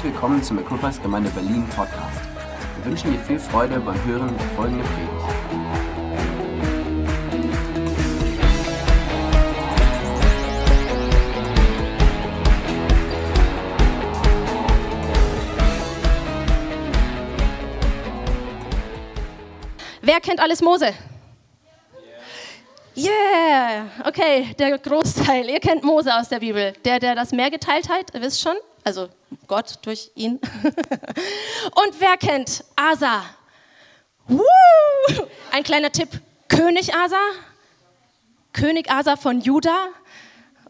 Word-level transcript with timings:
Herzlich 0.00 0.14
willkommen 0.14 0.42
zum 0.42 0.58
Equippers 0.58 1.02
Gemeinde 1.02 1.28
Berlin 1.28 1.66
Podcast. 1.76 2.20
Wir 2.76 2.90
wünschen 2.90 3.12
dir 3.12 3.18
viel 3.18 3.38
Freude 3.38 3.78
beim 3.80 4.02
Hören 4.06 4.34
der 4.34 4.46
folgenden 4.56 4.86
Predigt. 4.86 5.12
Wer 20.00 20.20
kennt 20.20 20.40
alles 20.40 20.62
Mose? 20.62 20.94
Okay, 24.04 24.54
der 24.58 24.78
Großteil. 24.78 25.48
Ihr 25.48 25.60
kennt 25.60 25.84
Mose 25.84 26.14
aus 26.14 26.28
der 26.28 26.40
Bibel. 26.40 26.72
Der, 26.84 26.98
der 26.98 27.14
das 27.14 27.32
Meer 27.32 27.50
geteilt 27.50 27.88
hat, 27.88 28.14
ihr 28.14 28.20
wisst 28.20 28.40
schon. 28.40 28.56
Also 28.84 29.08
Gott 29.46 29.78
durch 29.82 30.10
ihn. 30.14 30.40
Und 30.64 32.00
wer 32.00 32.16
kennt 32.16 32.64
Asa? 32.76 33.24
Woo! 34.26 34.42
Ein 35.50 35.62
kleiner 35.62 35.92
Tipp. 35.92 36.08
König 36.48 36.94
Asa? 36.94 37.18
König 38.52 38.90
Asa 38.90 39.16
von 39.16 39.40
Juda? 39.40 39.88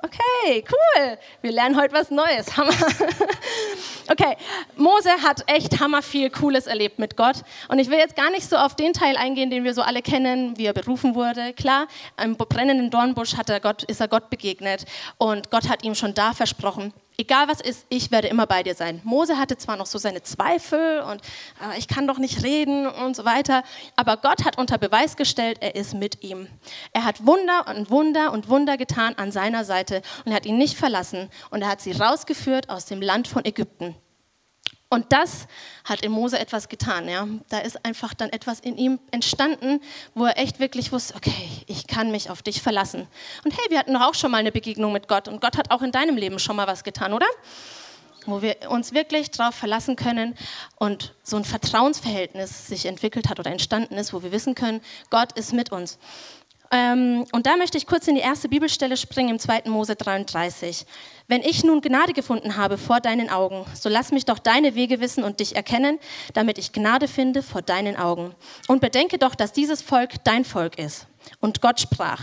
Okay, 0.02 0.64
cool. 0.70 1.18
Wir 1.42 1.52
lernen 1.52 1.77
heute 1.77 1.95
was 1.95 2.10
Neues. 2.10 2.56
Hammer. 2.56 2.72
Okay, 4.09 4.36
Mose 4.76 5.10
hat 5.23 5.45
echt 5.46 5.78
hammer 5.78 6.02
viel 6.02 6.30
Cooles 6.30 6.66
erlebt 6.66 6.98
mit 6.98 7.16
Gott. 7.16 7.36
Und 7.68 7.78
ich 7.78 7.90
will 7.90 7.98
jetzt 7.98 8.16
gar 8.16 8.30
nicht 8.30 8.48
so 8.48 8.56
auf 8.56 8.74
den 8.74 8.92
Teil 8.92 9.16
eingehen, 9.16 9.50
den 9.50 9.62
wir 9.62 9.74
so 9.74 9.82
alle 9.82 10.02
kennen, 10.02 10.56
wie 10.56 10.66
er 10.66 10.73
berufen 10.73 11.14
wurde. 11.14 11.52
Klar, 11.52 11.86
im 12.23 12.36
brennenden 12.36 12.90
Dornbusch 12.90 13.36
hat 13.36 13.50
er 13.50 13.60
Gott, 13.60 13.82
ist 13.84 14.00
er 14.00 14.09
Gott 14.09 14.30
begegnet 14.30 14.86
und 15.18 15.50
Gott 15.50 15.68
hat 15.68 15.84
ihm 15.84 15.95
schon 15.95 16.14
da 16.14 16.32
versprochen, 16.32 16.92
egal 17.21 17.49
was 17.49 17.60
ist, 17.60 17.87
ich 17.90 18.10
werde 18.10 18.29
immer 18.29 18.46
bei 18.46 18.63
dir 18.63 18.74
sein. 18.74 19.01
Mose 19.04 19.38
hatte 19.38 19.59
zwar 19.59 19.76
noch 19.76 19.87
so 19.87 19.99
seine 19.99 20.23
Zweifel 20.23 21.01
und 21.02 21.21
äh, 21.63 21.79
ich 21.79 21.87
kann 21.87 22.07
doch 22.07 22.18
nicht 22.18 22.43
reden 22.43 22.87
und 22.87 23.15
so 23.15 23.24
weiter, 23.24 23.63
aber 23.95 24.16
Gott 24.16 24.45
hat 24.45 24.59
unter 24.59 24.79
Beweis 24.79 25.16
gestellt, 25.16 25.59
er 25.60 25.74
ist 25.74 25.95
mit 25.95 26.23
ihm. 26.24 26.48
Er 26.93 27.04
hat 27.04 27.26
Wunder 27.26 27.66
und 27.68 27.91
Wunder 27.91 28.32
und 28.32 28.48
Wunder 28.48 28.76
getan 28.76 29.15
an 29.16 29.30
seiner 29.32 29.65
Seite 29.65 30.02
und 30.24 30.32
er 30.32 30.37
hat 30.37 30.46
ihn 30.46 30.59
nicht 30.59 30.76
verlassen 30.76 31.29
und 31.51 31.63
er 31.63 31.68
hat 31.68 31.82
sie 31.82 31.93
rausgeführt 31.93 32.71
aus 32.71 32.87
dem 32.87 33.02
Land 33.02 33.29
von 33.29 33.45
Ägypten. 33.45 33.95
Und 34.93 35.13
das 35.13 35.46
hat 35.85 36.02
in 36.05 36.10
Mose 36.10 36.37
etwas 36.37 36.69
getan. 36.69 37.09
Ja? 37.09 37.29
Da 37.49 37.59
ist 37.59 37.85
einfach 37.85 38.13
dann 38.13 38.29
etwas 38.30 38.59
in 38.59 38.77
ihm 38.77 38.99
entstanden, 39.13 39.80
wo 40.15 40.24
er 40.24 40.37
echt 40.37 40.59
wirklich 40.59 40.91
wusste, 40.91 41.15
okay, 41.15 41.49
ich 41.69 41.87
kann 41.87 42.10
mich 42.10 42.29
auf 42.29 42.43
dich 42.43 42.60
verlassen. 42.60 43.07
Und 43.45 43.52
hey, 43.52 43.65
wir 43.69 43.79
hatten 43.79 43.95
doch 43.95 44.01
auch 44.01 44.15
schon 44.15 44.32
mal 44.32 44.38
eine 44.38 44.51
Begegnung 44.51 44.93
mit 44.93 45.07
Gott 45.07 45.29
und 45.29 45.41
Gott 45.41 45.57
hat 45.57 45.71
auch 45.71 45.82
in 45.82 45.93
deinem 45.93 46.16
Leben 46.16 46.41
schon 46.41 46.57
mal 46.57 46.66
was 46.66 46.82
getan, 46.82 47.13
oder? 47.13 47.27
Wo 48.27 48.43
wir 48.43 48.57
uns 48.69 48.93
wirklich 48.93 49.30
darauf 49.30 49.55
verlassen 49.55 49.95
können 49.95 50.37
und 50.77 51.15
so 51.23 51.37
ein 51.37 51.45
Vertrauensverhältnis 51.45 52.66
sich 52.66 52.87
entwickelt 52.87 53.29
hat 53.29 53.38
oder 53.38 53.52
entstanden 53.52 53.95
ist, 53.95 54.13
wo 54.13 54.25
wir 54.25 54.32
wissen 54.32 54.57
können, 54.57 54.80
Gott 55.09 55.32
ist 55.38 55.52
mit 55.52 55.71
uns. 55.71 55.99
Ähm, 56.73 57.24
und 57.32 57.46
da 57.46 57.57
möchte 57.57 57.76
ich 57.79 57.87
kurz 57.87 58.07
in 58.07 58.15
die 58.15 58.21
erste 58.21 58.49
Bibelstelle 58.49 58.96
springen, 58.96 59.30
im 59.30 59.38
2. 59.38 59.63
Mose 59.66 59.96
33. 59.96 60.87
Wenn 61.26 61.43
ich 61.43 61.65
nun 61.65 61.80
Gnade 61.80 62.13
gefunden 62.13 62.57
habe 62.57 62.79
vor 62.79 63.01
deinen 63.01 63.29
Augen, 63.29 63.65
so 63.74 63.88
lass 63.88 64.12
mich 64.12 64.25
doch 64.25 64.38
deine 64.38 64.76
Wege 64.76 65.00
wissen 65.00 65.25
und 65.25 65.41
dich 65.41 65.56
erkennen, 65.56 65.98
damit 66.32 66.59
ich 66.59 66.72
Gnade 66.72 67.09
finde 67.09 67.43
vor 67.43 67.62
deinen 67.62 67.97
Augen. 67.97 68.34
Und 68.69 68.81
bedenke 68.81 69.19
doch, 69.19 69.34
dass 69.34 69.53
dieses 69.53 69.82
Volk 69.82 70.22
dein 70.25 70.44
Volk 70.44 70.78
ist. 70.78 71.06
Und 71.41 71.60
Gott 71.60 71.81
sprach, 71.81 72.21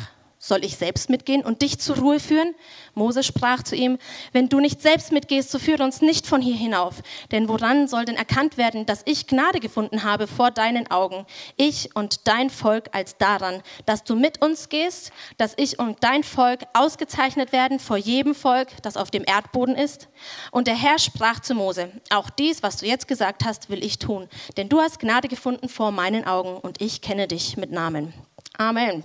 soll 0.48 0.64
ich 0.64 0.78
selbst 0.78 1.10
mitgehen 1.10 1.44
und 1.44 1.62
dich 1.62 1.80
zur 1.80 1.98
Ruhe 1.98 2.20
führen? 2.20 2.56
Mose 2.94 3.24
sprach 3.24 3.64
zu 3.64 3.76
ihm, 3.76 3.98
wenn 4.32 4.50
du 4.50 4.60
nicht 4.60 4.82
selbst 4.82 5.12
mitgehst, 5.12 5.52
so 5.52 5.60
führe 5.60 5.84
uns 5.84 6.02
nicht 6.02 6.26
von 6.26 6.42
hier 6.42 6.56
hinauf. 6.56 6.96
Denn 7.32 7.48
woran 7.48 7.88
soll 7.88 8.06
denn 8.06 8.16
erkannt 8.16 8.58
werden, 8.58 8.86
dass 8.86 9.02
ich 9.06 9.28
Gnade 9.28 9.60
gefunden 9.60 10.04
habe 10.04 10.28
vor 10.28 10.52
deinen 10.52 10.90
Augen, 10.90 11.26
ich 11.58 11.96
und 11.96 12.28
dein 12.28 12.50
Volk 12.50 12.90
als 12.94 13.18
daran, 13.18 13.62
dass 13.86 14.04
du 14.04 14.16
mit 14.16 14.42
uns 14.42 14.70
gehst, 14.70 15.12
dass 15.38 15.54
ich 15.58 15.80
und 15.80 16.04
dein 16.04 16.24
Volk 16.24 16.62
ausgezeichnet 16.74 17.52
werden 17.52 17.80
vor 17.80 17.98
jedem 17.98 18.34
Volk, 18.34 18.70
das 18.82 18.98
auf 18.98 19.12
dem 19.12 19.24
Erdboden 19.26 19.76
ist? 19.76 20.08
Und 20.52 20.68
der 20.68 20.76
Herr 20.76 21.00
sprach 21.00 21.40
zu 21.40 21.54
Mose, 21.54 21.92
auch 22.10 22.30
dies, 22.30 22.64
was 22.64 22.78
du 22.78 22.86
jetzt 22.86 23.08
gesagt 23.08 23.46
hast, 23.46 23.70
will 23.70 23.84
ich 23.84 24.00
tun, 24.00 24.28
denn 24.56 24.70
du 24.70 24.80
hast 24.80 25.00
Gnade 25.00 25.28
gefunden 25.28 25.70
vor 25.70 25.92
meinen 25.92 26.26
Augen 26.26 26.58
und 26.58 26.82
ich 26.82 27.02
kenne 27.02 27.28
dich 27.28 27.58
mit 27.58 27.72
Namen. 27.72 28.14
Amen. 28.58 29.04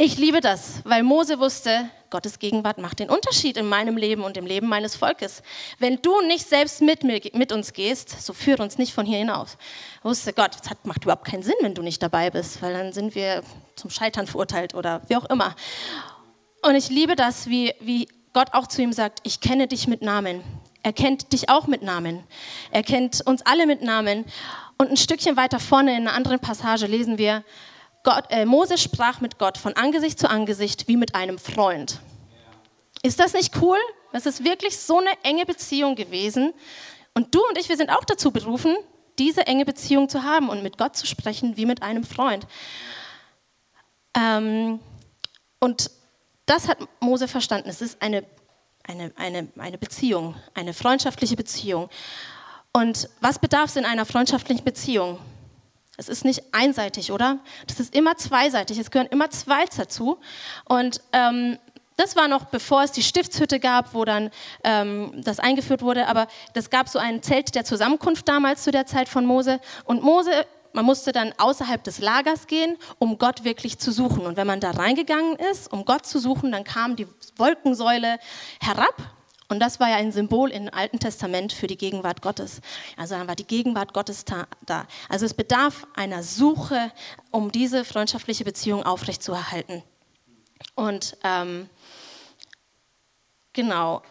Ich 0.00 0.16
liebe 0.16 0.40
das, 0.40 0.80
weil 0.84 1.02
Mose 1.02 1.40
wusste, 1.40 1.90
Gottes 2.10 2.38
Gegenwart 2.38 2.78
macht 2.78 3.00
den 3.00 3.10
Unterschied 3.10 3.56
in 3.56 3.68
meinem 3.68 3.96
Leben 3.96 4.22
und 4.22 4.36
im 4.36 4.46
Leben 4.46 4.68
meines 4.68 4.94
Volkes. 4.94 5.42
Wenn 5.80 6.00
du 6.00 6.20
nicht 6.20 6.48
selbst 6.48 6.80
mit, 6.80 7.02
mit 7.02 7.50
uns 7.50 7.72
gehst, 7.72 8.22
so 8.22 8.32
führe 8.32 8.62
uns 8.62 8.78
nicht 8.78 8.94
von 8.94 9.04
hier 9.04 9.18
hinaus. 9.18 9.58
Ich 9.98 10.04
wusste 10.04 10.32
Gott, 10.32 10.52
es 10.54 10.70
macht 10.84 11.02
überhaupt 11.02 11.24
keinen 11.24 11.42
Sinn, 11.42 11.56
wenn 11.62 11.74
du 11.74 11.82
nicht 11.82 12.00
dabei 12.00 12.30
bist, 12.30 12.62
weil 12.62 12.74
dann 12.74 12.92
sind 12.92 13.16
wir 13.16 13.42
zum 13.74 13.90
Scheitern 13.90 14.28
verurteilt 14.28 14.72
oder 14.72 15.02
wie 15.08 15.16
auch 15.16 15.24
immer. 15.24 15.56
Und 16.62 16.76
ich 16.76 16.90
liebe 16.90 17.16
das, 17.16 17.48
wie, 17.48 17.74
wie 17.80 18.06
Gott 18.32 18.54
auch 18.54 18.68
zu 18.68 18.80
ihm 18.80 18.92
sagt, 18.92 19.18
ich 19.24 19.40
kenne 19.40 19.66
dich 19.66 19.88
mit 19.88 20.00
Namen. 20.00 20.44
Er 20.84 20.92
kennt 20.92 21.32
dich 21.32 21.48
auch 21.48 21.66
mit 21.66 21.82
Namen. 21.82 22.22
Er 22.70 22.84
kennt 22.84 23.26
uns 23.26 23.42
alle 23.44 23.66
mit 23.66 23.82
Namen. 23.82 24.26
Und 24.78 24.90
ein 24.90 24.96
Stückchen 24.96 25.36
weiter 25.36 25.58
vorne 25.58 25.96
in 25.96 26.06
einer 26.06 26.16
anderen 26.16 26.38
Passage 26.38 26.86
lesen 26.86 27.18
wir, 27.18 27.42
Gott, 28.04 28.24
äh, 28.30 28.44
Mose 28.44 28.78
sprach 28.78 29.20
mit 29.20 29.38
Gott 29.38 29.58
von 29.58 29.74
Angesicht 29.74 30.18
zu 30.18 30.30
Angesicht 30.30 30.88
wie 30.88 30.96
mit 30.96 31.14
einem 31.14 31.38
Freund. 31.38 32.00
Ist 33.02 33.20
das 33.20 33.32
nicht 33.32 33.60
cool? 33.60 33.78
Das 34.12 34.26
ist 34.26 34.44
wirklich 34.44 34.78
so 34.78 34.98
eine 34.98 35.10
enge 35.22 35.44
Beziehung 35.44 35.94
gewesen. 35.94 36.54
Und 37.14 37.34
du 37.34 37.40
und 37.48 37.58
ich, 37.58 37.68
wir 37.68 37.76
sind 37.76 37.90
auch 37.90 38.04
dazu 38.04 38.30
berufen, 38.30 38.76
diese 39.18 39.46
enge 39.46 39.64
Beziehung 39.64 40.08
zu 40.08 40.22
haben 40.22 40.48
und 40.48 40.62
mit 40.62 40.78
Gott 40.78 40.96
zu 40.96 41.06
sprechen 41.06 41.56
wie 41.56 41.66
mit 41.66 41.82
einem 41.82 42.04
Freund. 42.04 42.46
Ähm, 44.14 44.80
und 45.60 45.90
das 46.46 46.68
hat 46.68 46.78
Mose 47.00 47.28
verstanden. 47.28 47.68
Es 47.68 47.82
ist 47.82 48.00
eine, 48.00 48.24
eine, 48.84 49.12
eine, 49.16 49.48
eine 49.58 49.78
Beziehung, 49.78 50.34
eine 50.54 50.72
freundschaftliche 50.72 51.36
Beziehung. 51.36 51.90
Und 52.72 53.08
was 53.20 53.38
bedarf 53.38 53.70
es 53.70 53.76
in 53.76 53.84
einer 53.84 54.06
freundschaftlichen 54.06 54.64
Beziehung? 54.64 55.18
Es 55.98 56.08
ist 56.08 56.24
nicht 56.24 56.42
einseitig, 56.52 57.10
oder? 57.10 57.40
Das 57.66 57.80
ist 57.80 57.92
immer 57.92 58.16
zweiseitig. 58.16 58.78
Es 58.78 58.92
gehören 58.92 59.08
immer 59.08 59.30
zwei 59.30 59.64
dazu. 59.76 60.18
Und 60.64 61.00
ähm, 61.12 61.58
das 61.96 62.14
war 62.14 62.28
noch 62.28 62.44
bevor 62.44 62.84
es 62.84 62.92
die 62.92 63.02
Stiftshütte 63.02 63.58
gab, 63.58 63.92
wo 63.94 64.04
dann 64.04 64.30
ähm, 64.62 65.10
das 65.16 65.40
eingeführt 65.40 65.82
wurde. 65.82 66.06
Aber 66.06 66.28
das 66.54 66.70
gab 66.70 66.88
so 66.88 67.00
ein 67.00 67.20
Zelt 67.24 67.56
der 67.56 67.64
Zusammenkunft 67.64 68.28
damals 68.28 68.62
zu 68.62 68.70
der 68.70 68.86
Zeit 68.86 69.08
von 69.08 69.26
Mose. 69.26 69.58
Und 69.84 70.04
Mose, 70.04 70.30
man 70.72 70.84
musste 70.84 71.10
dann 71.10 71.34
außerhalb 71.36 71.82
des 71.82 71.98
Lagers 71.98 72.46
gehen, 72.46 72.76
um 73.00 73.18
Gott 73.18 73.42
wirklich 73.42 73.80
zu 73.80 73.90
suchen. 73.90 74.24
Und 74.24 74.36
wenn 74.36 74.46
man 74.46 74.60
da 74.60 74.70
reingegangen 74.70 75.34
ist, 75.50 75.72
um 75.72 75.84
Gott 75.84 76.06
zu 76.06 76.20
suchen, 76.20 76.52
dann 76.52 76.62
kam 76.62 76.94
die 76.94 77.08
Wolkensäule 77.36 78.18
herab 78.60 79.17
und 79.48 79.60
das 79.60 79.80
war 79.80 79.88
ja 79.88 79.96
ein 79.96 80.12
Symbol 80.12 80.50
im 80.50 80.72
Alten 80.72 80.98
Testament 80.98 81.52
für 81.54 81.66
die 81.66 81.78
Gegenwart 81.78 82.20
Gottes. 82.20 82.60
Also 82.96 83.14
dann 83.14 83.28
war 83.28 83.34
die 83.34 83.46
Gegenwart 83.46 83.94
Gottes 83.94 84.24
da. 84.24 84.46
Also 85.08 85.24
es 85.24 85.32
bedarf 85.32 85.86
einer 85.94 86.22
Suche, 86.22 86.92
um 87.30 87.50
diese 87.50 87.86
freundschaftliche 87.86 88.44
Beziehung 88.44 88.82
aufrechtzuerhalten. 88.84 89.82
Und 90.74 91.16
ähm, 91.24 91.70
genau. 93.54 94.02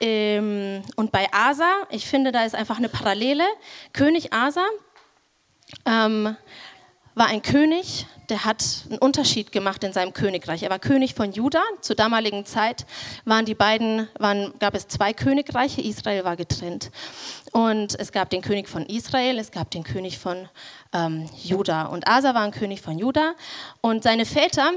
Ähm, 0.00 0.82
und 0.96 1.12
bei 1.12 1.28
Asa, 1.30 1.70
ich 1.90 2.06
finde, 2.06 2.32
da 2.32 2.44
ist 2.44 2.54
einfach 2.54 2.78
eine 2.78 2.88
Parallele. 2.88 3.44
König 3.92 4.32
Asa 4.32 4.64
ähm, 5.84 6.36
war 7.14 7.26
ein 7.26 7.42
König, 7.42 8.06
der 8.30 8.44
hat 8.44 8.64
einen 8.88 8.98
Unterschied 8.98 9.52
gemacht 9.52 9.82
in 9.84 9.92
seinem 9.92 10.12
Königreich. 10.12 10.62
Er 10.62 10.70
war 10.70 10.78
König 10.78 11.14
von 11.14 11.32
Juda. 11.32 11.62
Zur 11.80 11.96
damaligen 11.96 12.46
Zeit 12.46 12.86
waren 13.24 13.44
die 13.44 13.54
beiden, 13.54 14.08
waren, 14.18 14.54
gab 14.58 14.74
es 14.74 14.88
zwei 14.88 15.12
Königreiche. 15.12 15.80
Israel 15.80 16.24
war 16.24 16.36
getrennt. 16.36 16.90
Und 17.52 17.98
es 17.98 18.12
gab 18.12 18.30
den 18.30 18.42
König 18.42 18.68
von 18.68 18.86
Israel, 18.86 19.38
es 19.38 19.50
gab 19.50 19.72
den 19.72 19.82
König 19.82 20.18
von 20.18 20.48
ähm, 20.92 21.28
Juda. 21.42 21.86
Und 21.86 22.06
Asa 22.06 22.34
war 22.34 22.42
ein 22.42 22.52
König 22.52 22.80
von 22.80 22.96
Juda. 22.96 23.34
Und 23.80 24.04
seine 24.04 24.24
Väter, 24.24 24.70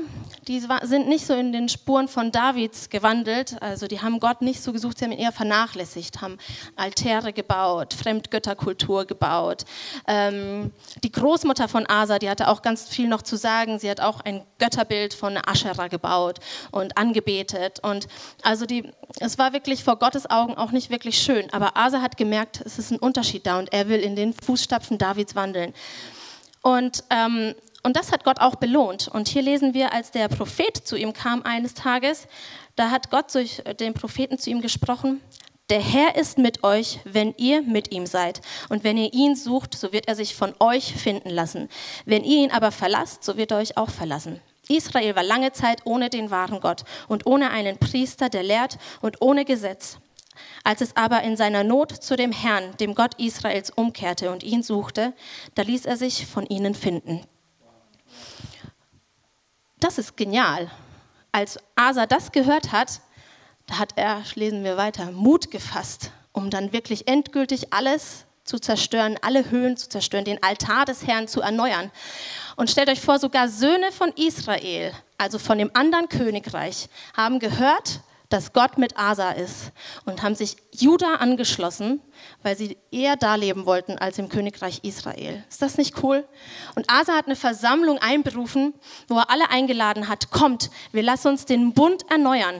die 0.47 0.67
war, 0.67 0.85
sind 0.85 1.07
nicht 1.07 1.25
so 1.25 1.33
in 1.35 1.51
den 1.51 1.69
Spuren 1.69 2.07
von 2.07 2.31
Davids 2.31 2.89
gewandelt. 2.89 3.61
Also 3.61 3.87
die 3.87 4.01
haben 4.01 4.19
Gott 4.19 4.41
nicht 4.41 4.61
so 4.61 4.73
gesucht, 4.73 4.97
sie 4.97 5.05
haben 5.05 5.11
ihn 5.11 5.19
eher 5.19 5.31
vernachlässigt, 5.31 6.21
haben 6.21 6.39
Altäre 6.75 7.31
gebaut, 7.31 7.93
Fremdgötterkultur 7.93 9.05
gebaut. 9.05 9.65
Ähm, 10.07 10.71
die 11.03 11.11
Großmutter 11.11 11.67
von 11.67 11.87
Asa, 11.87 12.17
die 12.17 12.29
hatte 12.29 12.47
auch 12.47 12.63
ganz 12.63 12.87
viel 12.87 13.07
noch 13.07 13.21
zu 13.21 13.37
sagen. 13.43 13.77
Sie 13.77 13.87
hat 13.87 14.01
auch 14.01 14.21
ein 14.21 14.43
Götterbild 14.57 15.13
von 15.13 15.37
Aschera 15.37 15.87
gebaut 15.87 16.39
und 16.71 16.97
angebetet. 16.97 17.79
Und 17.83 18.07
also 18.41 18.65
die, 18.65 18.91
es 19.19 19.37
war 19.37 19.53
wirklich 19.53 19.83
vor 19.83 19.97
Gottes 19.97 20.27
Augen 20.27 20.55
auch 20.55 20.71
nicht 20.71 20.89
wirklich 20.89 21.19
schön. 21.19 21.53
Aber 21.53 21.77
Asa 21.77 22.01
hat 22.01 22.17
gemerkt, 22.17 22.61
es 22.65 22.79
ist 22.79 22.89
ein 22.89 22.97
Unterschied 22.97 23.45
da 23.45 23.59
und 23.59 23.71
er 23.71 23.87
will 23.87 23.99
in 23.99 24.15
den 24.15 24.33
Fußstapfen 24.33 24.97
Davids 24.97 25.35
wandeln. 25.35 25.75
Und, 26.63 27.03
ähm, 27.11 27.53
und 27.83 27.95
das 27.95 28.11
hat 28.11 28.23
Gott 28.23 28.39
auch 28.39 28.55
belohnt. 28.55 29.09
Und 29.09 29.27
hier 29.27 29.43
lesen 29.43 29.75
wir, 29.75 29.93
als 29.93 30.09
der 30.09 30.27
Prophet 30.29 30.75
zu 30.75 30.95
ihm 30.95 31.13
kam 31.13 31.43
eines 31.43 31.75
Tages, 31.75 32.27
da 32.75 32.89
hat 32.89 33.11
Gott 33.11 33.31
durch 33.35 33.61
den 33.79 33.93
Propheten 33.93 34.39
zu 34.39 34.49
ihm 34.49 34.61
gesprochen, 34.61 35.21
Der 35.69 35.79
Herr 35.79 36.15
ist 36.15 36.37
mit 36.37 36.63
euch, 36.63 36.99
wenn 37.05 37.33
ihr 37.37 37.61
mit 37.61 37.91
ihm 37.91 38.05
seid. 38.05 38.41
Und 38.69 38.83
wenn 38.83 38.97
ihr 38.97 39.13
ihn 39.13 39.35
sucht, 39.35 39.75
so 39.75 39.93
wird 39.93 40.07
er 40.07 40.15
sich 40.15 40.35
von 40.35 40.53
euch 40.59 40.93
finden 40.93 41.29
lassen. 41.29 41.69
Wenn 42.05 42.23
ihr 42.23 42.43
ihn 42.43 42.51
aber 42.51 42.71
verlasst, 42.71 43.23
so 43.23 43.37
wird 43.37 43.51
er 43.51 43.57
euch 43.57 43.77
auch 43.77 43.89
verlassen. 43.89 44.41
Israel 44.67 45.15
war 45.15 45.23
lange 45.23 45.51
Zeit 45.51 45.81
ohne 45.85 46.09
den 46.09 46.31
wahren 46.31 46.59
Gott 46.59 46.83
und 47.07 47.25
ohne 47.25 47.51
einen 47.51 47.77
Priester, 47.77 48.29
der 48.29 48.43
lehrt 48.43 48.77
und 49.01 49.21
ohne 49.21 49.45
Gesetz. 49.45 49.97
Als 50.63 50.81
es 50.81 50.95
aber 50.95 51.21
in 51.23 51.37
seiner 51.37 51.63
Not 51.63 51.91
zu 51.91 52.15
dem 52.15 52.31
Herrn, 52.31 52.75
dem 52.77 52.95
Gott 52.95 53.15
Israels, 53.19 53.69
umkehrte 53.69 54.31
und 54.31 54.43
ihn 54.43 54.63
suchte, 54.63 55.13
da 55.55 55.61
ließ 55.61 55.85
er 55.85 55.97
sich 55.97 56.25
von 56.25 56.45
ihnen 56.45 56.75
finden. 56.75 57.25
Das 59.79 59.97
ist 59.97 60.15
genial. 60.15 60.71
Als 61.31 61.59
Asa 61.75 62.05
das 62.05 62.31
gehört 62.31 62.71
hat, 62.71 63.01
da 63.67 63.79
hat 63.79 63.93
er, 63.95 64.23
lesen 64.35 64.63
wir 64.63 64.77
weiter, 64.77 65.11
Mut 65.11 65.51
gefasst, 65.51 66.11
um 66.31 66.49
dann 66.49 66.73
wirklich 66.73 67.07
endgültig 67.07 67.73
alles 67.73 68.25
zu 68.43 68.59
zerstören, 68.59 69.17
alle 69.21 69.49
Höhen 69.49 69.77
zu 69.77 69.87
zerstören, 69.89 70.25
den 70.25 70.43
Altar 70.43 70.85
des 70.85 71.07
Herrn 71.07 71.27
zu 71.27 71.41
erneuern. 71.41 71.91
Und 72.55 72.69
stellt 72.69 72.89
euch 72.89 73.01
vor, 73.01 73.19
sogar 73.19 73.47
Söhne 73.47 73.91
von 73.91 74.11
Israel, 74.15 74.91
also 75.17 75.39
von 75.39 75.57
dem 75.57 75.71
anderen 75.73 76.09
Königreich, 76.09 76.89
haben 77.15 77.39
gehört, 77.39 78.01
dass 78.33 78.51
Gott 78.51 78.79
mit 78.79 78.97
Asa 78.97 79.31
ist 79.31 79.71
und 80.05 80.23
haben 80.23 80.33
sich 80.33 80.57
Juda 80.71 81.15
angeschlossen, 81.15 82.01
weil 82.41 82.57
sie 82.57 82.77
eher 82.89 83.15
da 83.15 83.35
leben 83.35 83.67
wollten 83.67 83.99
als 83.99 84.17
im 84.17 84.27
Königreich 84.27 84.79
Israel. 84.81 85.43
Ist 85.47 85.61
das 85.61 85.77
nicht 85.77 86.01
cool? 86.01 86.27
Und 86.73 86.89
Asa 86.89 87.13
hat 87.13 87.27
eine 87.27 87.35
Versammlung 87.35 87.99
einberufen, 87.99 88.73
wo 89.07 89.19
er 89.19 89.29
alle 89.29 89.51
eingeladen 89.51 90.09
hat, 90.09 90.31
kommt, 90.31 90.71
wir 90.91 91.03
lassen 91.03 91.27
uns 91.27 91.45
den 91.45 91.73
Bund 91.73 92.09
erneuern. 92.09 92.55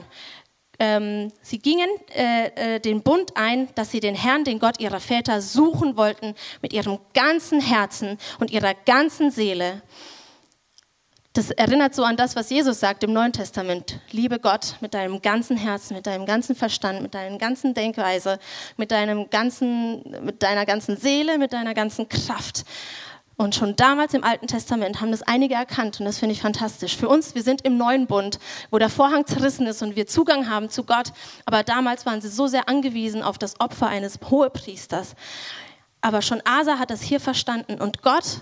Ähm, 0.78 1.32
sie 1.42 1.58
gingen 1.58 1.88
äh, 2.16 2.76
äh, 2.76 2.80
den 2.80 3.02
Bund 3.02 3.36
ein, 3.36 3.68
dass 3.74 3.90
sie 3.90 4.00
den 4.00 4.14
Herrn, 4.14 4.44
den 4.44 4.58
Gott 4.58 4.80
ihrer 4.80 5.00
Väter, 5.00 5.40
suchen 5.40 5.96
wollten 5.96 6.34
mit 6.62 6.72
ihrem 6.72 6.98
ganzen 7.12 7.60
Herzen 7.60 8.18
und 8.40 8.50
ihrer 8.50 8.74
ganzen 8.74 9.30
Seele. 9.30 9.82
Das 11.34 11.50
erinnert 11.50 11.96
so 11.96 12.04
an 12.04 12.16
das, 12.16 12.36
was 12.36 12.48
Jesus 12.48 12.78
sagt 12.78 13.02
im 13.02 13.12
Neuen 13.12 13.32
Testament. 13.32 13.98
Liebe 14.12 14.38
Gott 14.38 14.76
mit 14.80 14.94
deinem 14.94 15.20
ganzen 15.20 15.56
Herzen, 15.56 15.96
mit 15.96 16.06
deinem 16.06 16.26
ganzen 16.26 16.54
Verstand, 16.54 17.02
mit 17.02 17.12
deiner 17.12 17.38
ganzen 17.38 17.74
Denkweise, 17.74 18.38
mit, 18.76 18.92
deinem 18.92 19.28
ganzen, 19.30 20.04
mit 20.24 20.44
deiner 20.44 20.64
ganzen 20.64 20.96
Seele, 20.96 21.36
mit 21.38 21.52
deiner 21.52 21.74
ganzen 21.74 22.08
Kraft. 22.08 22.64
Und 23.36 23.54
schon 23.54 23.74
damals 23.76 24.14
im 24.14 24.22
Alten 24.22 24.46
Testament 24.46 25.00
haben 25.00 25.10
das 25.10 25.22
einige 25.22 25.54
erkannt 25.54 25.98
und 25.98 26.06
das 26.06 26.18
finde 26.18 26.34
ich 26.34 26.40
fantastisch. 26.40 26.96
Für 26.96 27.08
uns, 27.08 27.34
wir 27.34 27.42
sind 27.42 27.62
im 27.62 27.76
neuen 27.76 28.06
Bund, 28.06 28.38
wo 28.70 28.78
der 28.78 28.88
Vorhang 28.88 29.26
zerrissen 29.26 29.66
ist 29.66 29.82
und 29.82 29.96
wir 29.96 30.06
Zugang 30.06 30.48
haben 30.48 30.70
zu 30.70 30.84
Gott. 30.84 31.12
Aber 31.44 31.62
damals 31.64 32.06
waren 32.06 32.20
sie 32.20 32.28
so 32.28 32.46
sehr 32.46 32.68
angewiesen 32.68 33.22
auf 33.22 33.38
das 33.38 33.58
Opfer 33.60 33.88
eines 33.88 34.18
Hohepriesters. 34.30 35.14
Aber 36.00 36.22
schon 36.22 36.42
Asa 36.44 36.78
hat 36.78 36.90
das 36.90 37.02
hier 37.02 37.18
verstanden 37.18 37.80
und 37.80 38.02
Gott 38.02 38.40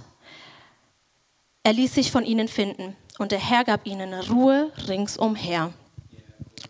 er 1.64 1.72
ließ 1.72 1.94
sich 1.94 2.10
von 2.10 2.24
ihnen 2.24 2.48
finden 2.48 2.96
und 3.18 3.30
der 3.30 3.38
Herr 3.38 3.62
gab 3.62 3.86
ihnen 3.86 4.12
Ruhe 4.14 4.72
ringsumher. 4.88 5.72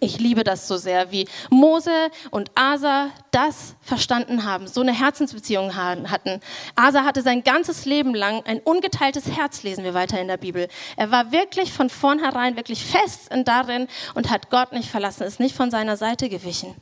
Ich 0.02 0.18
liebe 0.18 0.42
das 0.42 0.66
so 0.66 0.78
sehr, 0.78 1.12
wie 1.12 1.28
Mose 1.48 2.10
und 2.32 2.50
Asa 2.56 3.10
das 3.30 3.76
verstanden 3.82 4.42
haben, 4.42 4.66
so 4.66 4.80
eine 4.80 4.92
Herzensbeziehung 4.92 5.76
hatten. 5.76 6.40
Asa 6.74 7.04
hatte 7.04 7.22
sein 7.22 7.44
ganzes 7.44 7.84
Leben 7.84 8.12
lang 8.12 8.42
ein 8.44 8.58
ungeteiltes 8.58 9.30
Herz, 9.30 9.62
lesen 9.62 9.84
wir 9.84 9.94
weiter 9.94 10.20
in 10.20 10.26
der 10.26 10.38
Bibel. 10.38 10.66
Er 10.96 11.12
war 11.12 11.30
wirklich 11.30 11.72
von 11.72 11.88
vornherein 11.88 12.56
wirklich 12.56 12.84
fest 12.84 13.30
darin 13.44 13.86
und 14.14 14.28
hat 14.28 14.50
Gott 14.50 14.72
nicht 14.72 14.90
verlassen, 14.90 15.22
ist 15.22 15.38
nicht 15.38 15.54
von 15.54 15.70
seiner 15.70 15.96
Seite 15.96 16.28
gewichen. 16.28 16.74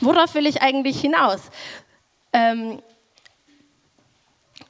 Worauf 0.00 0.34
will 0.34 0.48
ich 0.48 0.60
eigentlich 0.60 1.00
hinaus? 1.00 1.42
Ähm, 2.32 2.82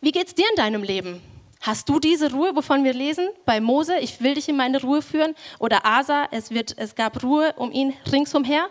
wie 0.02 0.12
geht's 0.12 0.34
dir 0.34 0.44
in 0.50 0.56
deinem 0.56 0.82
Leben? 0.82 1.22
Hast 1.66 1.88
du 1.88 1.98
diese 1.98 2.30
Ruhe, 2.30 2.54
wovon 2.54 2.84
wir 2.84 2.92
lesen? 2.92 3.26
Bei 3.46 3.58
Mose, 3.58 3.96
ich 3.98 4.20
will 4.20 4.34
dich 4.34 4.50
in 4.50 4.56
meine 4.56 4.82
Ruhe 4.82 5.00
führen. 5.00 5.34
Oder 5.58 5.86
Asa, 5.86 6.28
es, 6.30 6.50
wird, 6.50 6.76
es 6.76 6.94
gab 6.94 7.22
Ruhe 7.22 7.54
um 7.56 7.72
ihn 7.72 7.94
ringsumher. 8.12 8.66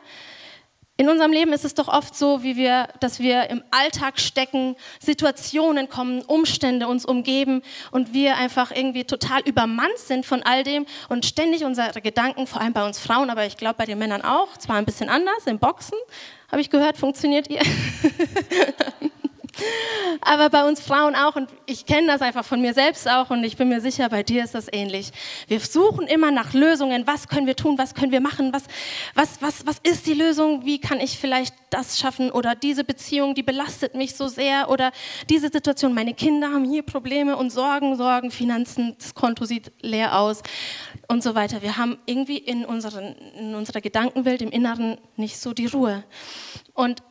In 0.95 1.09
unserem 1.09 1.31
Leben 1.31 1.53
ist 1.53 1.65
es 1.65 1.73
doch 1.73 1.87
oft 1.87 2.15
so, 2.15 2.43
wie 2.43 2.55
wir, 2.55 2.89
dass 2.99 3.19
wir 3.19 3.49
im 3.49 3.63
Alltag 3.71 4.19
stecken, 4.19 4.75
Situationen 4.99 5.89
kommen, 5.89 6.21
Umstände 6.21 6.87
uns 6.87 7.03
umgeben 7.03 7.63
und 7.89 8.13
wir 8.13 8.37
einfach 8.37 8.69
irgendwie 8.69 9.05
total 9.05 9.41
übermannt 9.41 9.97
sind 9.97 10.27
von 10.27 10.43
all 10.43 10.63
dem 10.63 10.85
und 11.09 11.25
ständig 11.25 11.63
unsere 11.63 11.99
Gedanken, 11.99 12.45
vor 12.45 12.61
allem 12.61 12.73
bei 12.73 12.85
uns 12.85 12.99
Frauen, 12.99 13.31
aber 13.31 13.47
ich 13.47 13.57
glaube 13.57 13.73
bei 13.79 13.87
den 13.87 13.97
Männern 13.97 14.21
auch, 14.21 14.55
zwar 14.57 14.75
ein 14.75 14.85
bisschen 14.85 15.09
anders, 15.09 15.47
im 15.47 15.57
Boxen, 15.57 15.97
habe 16.51 16.61
ich 16.61 16.69
gehört, 16.69 16.99
funktioniert 16.99 17.49
ihr. 17.49 17.61
Aber 20.21 20.49
bei 20.49 20.67
uns 20.67 20.81
Frauen 20.81 21.15
auch, 21.15 21.35
und 21.35 21.49
ich 21.65 21.85
kenne 21.85 22.07
das 22.07 22.21
einfach 22.21 22.45
von 22.45 22.61
mir 22.61 22.73
selbst 22.73 23.09
auch, 23.09 23.29
und 23.29 23.43
ich 23.43 23.57
bin 23.57 23.69
mir 23.69 23.81
sicher, 23.81 24.09
bei 24.09 24.23
dir 24.23 24.43
ist 24.43 24.55
das 24.55 24.67
ähnlich. 24.71 25.11
Wir 25.47 25.59
suchen 25.59 26.07
immer 26.07 26.31
nach 26.31 26.53
Lösungen. 26.53 27.05
Was 27.05 27.27
können 27.27 27.47
wir 27.47 27.55
tun? 27.55 27.77
Was 27.77 27.93
können 27.93 28.11
wir 28.11 28.21
machen? 28.21 28.53
Was, 28.53 28.63
was, 29.13 29.41
was, 29.41 29.65
was 29.65 29.77
ist 29.83 30.07
die 30.07 30.13
Lösung? 30.13 30.65
Wie 30.65 30.79
kann 30.79 30.99
ich 30.99 31.17
vielleicht 31.17 31.53
das 31.69 31.99
schaffen? 31.99 32.31
Oder 32.31 32.55
diese 32.55 32.83
Beziehung, 32.83 33.35
die 33.35 33.43
belastet 33.43 33.95
mich 33.95 34.15
so 34.15 34.27
sehr? 34.27 34.69
Oder 34.69 34.91
diese 35.29 35.49
Situation, 35.49 35.93
meine 35.93 36.13
Kinder 36.13 36.51
haben 36.51 36.65
hier 36.65 36.83
Probleme 36.83 37.37
und 37.37 37.51
Sorgen, 37.51 37.95
Sorgen, 37.95 38.31
Finanzen, 38.31 38.95
das 38.97 39.13
Konto 39.13 39.45
sieht 39.45 39.71
leer 39.81 40.17
aus 40.19 40.41
und 41.07 41.23
so 41.23 41.35
weiter. 41.35 41.61
Wir 41.61 41.77
haben 41.77 41.97
irgendwie 42.05 42.37
in, 42.37 42.65
unseren, 42.65 43.15
in 43.37 43.55
unserer 43.55 43.81
Gedankenwelt 43.81 44.41
im 44.41 44.49
Inneren 44.49 44.97
nicht 45.15 45.37
so 45.37 45.53
die 45.53 45.67
Ruhe. 45.67 46.03
Und 46.73 47.03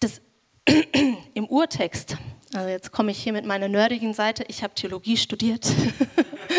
das 0.00 0.20
im 1.34 1.46
Urtext, 1.46 2.16
also 2.54 2.68
jetzt 2.68 2.92
komme 2.92 3.10
ich 3.10 3.18
hier 3.18 3.32
mit 3.32 3.44
meiner 3.44 3.66
nerdigen 3.68 4.14
Seite, 4.14 4.44
ich 4.46 4.62
habe 4.62 4.74
Theologie 4.74 5.16
studiert 5.16 5.66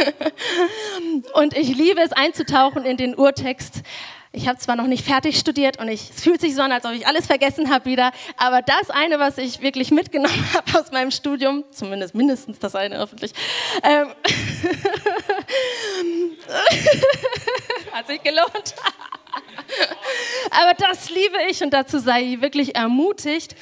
und 1.35 1.55
ich 1.55 1.75
liebe 1.75 2.01
es 2.01 2.11
einzutauchen 2.11 2.83
in 2.83 2.97
den 2.97 3.15
Urtext. 3.15 3.81
Ich 4.35 4.47
habe 4.47 4.57
zwar 4.57 4.75
noch 4.75 4.87
nicht 4.87 5.05
fertig 5.05 5.37
studiert 5.37 5.79
und 5.79 5.87
ich, 5.87 6.09
es 6.09 6.23
fühlt 6.23 6.41
sich 6.41 6.55
so 6.55 6.63
an, 6.63 6.71
als 6.71 6.85
ob 6.85 6.91
ich 6.93 7.07
alles 7.07 7.27
vergessen 7.27 7.71
habe 7.71 7.85
wieder, 7.85 8.11
aber 8.35 8.61
das 8.61 8.89
eine, 8.89 9.19
was 9.19 9.37
ich 9.37 9.61
wirklich 9.61 9.91
mitgenommen 9.91 10.49
habe 10.53 10.79
aus 10.79 10.91
meinem 10.91 11.11
Studium, 11.11 11.63
zumindest 11.71 12.15
mindestens 12.15 12.59
das 12.59 12.75
eine 12.75 12.99
hoffentlich, 12.99 13.31
ähm, 13.83 14.09
hat 17.93 18.07
sich 18.07 18.21
gelohnt. 18.23 18.75
aber 20.49 20.73
das 20.77 21.09
liebe 21.09 21.37
ich 21.49 21.61
und 21.61 21.71
dazu 21.71 21.99
sei 21.99 22.23
ich 22.23 22.41
wirklich 22.41 22.75
ermutigt. 22.75 23.55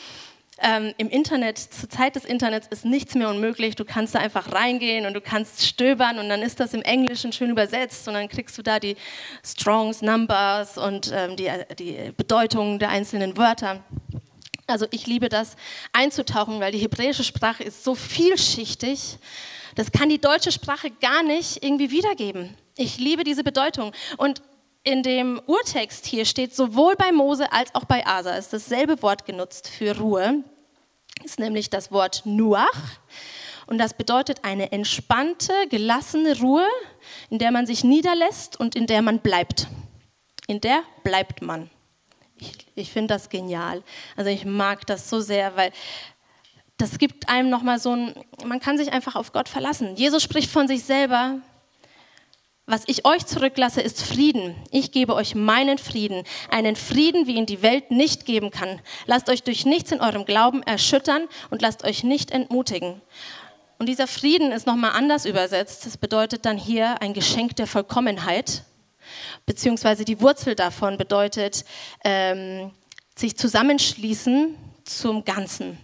Ähm, 0.64 0.94
Im 0.98 1.10
Internet, 1.10 1.58
zur 1.58 1.90
Zeit 1.90 2.16
des 2.16 2.24
Internets 2.24 2.68
ist 2.68 2.86
nichts 2.86 3.16
mehr 3.16 3.30
unmöglich. 3.30 3.76
Du 3.76 3.84
kannst 3.84 4.14
da 4.14 4.20
einfach 4.20 4.52
reingehen 4.52 5.08
und 5.08 5.14
du 5.14 5.22
kannst 5.22 5.66
stöbern 5.66 6.20
und 6.20 6.30
dann 6.30 6.44
ist 6.44 6.60
das 6.60 6.76
im 6.76 6.84
Englischen 6.84 7.34
schön 7.34 7.50
übersetzt 7.50 8.08
und 8.08 8.14
dann 8.14 8.30
kriegst 8.30 8.58
du 8.60 8.62
da 8.62 8.80
die 8.80 8.96
Strongs, 9.44 10.04
Numbers 10.04 10.78
und 10.78 11.12
ähm, 11.14 11.36
die, 11.36 11.50
die 11.80 12.12
Bedeutungen 12.16 12.78
der 12.78 12.90
einzelnen 12.90 13.38
Wörter. 13.38 13.84
Also 14.68 14.86
ich 14.92 15.08
liebe 15.08 15.30
das 15.30 15.56
einzutauchen, 15.94 16.60
weil 16.60 16.72
die 16.72 16.78
hebräische 16.78 17.24
Sprache 17.24 17.64
ist 17.64 17.84
so 17.84 17.96
vielschichtig. 17.96 19.18
Das 19.76 19.92
kann 19.92 20.10
die 20.10 20.20
deutsche 20.20 20.52
Sprache 20.52 20.92
gar 20.92 21.24
nicht 21.24 21.64
irgendwie 21.64 21.90
wiedergeben. 21.92 22.56
Ich 22.78 22.98
liebe 22.98 23.24
diese 23.24 23.44
Bedeutung. 23.44 23.94
Und 24.18 24.42
in 24.84 25.04
dem 25.04 25.42
Urtext 25.46 26.06
hier 26.06 26.26
steht 26.26 26.56
sowohl 26.56 26.96
bei 26.96 27.12
Mose 27.12 27.52
als 27.52 27.74
auch 27.76 27.86
bei 27.86 28.06
Asa 28.06 28.36
ist 28.36 28.52
dasselbe 28.54 29.02
Wort 29.02 29.26
genutzt 29.26 29.68
für 29.68 29.98
Ruhe 29.98 30.44
ist 31.24 31.40
nämlich 31.40 31.70
das 31.70 31.92
Wort 31.92 32.24
Nuach. 32.26 32.98
Und 33.68 33.78
das 33.78 33.94
bedeutet 33.94 34.44
eine 34.44 34.72
entspannte, 34.72 35.54
gelassene 35.70 36.38
Ruhe, 36.40 36.68
in 37.30 37.40
der 37.40 37.52
man 37.52 37.66
sich 37.66 37.84
niederlässt 37.84 38.60
und 38.60 38.76
in 38.76 38.88
der 38.88 39.02
man 39.02 39.20
bleibt. 39.20 39.68
In 40.48 40.60
der 40.60 40.84
bleibt 41.04 41.42
man. 41.42 41.70
Ich, 42.38 42.52
ich 42.76 42.92
finde 42.92 43.14
das 43.14 43.30
genial. 43.30 43.84
Also 44.16 44.30
ich 44.30 44.46
mag 44.46 44.86
das 44.88 45.10
so 45.10 45.22
sehr, 45.22 45.56
weil 45.56 45.72
das 46.78 46.98
gibt 46.98 47.30
einem 47.30 47.50
nochmal 47.50 47.80
so 47.80 47.96
ein, 47.96 48.16
man 48.44 48.60
kann 48.60 48.78
sich 48.78 48.92
einfach 48.92 49.16
auf 49.16 49.32
Gott 49.32 49.48
verlassen. 49.48 49.96
Jesus 49.96 50.24
spricht 50.24 50.50
von 50.50 50.68
sich 50.68 50.84
selber, 50.84 51.40
was 52.72 52.84
ich 52.88 53.06
euch 53.06 53.26
zurücklasse, 53.26 53.82
ist 53.82 54.02
Frieden. 54.02 54.56
Ich 54.72 54.92
gebe 54.92 55.14
euch 55.14 55.36
meinen 55.36 55.78
Frieden. 55.78 56.24
Einen 56.50 56.76
Frieden, 56.76 57.28
wie 57.28 57.36
ihn 57.36 57.46
die 57.46 57.62
Welt 57.62 57.92
nicht 57.92 58.26
geben 58.26 58.50
kann. 58.50 58.80
Lasst 59.06 59.30
euch 59.30 59.44
durch 59.44 59.66
nichts 59.66 59.92
in 59.92 60.02
eurem 60.02 60.26
Glauben 60.26 60.64
erschüttern 60.64 61.28
und 61.50 61.62
lasst 61.62 61.84
euch 61.84 62.04
nicht 62.04 62.32
entmutigen. 62.32 63.02
Und 63.78 63.88
dieser 63.88 64.08
Frieden 64.08 64.52
ist 64.52 64.68
nochmal 64.68 64.92
anders 64.92 65.26
übersetzt. 65.26 65.86
Das 65.86 65.98
bedeutet 65.98 66.46
dann 66.46 66.58
hier 66.58 67.02
ein 67.02 67.14
Geschenk 67.14 67.56
der 67.56 67.68
Vollkommenheit. 67.68 68.64
Beziehungsweise 69.46 70.06
die 70.06 70.22
Wurzel 70.22 70.56
davon 70.56 70.98
bedeutet 70.98 71.66
ähm, 72.04 72.72
sich 73.16 73.36
zusammenschließen 73.38 74.56
zum 74.86 75.26
Ganzen. 75.26 75.78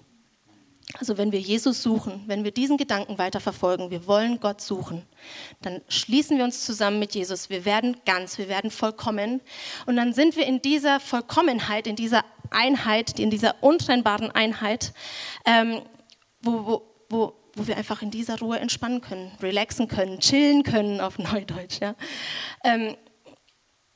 Also 0.93 1.17
wenn 1.17 1.31
wir 1.33 1.39
Jesus 1.39 1.83
suchen, 1.83 2.23
wenn 2.27 2.43
wir 2.45 2.51
diesen 2.51 2.77
Gedanken 2.77 3.17
weiterverfolgen, 3.17 3.91
wir 3.91 4.07
wollen 4.07 4.39
Gott 4.39 4.61
suchen, 4.61 5.05
dann 5.61 5.81
schließen 5.89 6.37
wir 6.37 6.45
uns 6.45 6.65
zusammen 6.65 6.97
mit 6.99 7.13
Jesus. 7.13 7.49
Wir 7.49 7.65
werden 7.65 7.97
ganz, 8.05 8.37
wir 8.37 8.47
werden 8.47 8.71
vollkommen. 8.71 9.41
Und 9.85 9.97
dann 9.97 10.13
sind 10.13 10.37
wir 10.37 10.45
in 10.45 10.61
dieser 10.61 10.99
Vollkommenheit, 10.99 11.87
in 11.87 11.97
dieser 11.97 12.23
Einheit, 12.51 13.19
in 13.19 13.29
dieser 13.29 13.55
untrennbaren 13.61 14.31
Einheit, 14.31 14.93
ähm, 15.45 15.81
wo, 16.41 16.65
wo, 16.65 16.81
wo, 17.09 17.33
wo 17.53 17.67
wir 17.67 17.75
einfach 17.75 18.01
in 18.01 18.09
dieser 18.09 18.39
Ruhe 18.39 18.59
entspannen 18.59 19.01
können, 19.01 19.31
relaxen 19.41 19.89
können, 19.89 20.19
chillen 20.19 20.63
können 20.63 21.01
auf 21.01 21.19
Neudeutsch. 21.19 21.79
Ja. 21.81 21.95
Ähm, 22.63 22.95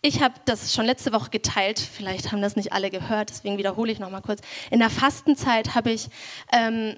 ich 0.02 0.22
habe 0.22 0.34
das 0.46 0.74
schon 0.74 0.86
letzte 0.86 1.14
Woche 1.14 1.30
geteilt, 1.30 1.80
vielleicht 1.80 2.32
haben 2.32 2.42
das 2.42 2.56
nicht 2.56 2.74
alle 2.74 2.90
gehört, 2.90 3.30
deswegen 3.30 3.58
wiederhole 3.58 3.92
ich 3.92 4.00
noch 4.00 4.10
mal 4.10 4.22
kurz. 4.22 4.42
In 4.72 4.80
der 4.80 4.90
Fastenzeit 4.90 5.76
habe 5.76 5.92
ich 5.92 6.10
ähm, 6.52 6.96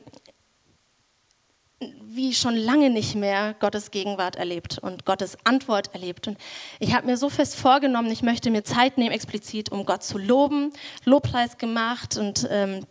wie 2.02 2.34
schon 2.34 2.56
lange 2.56 2.90
nicht 2.90 3.16
mehr 3.16 3.56
Gottes 3.60 3.92
Gegenwart 3.92 4.36
erlebt 4.36 4.80
und 4.80 5.04
Gottes 5.04 5.38
Antwort 5.44 5.94
erlebt. 5.94 6.28
Und 6.28 6.38
ich 6.80 6.94
habe 6.94 7.08
mir 7.08 7.18
so 7.18 7.30
fest 7.30 7.56
vorgenommen, 7.56 8.12
ich 8.12 8.22
möchte 8.22 8.52
mir 8.52 8.64
Zeit 8.64 8.98
nehmen, 8.98 9.12
explizit, 9.12 9.72
um 9.72 9.86
Gott 9.86 10.04
zu 10.04 10.18
loben, 10.18 10.72
Lobpreis 11.06 11.58
gemacht 11.58 12.18
und 12.18 12.48
ähm, 12.50 12.86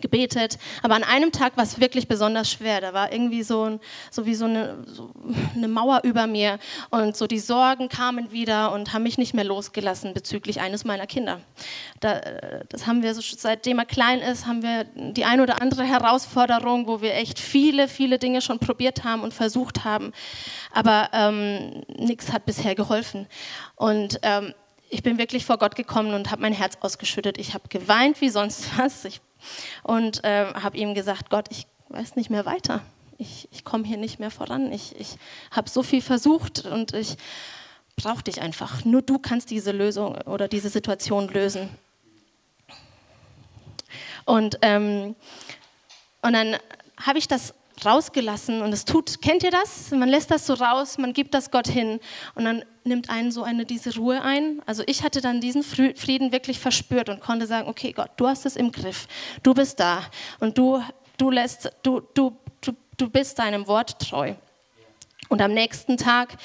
gebetet, 0.00 0.58
aber 0.82 0.94
an 0.94 1.04
einem 1.04 1.30
Tag 1.30 1.56
war 1.56 1.64
es 1.64 1.78
wirklich 1.78 2.08
besonders 2.08 2.50
schwer. 2.50 2.80
Da 2.80 2.94
war 2.94 3.12
irgendwie 3.12 3.42
so, 3.42 3.64
ein, 3.64 3.80
so 4.10 4.26
wie 4.26 4.34
so 4.34 4.46
eine, 4.46 4.82
so 4.86 5.12
eine, 5.54 5.68
Mauer 5.68 6.00
über 6.04 6.26
mir 6.26 6.58
und 6.90 7.16
so 7.16 7.26
die 7.26 7.38
Sorgen 7.38 7.88
kamen 7.88 8.32
wieder 8.32 8.72
und 8.72 8.92
haben 8.92 9.02
mich 9.02 9.18
nicht 9.18 9.34
mehr 9.34 9.44
losgelassen 9.44 10.14
bezüglich 10.14 10.60
eines 10.60 10.84
meiner 10.84 11.06
Kinder. 11.06 11.40
Da, 12.00 12.20
das 12.68 12.86
haben 12.86 13.02
wir 13.02 13.14
so, 13.14 13.20
seitdem 13.20 13.78
er 13.78 13.84
klein 13.84 14.20
ist, 14.20 14.46
haben 14.46 14.62
wir 14.62 14.84
die 14.84 15.24
ein 15.24 15.40
oder 15.40 15.60
andere 15.60 15.84
Herausforderung, 15.84 16.86
wo 16.86 17.02
wir 17.02 17.14
echt 17.14 17.38
viele, 17.38 17.86
viele 17.86 18.18
Dinge 18.18 18.40
schon 18.40 18.58
probiert 18.58 19.04
haben 19.04 19.22
und 19.22 19.34
versucht 19.34 19.84
haben, 19.84 20.12
aber 20.72 21.10
ähm, 21.12 21.82
nichts 21.98 22.32
hat 22.32 22.46
bisher 22.46 22.74
geholfen. 22.74 23.26
Und 23.76 24.18
ähm, 24.22 24.54
ich 24.90 25.02
bin 25.02 25.18
wirklich 25.18 25.44
vor 25.44 25.58
Gott 25.58 25.74
gekommen 25.74 26.14
und 26.14 26.30
habe 26.30 26.42
mein 26.42 26.52
Herz 26.52 26.76
ausgeschüttet. 26.80 27.38
Ich 27.38 27.54
habe 27.54 27.68
geweint 27.68 28.20
wie 28.20 28.28
sonst 28.28 28.78
was. 28.78 29.04
Ich 29.04 29.20
und 29.82 30.24
äh, 30.24 30.46
habe 30.54 30.76
ihm 30.76 30.94
gesagt, 30.94 31.30
Gott, 31.30 31.46
ich 31.50 31.66
weiß 31.88 32.16
nicht 32.16 32.30
mehr 32.30 32.46
weiter. 32.46 32.82
Ich, 33.18 33.48
ich 33.52 33.64
komme 33.64 33.84
hier 33.84 33.96
nicht 33.96 34.18
mehr 34.18 34.30
voran. 34.30 34.72
Ich, 34.72 34.98
ich 34.98 35.16
habe 35.50 35.70
so 35.70 35.82
viel 35.82 36.02
versucht 36.02 36.64
und 36.64 36.94
ich 36.94 37.16
brauche 37.96 38.22
dich 38.22 38.40
einfach. 38.40 38.84
Nur 38.84 39.02
du 39.02 39.18
kannst 39.18 39.50
diese 39.50 39.72
Lösung 39.72 40.16
oder 40.22 40.48
diese 40.48 40.68
Situation 40.68 41.28
lösen. 41.28 41.68
Und, 44.24 44.58
ähm, 44.62 45.14
und 46.22 46.32
dann 46.32 46.56
habe 47.00 47.18
ich 47.18 47.28
das 47.28 47.54
rausgelassen 47.84 48.62
und 48.62 48.72
es 48.72 48.84
tut, 48.84 49.20
kennt 49.22 49.42
ihr 49.42 49.50
das? 49.50 49.90
Man 49.90 50.08
lässt 50.08 50.30
das 50.30 50.46
so 50.46 50.54
raus, 50.54 50.98
man 50.98 51.12
gibt 51.12 51.34
das 51.34 51.50
Gott 51.50 51.68
hin 51.68 52.00
und 52.34 52.44
dann 52.44 52.64
nimmt 52.84 53.10
einen 53.10 53.30
so 53.30 53.42
eine 53.42 53.64
diese 53.64 53.94
Ruhe 53.96 54.22
ein. 54.22 54.62
Also 54.66 54.82
ich 54.86 55.02
hatte 55.02 55.20
dann 55.20 55.40
diesen 55.40 55.62
Frieden 55.62 56.32
wirklich 56.32 56.58
verspürt 56.58 57.08
und 57.08 57.20
konnte 57.20 57.46
sagen, 57.46 57.68
okay 57.68 57.92
Gott, 57.92 58.10
du 58.16 58.26
hast 58.26 58.46
es 58.46 58.56
im 58.56 58.72
Griff, 58.72 59.06
du 59.42 59.54
bist 59.54 59.80
da 59.80 60.02
und 60.40 60.58
du, 60.58 60.82
du 61.16 61.30
lässt, 61.30 61.70
du, 61.82 62.00
du, 62.14 62.36
du, 62.60 62.72
du 62.96 63.08
bist 63.08 63.38
deinem 63.38 63.66
Wort 63.66 63.98
treu. 63.98 64.34
Und 65.28 65.40
am 65.40 65.52
nächsten 65.52 65.96
Tag 65.96 66.36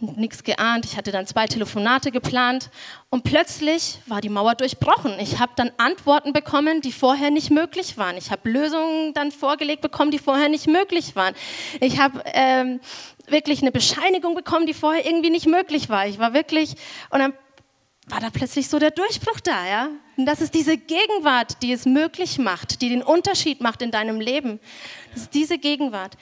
nichts 0.00 0.44
geahnt. 0.44 0.84
Ich 0.84 0.96
hatte 0.96 1.12
dann 1.12 1.26
zwei 1.26 1.46
Telefonate 1.46 2.10
geplant 2.10 2.70
und 3.10 3.24
plötzlich 3.24 3.98
war 4.06 4.20
die 4.20 4.28
Mauer 4.28 4.54
durchbrochen. 4.54 5.18
Ich 5.20 5.38
habe 5.38 5.52
dann 5.56 5.70
Antworten 5.76 6.32
bekommen, 6.32 6.80
die 6.80 6.92
vorher 6.92 7.30
nicht 7.30 7.50
möglich 7.50 7.98
waren. 7.98 8.16
Ich 8.16 8.30
habe 8.30 8.48
Lösungen 8.50 9.14
dann 9.14 9.32
vorgelegt 9.32 9.82
bekommen, 9.82 10.10
die 10.10 10.18
vorher 10.18 10.48
nicht 10.48 10.66
möglich 10.66 11.16
waren. 11.16 11.34
Ich 11.80 11.98
habe 11.98 12.22
ähm, 12.26 12.80
wirklich 13.26 13.62
eine 13.62 13.72
Bescheinigung 13.72 14.34
bekommen, 14.34 14.66
die 14.66 14.74
vorher 14.74 15.06
irgendwie 15.06 15.30
nicht 15.30 15.46
möglich 15.46 15.88
war. 15.88 16.06
Ich 16.06 16.18
war 16.18 16.34
wirklich 16.34 16.74
und 17.10 17.20
dann 17.20 17.32
war 18.06 18.20
da 18.20 18.30
plötzlich 18.30 18.68
so 18.68 18.78
der 18.78 18.90
Durchbruch 18.90 19.40
da, 19.40 19.66
ja? 19.68 19.88
Und 20.16 20.26
das 20.26 20.40
ist 20.40 20.54
diese 20.54 20.76
Gegenwart, 20.76 21.62
die 21.62 21.72
es 21.72 21.86
möglich 21.86 22.38
macht, 22.38 22.82
die 22.82 22.88
den 22.88 23.02
Unterschied 23.02 23.60
macht 23.60 23.82
in 23.82 23.90
deinem 23.90 24.20
Leben. 24.20 24.58
Das 25.12 25.22
ist 25.22 25.34
diese 25.34 25.58
Gegenwart. 25.58 26.16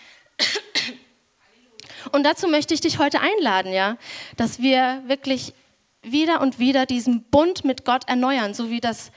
Und 2.12 2.25
dazu 2.25 2.49
möchte 2.49 2.75
ich 2.75 2.81
dich 2.81 2.99
heute 2.99 3.21
einladen, 3.21 3.73
ja, 3.73 3.97
dass 4.37 4.61
wir 4.61 5.02
wirklich 5.07 5.55
wieder 6.02 6.40
und 6.40 6.59
wieder 6.59 6.87
diesen 6.87 7.25
Bund 7.25 7.64
mit 7.64 7.85
Gott 7.85 8.09
erneuern, 8.09 8.55
so 8.55 8.71
wie 8.71 8.81
das 8.81 9.11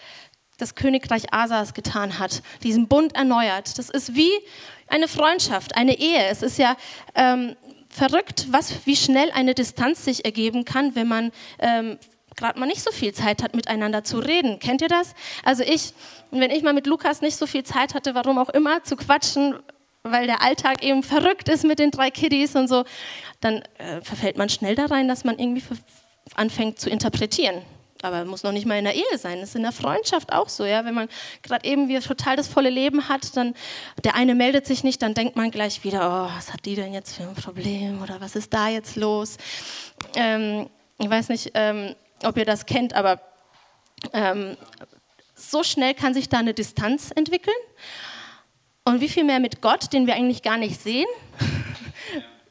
das 0.61 0.75
Königreich 0.75 1.33
Asas 1.33 1.73
getan 1.73 2.19
hat, 2.19 2.43
diesen 2.63 2.87
Bund 2.87 3.15
erneuert. 3.15 3.79
Das 3.79 3.89
ist 3.89 4.15
wie 4.15 4.31
eine 4.87 5.07
Freundschaft, 5.07 5.75
eine 5.75 5.97
Ehe. 5.97 6.27
Es 6.27 6.43
ist 6.43 6.59
ja 6.59 6.77
ähm, 7.15 7.55
verrückt, 7.89 8.47
was, 8.51 8.85
wie 8.85 8.95
schnell 8.95 9.31
eine 9.31 9.55
Distanz 9.55 10.05
sich 10.05 10.23
ergeben 10.23 10.63
kann, 10.63 10.95
wenn 10.95 11.07
man 11.07 11.31
ähm, 11.59 11.97
gerade 12.35 12.59
mal 12.59 12.67
nicht 12.67 12.83
so 12.83 12.91
viel 12.91 13.13
Zeit 13.13 13.43
hat, 13.43 13.55
miteinander 13.55 14.03
zu 14.03 14.19
reden. 14.19 14.59
Kennt 14.59 14.81
ihr 14.81 14.87
das? 14.87 15.13
Also 15.43 15.63
ich, 15.63 15.93
wenn 16.29 16.51
ich 16.51 16.63
mal 16.63 16.73
mit 16.73 16.87
Lukas 16.87 17.21
nicht 17.21 17.35
so 17.35 17.47
viel 17.47 17.63
Zeit 17.63 17.93
hatte, 17.93 18.15
warum 18.15 18.37
auch 18.37 18.49
immer, 18.49 18.83
zu 18.83 18.95
quatschen, 18.95 19.55
weil 20.03 20.27
der 20.27 20.41
Alltag 20.41 20.83
eben 20.83 21.03
verrückt 21.03 21.49
ist 21.49 21.63
mit 21.63 21.79
den 21.79 21.91
drei 21.91 22.11
Kiddies 22.11 22.55
und 22.55 22.67
so, 22.67 22.83
dann 23.39 23.61
äh, 23.77 24.01
verfällt 24.01 24.37
man 24.37 24.49
schnell 24.49 24.75
da 24.75 24.85
rein, 24.85 25.07
dass 25.07 25.23
man 25.23 25.37
irgendwie 25.37 25.63
anfängt 26.35 26.79
zu 26.79 26.89
interpretieren. 26.89 27.61
Aber 28.03 28.25
muss 28.25 28.43
noch 28.43 28.51
nicht 28.51 28.65
mal 28.65 28.79
in 28.79 28.85
der 28.85 28.95
Ehe 28.95 29.17
sein. 29.17 29.39
Das 29.39 29.49
ist 29.49 29.55
in 29.55 29.61
der 29.61 29.71
Freundschaft 29.71 30.33
auch 30.33 30.49
so, 30.49 30.65
ja. 30.65 30.85
Wenn 30.85 30.95
man 30.95 31.07
gerade 31.43 31.65
eben 31.67 31.87
wie 31.87 31.99
total 31.99 32.35
das 32.35 32.47
volle 32.47 32.69
Leben 32.71 33.09
hat, 33.09 33.37
dann 33.37 33.53
der 34.03 34.15
eine 34.15 34.33
meldet 34.33 34.65
sich 34.65 34.83
nicht, 34.83 35.01
dann 35.03 35.13
denkt 35.13 35.35
man 35.35 35.51
gleich 35.51 35.83
wieder, 35.83 35.99
oh, 36.31 36.35
was 36.35 36.51
hat 36.51 36.65
die 36.65 36.75
denn 36.75 36.93
jetzt 36.93 37.15
für 37.15 37.23
ein 37.23 37.35
Problem 37.35 38.01
oder 38.01 38.19
was 38.19 38.35
ist 38.35 38.53
da 38.53 38.69
jetzt 38.69 38.95
los? 38.95 39.37
Ähm, 40.15 40.67
ich 40.97 41.09
weiß 41.09 41.29
nicht, 41.29 41.51
ähm, 41.53 41.95
ob 42.23 42.37
ihr 42.37 42.45
das 42.45 42.65
kennt, 42.65 42.93
aber 42.93 43.21
ähm, 44.13 44.57
so 45.35 45.63
schnell 45.63 45.93
kann 45.93 46.13
sich 46.13 46.29
da 46.29 46.39
eine 46.39 46.53
Distanz 46.53 47.11
entwickeln. 47.15 47.55
Und 48.83 48.99
wie 48.99 49.09
viel 49.09 49.23
mehr 49.23 49.39
mit 49.39 49.61
Gott, 49.61 49.93
den 49.93 50.07
wir 50.07 50.15
eigentlich 50.15 50.41
gar 50.41 50.57
nicht 50.57 50.81
sehen? 50.81 51.07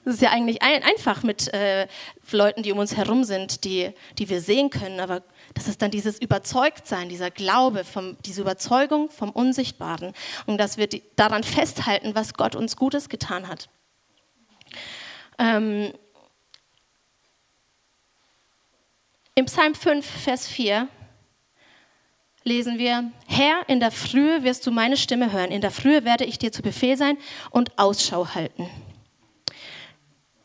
Das 0.03 0.15
ist 0.15 0.23
ja 0.23 0.31
eigentlich 0.31 0.63
ein, 0.63 0.83
einfach 0.83 1.23
mit 1.23 1.53
äh, 1.53 1.87
Leuten, 2.33 2.63
die 2.63 2.73
um 2.73 2.79
uns 2.79 2.97
herum 2.97 3.23
sind, 3.23 3.65
die, 3.65 3.93
die 4.19 4.31
wir 4.31 4.41
sehen 4.41 4.71
können. 4.71 4.99
Aber 4.99 5.23
das 5.53 5.69
ist 5.69 5.83
dann 5.83 5.91
dieses 5.91 6.19
Überzeugtsein, 6.19 7.11
dieser 7.11 7.31
Glaube, 7.31 7.85
vom, 7.85 8.17
diese 8.25 8.41
Überzeugung 8.41 9.11
vom 9.11 9.29
Unsichtbaren. 9.31 10.15
Und 10.47 10.57
dass 10.57 10.79
wir 10.79 10.87
die, 10.87 11.03
daran 11.17 11.45
festhalten, 11.45 12.15
was 12.15 12.33
Gott 12.33 12.57
uns 12.57 12.77
Gutes 12.77 13.11
getan 13.11 13.47
hat. 13.47 13.69
Ähm, 15.39 15.93
Im 19.35 19.45
Psalm 19.45 19.75
5, 19.75 20.05
Vers 20.05 20.49
4 20.49 20.89
lesen 22.45 22.79
wir, 22.79 23.11
Herr, 23.27 23.69
in 23.69 23.81
der 23.81 23.91
Frühe 23.91 24.43
wirst 24.43 24.67
du 24.67 24.71
meine 24.71 24.97
Stimme 24.97 25.33
hören, 25.33 25.51
in 25.51 25.61
der 25.61 25.71
Frühe 25.71 26.05
werde 26.05 26.25
ich 26.25 26.39
dir 26.39 26.53
zu 26.53 26.63
Befehl 26.63 26.97
sein 26.97 27.19
und 27.51 27.79
Ausschau 27.79 28.35
halten. 28.35 28.69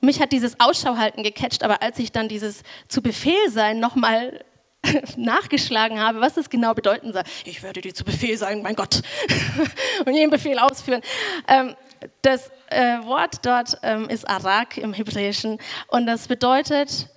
Mich 0.02 0.20
hat 0.20 0.32
dieses 0.32 0.60
Ausschau 0.60 0.98
halten 0.98 1.24
gecatcht, 1.24 1.64
aber 1.64 1.82
als 1.82 1.98
ich 2.00 2.12
dann 2.12 2.28
dieses 2.28 2.64
zu 2.88 3.02
Befehl 3.02 3.50
sein 3.50 3.80
nochmal 3.80 4.44
nachgeschlagen 5.18 6.00
habe, 6.00 6.22
was 6.22 6.36
das 6.36 6.50
genau 6.50 6.74
bedeuten 6.74 7.12
soll, 7.14 7.24
ich 7.46 7.64
werde 7.64 7.82
dir 7.82 7.94
zu 7.94 8.04
Befehl 8.04 8.38
sein, 8.38 8.62
mein 8.62 8.76
Gott, 8.76 9.02
und 10.06 10.14
jeden 10.14 10.30
Befehl 10.30 10.60
ausführen. 10.60 11.02
Ähm, 11.48 11.76
das 12.22 12.52
äh, 12.70 13.00
Wort 13.04 13.46
dort 13.46 13.80
ähm, 13.82 14.10
ist 14.10 14.30
Arak 14.30 14.78
im 14.78 14.94
Hebräischen 14.94 15.60
und 15.88 16.06
das 16.06 16.28
bedeutet 16.28 17.10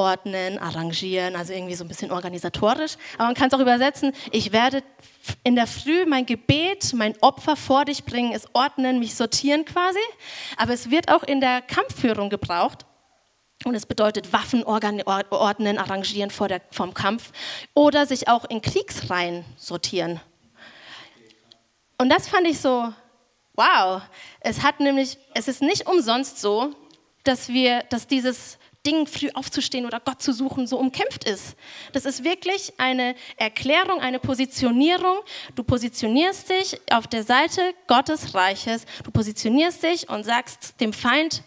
ordnen, 0.00 0.58
arrangieren, 0.58 1.36
also 1.36 1.52
irgendwie 1.52 1.74
so 1.74 1.84
ein 1.84 1.88
bisschen 1.88 2.10
organisatorisch. 2.10 2.96
Aber 3.16 3.26
man 3.26 3.34
kann 3.34 3.48
es 3.48 3.54
auch 3.54 3.60
übersetzen, 3.60 4.12
ich 4.32 4.52
werde 4.52 4.82
in 5.44 5.54
der 5.54 5.66
Früh 5.66 6.06
mein 6.06 6.26
Gebet, 6.26 6.92
mein 6.94 7.14
Opfer 7.20 7.56
vor 7.56 7.84
dich 7.84 8.04
bringen, 8.04 8.32
es 8.32 8.46
ordnen, 8.54 8.98
mich 8.98 9.14
sortieren 9.14 9.64
quasi. 9.64 9.98
Aber 10.56 10.72
es 10.72 10.90
wird 10.90 11.10
auch 11.10 11.22
in 11.22 11.40
der 11.40 11.60
Kampfführung 11.62 12.30
gebraucht. 12.30 12.86
Und 13.64 13.74
es 13.74 13.84
bedeutet 13.84 14.32
Waffen 14.32 14.64
ordnen, 14.64 15.78
arrangieren 15.78 16.30
vor 16.30 16.48
der, 16.48 16.62
vom 16.70 16.94
Kampf 16.94 17.30
oder 17.74 18.06
sich 18.06 18.26
auch 18.26 18.46
in 18.46 18.62
Kriegsreihen 18.62 19.44
sortieren. 19.56 20.18
Und 21.98 22.08
das 22.08 22.26
fand 22.26 22.46
ich 22.46 22.58
so, 22.58 22.90
wow. 23.52 24.00
Es 24.40 24.62
hat 24.62 24.80
nämlich, 24.80 25.18
es 25.34 25.48
ist 25.48 25.60
nicht 25.60 25.86
umsonst 25.86 26.40
so, 26.40 26.74
dass 27.24 27.48
wir, 27.48 27.82
dass 27.90 28.06
dieses 28.06 28.58
Dingen 28.86 29.06
früh 29.06 29.28
aufzustehen 29.34 29.84
oder 29.84 30.00
Gott 30.00 30.22
zu 30.22 30.32
suchen, 30.32 30.66
so 30.66 30.78
umkämpft 30.78 31.24
ist. 31.24 31.54
Das 31.92 32.06
ist 32.06 32.24
wirklich 32.24 32.72
eine 32.78 33.14
Erklärung, 33.36 34.00
eine 34.00 34.18
Positionierung. 34.18 35.18
Du 35.54 35.64
positionierst 35.64 36.48
dich 36.48 36.80
auf 36.90 37.06
der 37.06 37.22
Seite 37.22 37.74
Gottes 37.86 38.34
Reiches. 38.34 38.86
Du 39.04 39.10
positionierst 39.10 39.82
dich 39.82 40.08
und 40.08 40.24
sagst 40.24 40.80
dem 40.80 40.94
Feind, 40.94 41.42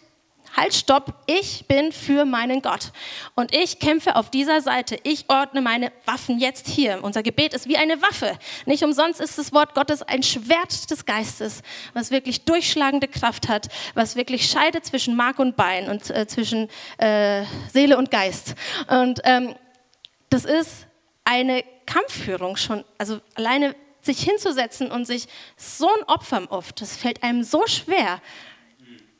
halt, 0.56 0.74
stopp, 0.74 1.14
ich 1.26 1.66
bin 1.66 1.92
für 1.92 2.24
meinen 2.24 2.62
Gott. 2.62 2.92
Und 3.34 3.54
ich 3.54 3.78
kämpfe 3.78 4.16
auf 4.16 4.30
dieser 4.30 4.60
Seite. 4.60 4.96
Ich 5.02 5.26
ordne 5.28 5.60
meine 5.60 5.92
Waffen 6.04 6.38
jetzt 6.38 6.68
hier. 6.68 7.02
Unser 7.02 7.22
Gebet 7.22 7.54
ist 7.54 7.68
wie 7.68 7.76
eine 7.76 8.00
Waffe. 8.02 8.38
Nicht 8.66 8.82
umsonst 8.82 9.20
ist 9.20 9.38
das 9.38 9.52
Wort 9.52 9.74
Gottes 9.74 10.02
ein 10.02 10.22
Schwert 10.22 10.90
des 10.90 11.04
Geistes, 11.04 11.62
was 11.92 12.10
wirklich 12.10 12.44
durchschlagende 12.44 13.08
Kraft 13.08 13.48
hat, 13.48 13.68
was 13.94 14.16
wirklich 14.16 14.48
scheidet 14.48 14.84
zwischen 14.84 15.16
Mark 15.16 15.38
und 15.38 15.56
Bein 15.56 15.88
und 15.88 16.10
äh, 16.10 16.26
zwischen 16.26 16.68
äh, 16.98 17.44
Seele 17.72 17.98
und 17.98 18.10
Geist. 18.10 18.54
Und 18.88 19.20
ähm, 19.24 19.54
das 20.30 20.44
ist 20.44 20.86
eine 21.24 21.64
Kampfführung 21.86 22.56
schon, 22.56 22.84
also 22.98 23.20
alleine 23.34 23.74
sich 24.02 24.22
hinzusetzen 24.22 24.90
und 24.90 25.06
sich 25.06 25.26
so 25.56 25.88
ein 25.88 26.02
Opfer 26.04 26.42
oft, 26.50 26.80
das 26.80 26.96
fällt 26.96 27.22
einem 27.22 27.42
so 27.42 27.66
schwer. 27.66 28.20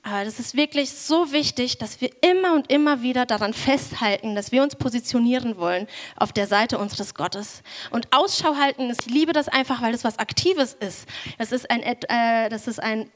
Aber 0.06 0.22
das 0.26 0.38
ist 0.38 0.54
wirklich 0.54 0.92
so 0.92 1.32
wichtig, 1.32 1.78
dass 1.78 2.02
wir 2.02 2.10
immer 2.20 2.54
und 2.54 2.70
immer 2.70 3.00
wieder 3.00 3.24
daran 3.24 3.54
festhalten, 3.54 4.34
dass 4.34 4.52
wir 4.52 4.62
uns 4.62 4.76
positionieren 4.76 5.56
wollen 5.56 5.88
auf 6.16 6.30
der 6.30 6.46
Seite 6.46 6.78
unseres 6.78 7.14
Gottes. 7.14 7.62
Und 7.90 8.08
Ausschau 8.10 8.54
halten, 8.56 8.90
ich 8.90 9.06
liebe 9.06 9.32
das 9.32 9.48
einfach, 9.48 9.80
weil 9.80 9.94
es 9.94 10.04
was 10.04 10.18
Aktives 10.18 10.74
ist. 10.74 11.08
Das 11.38 11.52
ist 11.52 11.70
ein, 11.70 11.82
äh, 11.82 12.50
das 12.50 12.68
ist 12.68 12.82
ein 12.82 13.10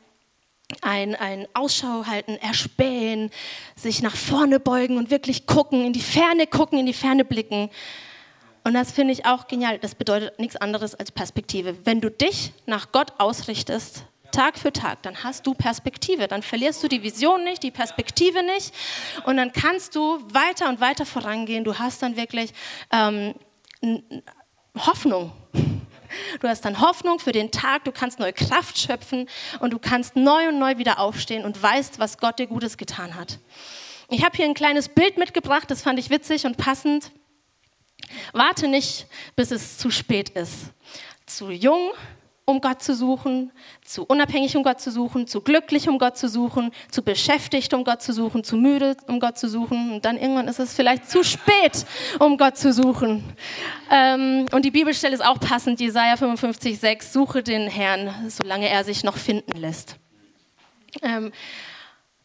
ein, 0.82 1.14
ein 1.14 1.48
Ausschau 1.54 2.04
halten, 2.04 2.36
erspähen, 2.36 3.30
sich 3.74 4.02
nach 4.02 4.14
vorne 4.14 4.60
beugen 4.60 4.98
und 4.98 5.10
wirklich 5.10 5.46
gucken, 5.46 5.86
in 5.86 5.94
die 5.94 6.02
Ferne 6.02 6.46
gucken, 6.46 6.78
in 6.78 6.84
die 6.84 6.92
Ferne 6.92 7.24
blicken. 7.24 7.70
Und 8.64 8.74
das 8.74 8.92
finde 8.92 9.14
ich 9.14 9.24
auch 9.24 9.46
genial. 9.46 9.78
Das 9.78 9.94
bedeutet 9.94 10.38
nichts 10.38 10.56
anderes 10.56 10.94
als 10.94 11.10
Perspektive. 11.10 11.74
Wenn 11.86 12.02
du 12.02 12.10
dich 12.10 12.52
nach 12.66 12.92
Gott 12.92 13.14
ausrichtest, 13.16 14.04
Tag 14.30 14.58
für 14.58 14.72
Tag, 14.72 15.02
dann 15.02 15.22
hast 15.24 15.46
du 15.46 15.54
Perspektive. 15.54 16.28
Dann 16.28 16.42
verlierst 16.42 16.82
du 16.82 16.88
die 16.88 17.02
Vision 17.02 17.44
nicht, 17.44 17.62
die 17.62 17.70
Perspektive 17.70 18.42
nicht. 18.42 18.74
Und 19.24 19.36
dann 19.36 19.52
kannst 19.52 19.94
du 19.94 20.18
weiter 20.32 20.68
und 20.68 20.80
weiter 20.80 21.06
vorangehen. 21.06 21.64
Du 21.64 21.78
hast 21.78 22.02
dann 22.02 22.16
wirklich 22.16 22.52
ähm, 22.92 23.34
Hoffnung. 24.76 25.32
Du 26.40 26.48
hast 26.48 26.64
dann 26.64 26.80
Hoffnung 26.80 27.18
für 27.18 27.32
den 27.32 27.50
Tag, 27.50 27.84
du 27.84 27.92
kannst 27.92 28.18
neue 28.18 28.32
Kraft 28.32 28.78
schöpfen 28.78 29.28
und 29.60 29.72
du 29.72 29.78
kannst 29.78 30.16
neu 30.16 30.48
und 30.48 30.58
neu 30.58 30.78
wieder 30.78 30.98
aufstehen 31.00 31.44
und 31.44 31.62
weißt, 31.62 31.98
was 31.98 32.18
Gott 32.18 32.38
dir 32.38 32.46
Gutes 32.46 32.76
getan 32.76 33.14
hat. 33.14 33.38
Ich 34.08 34.24
habe 34.24 34.36
hier 34.36 34.46
ein 34.46 34.54
kleines 34.54 34.88
Bild 34.88 35.18
mitgebracht, 35.18 35.70
das 35.70 35.82
fand 35.82 35.98
ich 35.98 36.08
witzig 36.08 36.46
und 36.46 36.56
passend. 36.56 37.10
Warte 38.32 38.68
nicht, 38.68 39.06
bis 39.36 39.50
es 39.50 39.76
zu 39.76 39.90
spät 39.90 40.30
ist. 40.30 40.72
Zu 41.26 41.50
jung, 41.50 41.90
um 42.48 42.62
Gott 42.62 42.82
zu 42.82 42.94
suchen, 42.94 43.52
zu 43.84 44.06
unabhängig, 44.06 44.56
um 44.56 44.62
Gott 44.62 44.80
zu 44.80 44.90
suchen, 44.90 45.26
zu 45.26 45.42
glücklich, 45.42 45.86
um 45.86 45.98
Gott 45.98 46.16
zu 46.16 46.30
suchen, 46.30 46.72
zu 46.90 47.02
beschäftigt, 47.02 47.74
um 47.74 47.84
Gott 47.84 48.00
zu 48.00 48.14
suchen, 48.14 48.42
zu 48.42 48.56
müde, 48.56 48.96
um 49.06 49.20
Gott 49.20 49.36
zu 49.36 49.50
suchen. 49.50 49.92
Und 49.92 50.06
dann 50.06 50.16
irgendwann 50.16 50.48
ist 50.48 50.58
es 50.58 50.72
vielleicht 50.72 51.10
zu 51.10 51.22
spät, 51.22 51.84
um 52.18 52.38
Gott 52.38 52.56
zu 52.56 52.72
suchen. 52.72 53.22
Ähm, 53.90 54.46
und 54.52 54.64
die 54.64 54.70
Bibelstelle 54.70 55.14
ist 55.14 55.22
auch 55.22 55.38
passend, 55.38 55.78
Jesaja 55.78 56.16
55, 56.16 56.78
6, 56.78 57.12
suche 57.12 57.42
den 57.42 57.68
Herrn, 57.68 58.30
solange 58.30 58.70
er 58.70 58.82
sich 58.82 59.04
noch 59.04 59.18
finden 59.18 59.58
lässt. 59.58 59.96
Ähm, 61.02 61.32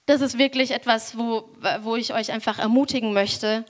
das 0.06 0.22
ist 0.22 0.38
wirklich 0.38 0.72
etwas, 0.72 1.18
wo, 1.18 1.50
wo 1.82 1.98
ich 1.98 2.13
euch 2.13 2.32
einfach 2.32 2.60
ermutigen 2.60 3.12
möchte. 3.12 3.65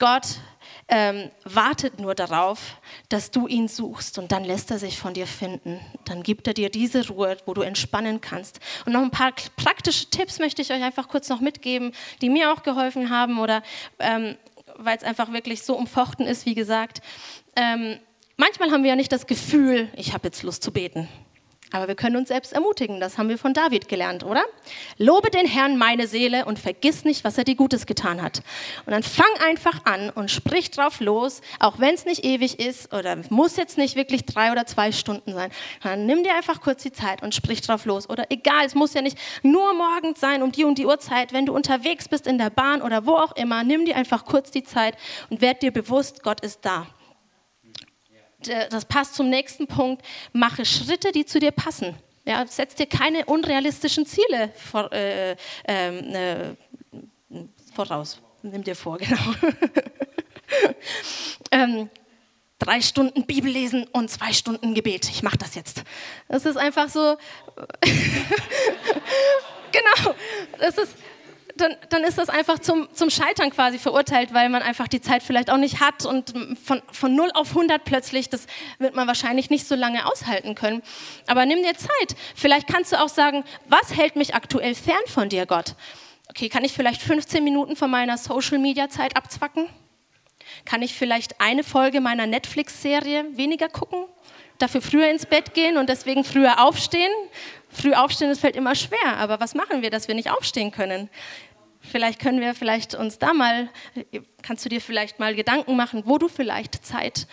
Gott 0.00 0.40
ähm, 0.88 1.30
wartet 1.44 1.98
nur 1.98 2.14
darauf, 2.14 2.76
dass 3.08 3.30
du 3.30 3.46
ihn 3.46 3.68
suchst 3.68 4.18
und 4.18 4.32
dann 4.32 4.44
lässt 4.44 4.70
er 4.70 4.78
sich 4.78 4.98
von 4.98 5.14
dir 5.14 5.26
finden. 5.26 5.80
Dann 6.04 6.22
gibt 6.22 6.46
er 6.46 6.54
dir 6.54 6.70
diese 6.70 7.08
Ruhe, 7.08 7.36
wo 7.46 7.54
du 7.54 7.62
entspannen 7.62 8.20
kannst. 8.20 8.60
Und 8.84 8.92
noch 8.92 9.02
ein 9.02 9.10
paar 9.10 9.32
praktische 9.56 10.10
Tipps 10.10 10.38
möchte 10.38 10.62
ich 10.62 10.72
euch 10.72 10.82
einfach 10.82 11.08
kurz 11.08 11.28
noch 11.28 11.40
mitgeben, 11.40 11.92
die 12.20 12.28
mir 12.28 12.52
auch 12.52 12.62
geholfen 12.62 13.10
haben 13.10 13.38
oder 13.38 13.62
ähm, 13.98 14.36
weil 14.76 14.96
es 14.96 15.04
einfach 15.04 15.32
wirklich 15.32 15.62
so 15.62 15.76
umfochten 15.76 16.26
ist, 16.26 16.46
wie 16.46 16.54
gesagt. 16.54 17.00
Ähm, 17.56 17.98
manchmal 18.36 18.70
haben 18.70 18.82
wir 18.82 18.90
ja 18.90 18.96
nicht 18.96 19.12
das 19.12 19.26
Gefühl, 19.26 19.88
ich 19.96 20.12
habe 20.12 20.28
jetzt 20.28 20.42
Lust 20.42 20.62
zu 20.62 20.72
beten. 20.72 21.08
Aber 21.72 21.88
wir 21.88 21.94
können 21.96 22.16
uns 22.16 22.28
selbst 22.28 22.52
ermutigen, 22.52 23.00
das 23.00 23.18
haben 23.18 23.28
wir 23.28 23.38
von 23.38 23.52
David 23.52 23.88
gelernt, 23.88 24.22
oder? 24.22 24.44
Lobe 24.98 25.30
den 25.30 25.46
Herrn 25.46 25.76
meine 25.76 26.06
Seele 26.06 26.44
und 26.44 26.58
vergiss 26.58 27.04
nicht, 27.04 27.24
was 27.24 27.36
er 27.36 27.44
dir 27.44 27.56
Gutes 27.56 27.86
getan 27.86 28.22
hat. 28.22 28.42
Und 28.86 28.92
dann 28.92 29.02
fang 29.02 29.26
einfach 29.44 29.84
an 29.84 30.10
und 30.10 30.30
sprich 30.30 30.70
drauf 30.70 31.00
los, 31.00 31.40
auch 31.58 31.80
wenn 31.80 31.94
es 31.94 32.04
nicht 32.04 32.24
ewig 32.24 32.60
ist 32.60 32.92
oder 32.92 33.16
muss 33.30 33.56
jetzt 33.56 33.76
nicht 33.76 33.96
wirklich 33.96 34.24
drei 34.24 34.52
oder 34.52 34.66
zwei 34.66 34.92
Stunden 34.92 35.32
sein. 35.32 35.50
Dann 35.82 36.06
nimm 36.06 36.22
dir 36.22 36.34
einfach 36.34 36.60
kurz 36.60 36.82
die 36.82 36.92
Zeit 36.92 37.22
und 37.22 37.34
sprich 37.34 37.60
drauf 37.60 37.86
los. 37.86 38.08
Oder 38.08 38.26
egal, 38.30 38.66
es 38.66 38.74
muss 38.74 38.94
ja 38.94 39.02
nicht 39.02 39.18
nur 39.42 39.74
morgens 39.74 40.20
sein, 40.20 40.42
um 40.42 40.52
die 40.52 40.64
und 40.64 40.78
die 40.78 40.86
Uhrzeit. 40.86 41.32
Wenn 41.32 41.46
du 41.46 41.54
unterwegs 41.54 42.08
bist 42.08 42.26
in 42.26 42.38
der 42.38 42.50
Bahn 42.50 42.82
oder 42.82 43.06
wo 43.06 43.16
auch 43.16 43.34
immer, 43.36 43.64
nimm 43.64 43.84
dir 43.84 43.96
einfach 43.96 44.24
kurz 44.24 44.50
die 44.50 44.62
Zeit 44.62 44.96
und 45.28 45.40
werd 45.40 45.62
dir 45.62 45.72
bewusst, 45.72 46.22
Gott 46.22 46.40
ist 46.40 46.60
da. 46.62 46.86
Äh, 48.48 48.68
das 48.68 48.84
passt 48.84 49.14
zum 49.14 49.28
nächsten 49.28 49.66
Punkt, 49.66 50.04
mache 50.32 50.64
Schritte, 50.64 51.12
die 51.12 51.26
zu 51.26 51.38
dir 51.38 51.50
passen. 51.50 51.94
Ja, 52.26 52.46
setz 52.46 52.74
dir 52.74 52.86
keine 52.86 53.26
unrealistischen 53.26 54.06
Ziele 54.06 54.50
vor, 54.56 54.90
äh, 54.92 55.36
ähm, 55.66 56.14
äh, 56.14 56.54
voraus. 57.74 58.20
Nimm 58.42 58.64
dir 58.64 58.76
vor, 58.76 58.98
genau. 58.98 59.34
ähm, 61.50 61.90
drei 62.58 62.80
Stunden 62.80 63.26
Bibel 63.26 63.50
lesen 63.50 63.86
und 63.92 64.10
zwei 64.10 64.32
Stunden 64.32 64.74
Gebet. 64.74 65.08
Ich 65.10 65.22
mache 65.22 65.36
das 65.38 65.54
jetzt. 65.54 65.82
Das 66.28 66.46
ist 66.46 66.56
einfach 66.56 66.88
so. 66.88 67.16
genau. 69.72 70.14
Das 70.58 70.78
ist 70.78 70.94
dann, 71.56 71.76
dann 71.88 72.04
ist 72.04 72.18
das 72.18 72.28
einfach 72.28 72.58
zum, 72.58 72.88
zum 72.94 73.10
Scheitern 73.10 73.50
quasi 73.50 73.78
verurteilt, 73.78 74.34
weil 74.34 74.48
man 74.48 74.62
einfach 74.62 74.88
die 74.88 75.00
Zeit 75.00 75.22
vielleicht 75.22 75.50
auch 75.50 75.56
nicht 75.56 75.80
hat 75.80 76.04
und 76.04 76.34
von, 76.62 76.82
von 76.90 77.14
0 77.14 77.30
auf 77.34 77.50
100 77.50 77.84
plötzlich, 77.84 78.28
das 78.28 78.46
wird 78.78 78.94
man 78.94 79.06
wahrscheinlich 79.06 79.50
nicht 79.50 79.66
so 79.66 79.74
lange 79.74 80.06
aushalten 80.06 80.54
können. 80.54 80.82
Aber 81.26 81.46
nimm 81.46 81.62
dir 81.62 81.74
Zeit. 81.74 82.16
Vielleicht 82.34 82.66
kannst 82.66 82.92
du 82.92 83.00
auch 83.00 83.08
sagen, 83.08 83.44
was 83.68 83.96
hält 83.96 84.16
mich 84.16 84.34
aktuell 84.34 84.74
fern 84.74 84.96
von 85.06 85.28
dir, 85.28 85.46
Gott? 85.46 85.74
Okay, 86.28 86.48
kann 86.48 86.64
ich 86.64 86.72
vielleicht 86.72 87.02
15 87.02 87.44
Minuten 87.44 87.76
von 87.76 87.90
meiner 87.90 88.18
Social-Media-Zeit 88.18 89.16
abzwacken? 89.16 89.68
Kann 90.64 90.82
ich 90.82 90.94
vielleicht 90.94 91.40
eine 91.40 91.62
Folge 91.62 92.00
meiner 92.00 92.26
Netflix-Serie 92.26 93.26
weniger 93.36 93.68
gucken? 93.68 94.06
Dafür 94.58 94.82
früher 94.82 95.08
ins 95.08 95.26
Bett 95.26 95.54
gehen 95.54 95.76
und 95.76 95.88
deswegen 95.88 96.24
früher 96.24 96.64
aufstehen? 96.64 97.10
Früh 97.74 97.92
aufstehen, 97.92 98.28
das 98.28 98.38
fällt 98.38 98.54
immer 98.54 98.74
schwer, 98.74 99.16
aber 99.16 99.40
was 99.40 99.54
machen 99.54 99.82
wir, 99.82 99.90
dass 99.90 100.06
wir 100.06 100.14
nicht 100.14 100.30
aufstehen 100.30 100.70
können? 100.70 101.10
Vielleicht 101.80 102.20
können 102.20 102.40
wir 102.40 102.54
vielleicht 102.54 102.94
uns 102.94 103.18
da 103.18 103.34
mal, 103.34 103.68
kannst 104.42 104.64
du 104.64 104.68
dir 104.68 104.80
vielleicht 104.80 105.18
mal 105.18 105.34
Gedanken 105.34 105.76
machen, 105.76 106.04
wo 106.06 106.16
du 106.16 106.28
vielleicht 106.28 106.86
Zeit 106.86 107.26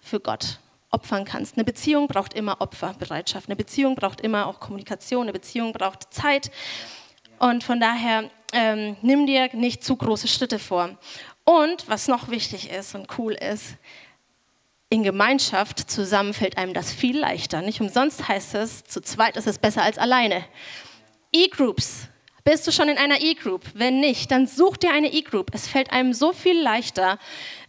für 0.00 0.18
Gott 0.18 0.58
opfern 0.90 1.24
kannst. 1.24 1.56
Eine 1.56 1.64
Beziehung 1.64 2.08
braucht 2.08 2.34
immer 2.34 2.60
Opferbereitschaft. 2.60 3.48
Eine 3.48 3.56
Beziehung 3.56 3.94
braucht 3.94 4.20
immer 4.20 4.46
auch 4.46 4.60
Kommunikation. 4.60 5.22
Eine 5.22 5.32
Beziehung 5.32 5.72
braucht 5.72 6.12
Zeit. 6.12 6.50
Und 7.38 7.62
von 7.62 7.78
daher 7.78 8.30
ähm, 8.52 8.96
nimm 9.02 9.26
dir 9.26 9.48
nicht 9.54 9.84
zu 9.84 9.96
große 9.96 10.28
Schritte 10.28 10.58
vor. 10.58 10.90
Und 11.44 11.88
was 11.88 12.08
noch 12.08 12.28
wichtig 12.28 12.70
ist 12.70 12.94
und 12.94 13.18
cool 13.18 13.32
ist, 13.34 13.76
in 14.92 15.02
Gemeinschaft 15.02 15.90
zusammen 15.90 16.34
fällt 16.34 16.58
einem 16.58 16.74
das 16.74 16.92
viel 16.92 17.18
leichter. 17.18 17.62
Nicht 17.62 17.80
umsonst 17.80 18.28
heißt 18.28 18.54
es, 18.56 18.84
zu 18.84 19.00
zweit 19.00 19.38
ist 19.38 19.46
es 19.46 19.56
besser 19.56 19.82
als 19.82 19.96
alleine. 19.96 20.44
E-Groups 21.32 22.08
bist 22.44 22.66
du 22.66 22.72
schon 22.72 22.88
in 22.88 22.98
einer 22.98 23.20
E-Group? 23.22 23.62
Wenn 23.72 24.00
nicht, 24.00 24.32
dann 24.32 24.48
such 24.48 24.76
dir 24.76 24.92
eine 24.92 25.12
E-Group. 25.12 25.50
Es 25.54 25.68
fällt 25.68 25.92
einem 25.92 26.12
so 26.12 26.32
viel 26.32 26.60
leichter, 26.60 27.18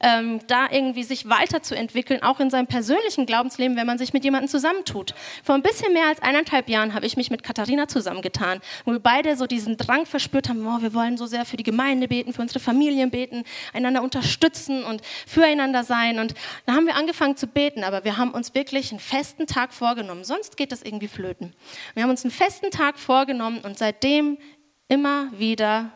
ähm, 0.03 0.41
da 0.47 0.69
irgendwie 0.69 1.03
sich 1.03 1.29
weiterzuentwickeln, 1.29 2.21
auch 2.21 2.41
in 2.41 2.49
seinem 2.49 2.67
persönlichen 2.67 3.25
Glaubensleben, 3.25 3.77
wenn 3.77 3.87
man 3.87 3.97
sich 3.97 4.11
mit 4.11 4.25
jemandem 4.25 4.49
zusammentut. 4.49 5.15
Vor 5.43 5.55
ein 5.55 5.61
bisschen 5.61 5.93
mehr 5.93 6.07
als 6.07 6.21
eineinhalb 6.21 6.67
Jahren 6.67 6.93
habe 6.93 7.05
ich 7.05 7.15
mich 7.15 7.31
mit 7.31 7.41
Katharina 7.41 7.87
zusammengetan, 7.87 8.59
wo 8.83 8.91
wir 8.91 8.99
beide 8.99 9.37
so 9.37 9.47
diesen 9.47 9.77
Drang 9.77 10.05
verspürt 10.05 10.49
haben, 10.49 10.67
oh, 10.67 10.81
wir 10.81 10.93
wollen 10.93 11.17
so 11.17 11.25
sehr 11.25 11.45
für 11.45 11.55
die 11.55 11.63
Gemeinde 11.63 12.09
beten, 12.09 12.33
für 12.33 12.41
unsere 12.41 12.59
Familien 12.59 13.11
beten, 13.11 13.45
einander 13.71 14.03
unterstützen 14.03 14.83
und 14.83 15.01
füreinander 15.25 15.85
sein. 15.85 16.19
Und 16.19 16.33
da 16.65 16.73
haben 16.73 16.85
wir 16.85 16.95
angefangen 16.95 17.37
zu 17.37 17.47
beten, 17.47 17.85
aber 17.85 18.03
wir 18.03 18.17
haben 18.17 18.31
uns 18.31 18.53
wirklich 18.53 18.91
einen 18.91 18.99
festen 18.99 19.47
Tag 19.47 19.73
vorgenommen. 19.73 20.25
Sonst 20.25 20.57
geht 20.57 20.73
das 20.73 20.83
irgendwie 20.83 21.07
flöten. 21.07 21.53
Wir 21.93 22.03
haben 22.03 22.09
uns 22.09 22.25
einen 22.25 22.31
festen 22.31 22.71
Tag 22.71 22.99
vorgenommen 22.99 23.59
und 23.63 23.77
seitdem 23.77 24.37
immer 24.89 25.29
wieder 25.37 25.91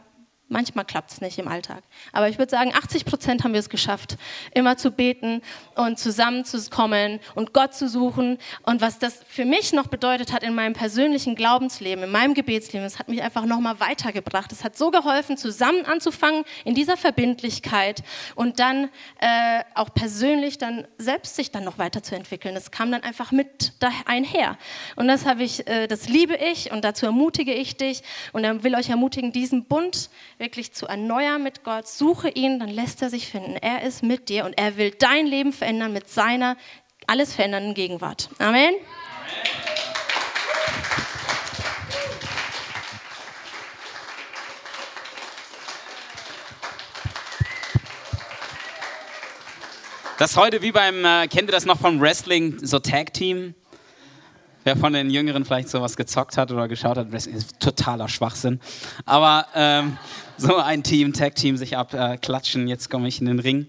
Manchmal 0.50 0.86
klappt 0.86 1.12
es 1.12 1.20
nicht 1.20 1.38
im 1.40 1.50
Alltag. 1.50 1.84
Aber 2.14 2.30
ich 2.30 2.38
würde 2.38 2.50
sagen, 2.50 2.74
80 2.74 3.04
Prozent 3.04 3.44
haben 3.44 3.52
wir 3.52 3.60
es 3.60 3.68
geschafft, 3.68 4.16
immer 4.54 4.78
zu 4.78 4.92
beten 4.92 5.42
und 5.76 6.00
zusammenzukommen 6.00 7.20
und 7.36 7.54
Gott 7.54 7.74
zu 7.74 7.90
suchen. 7.90 8.38
Und 8.64 8.80
was 8.80 8.98
das 8.98 9.20
für 9.28 9.44
mich 9.44 9.74
noch 9.74 9.88
bedeutet 9.88 10.32
hat 10.32 10.44
in 10.44 10.56
meinem 10.56 10.72
persönlichen 10.72 11.36
Glaubensleben, 11.36 12.06
in 12.06 12.12
meinem 12.12 12.34
Gebetsleben, 12.34 12.86
das 12.86 12.98
hat 12.98 13.10
mich 13.10 13.22
einfach 13.22 13.46
nochmal 13.46 13.82
weitergebracht. 13.82 14.54
Es 14.54 14.64
hat 14.64 14.78
so 14.78 14.90
geholfen, 14.90 15.36
zusammen 15.36 15.86
anzufangen 15.86 16.46
in 16.64 16.76
dieser 16.76 16.96
Verbindlichkeit 16.96 18.02
und 18.36 18.60
dann 18.60 18.90
äh, 19.20 19.64
auch 19.76 19.94
persönlich 19.94 20.58
dann 20.58 20.88
selbst 20.98 21.36
sich 21.36 21.52
dann 21.52 21.66
noch 21.66 21.78
weiterzuentwickeln. 21.78 22.56
Das 22.56 22.72
kam 22.72 22.90
dann 22.90 23.04
einfach 23.04 23.34
mit 23.34 23.74
einher. 24.06 24.58
Und 24.96 25.10
das 25.10 25.26
habe 25.26 25.44
ich, 25.44 25.68
äh, 25.68 25.88
das 25.88 26.08
liebe 26.08 26.38
ich 26.38 26.72
und 26.72 26.86
dazu 26.86 27.06
ermutige 27.06 27.54
ich 27.54 27.76
dich 27.76 28.02
und 28.32 28.44
dann 28.44 28.64
will 28.64 28.76
euch 28.76 28.90
ermutigen, 28.90 29.34
diesen 29.34 29.66
Bund 29.66 30.10
wirklich 30.38 30.74
zu 30.74 30.88
erneuern 30.88 31.44
mit 31.44 31.64
Gott. 31.64 31.88
Suche 31.88 32.30
ihn, 32.30 32.60
dann 32.60 32.70
lässt 32.70 33.02
er 33.02 33.10
sich 33.10 33.28
finden. 33.28 33.56
Er 33.56 33.82
ist 33.82 34.04
mit 34.04 34.30
dir 34.30 34.46
und 34.46 34.54
er 34.58 34.78
will 34.78 34.92
dein 34.92 35.26
Leben 35.26 35.54
verändern 35.54 35.94
mit 35.94 36.10
seiner 36.10 36.58
alles 37.08 37.34
verändernden 37.34 37.74
Gegenwart. 37.74 38.30
Amen. 38.40 38.76
Amen. 38.76 38.76
Das 50.20 50.36
heute 50.36 50.64
wie 50.64 50.72
beim, 50.72 51.06
äh, 51.06 51.28
kennt 51.28 51.48
ihr 51.48 51.52
das 51.52 51.66
noch 51.66 51.80
vom 51.80 52.02
Wrestling, 52.02 52.58
so 52.66 52.80
Tag 52.80 53.14
Team? 53.14 53.54
Wer 54.68 54.76
von 54.76 54.92
den 54.92 55.10
Jüngeren 55.10 55.46
vielleicht 55.46 55.70
sowas 55.70 55.96
gezockt 55.96 56.36
hat 56.36 56.52
oder 56.52 56.68
geschaut 56.68 56.98
hat, 56.98 57.10
Wrestling 57.10 57.38
ist 57.38 57.58
totaler 57.58 58.10
Schwachsinn. 58.10 58.60
Aber 59.06 59.48
ähm, 59.56 59.98
so 60.36 60.58
ein 60.58 60.84
Team, 60.84 61.14
Tag 61.14 61.36
Team 61.36 61.56
sich 61.56 61.78
abklatschen, 61.78 62.68
äh, 62.68 62.72
jetzt 62.72 62.90
komme 62.90 63.08
ich 63.08 63.22
in 63.22 63.28
den 63.28 63.40
Ring. 63.40 63.68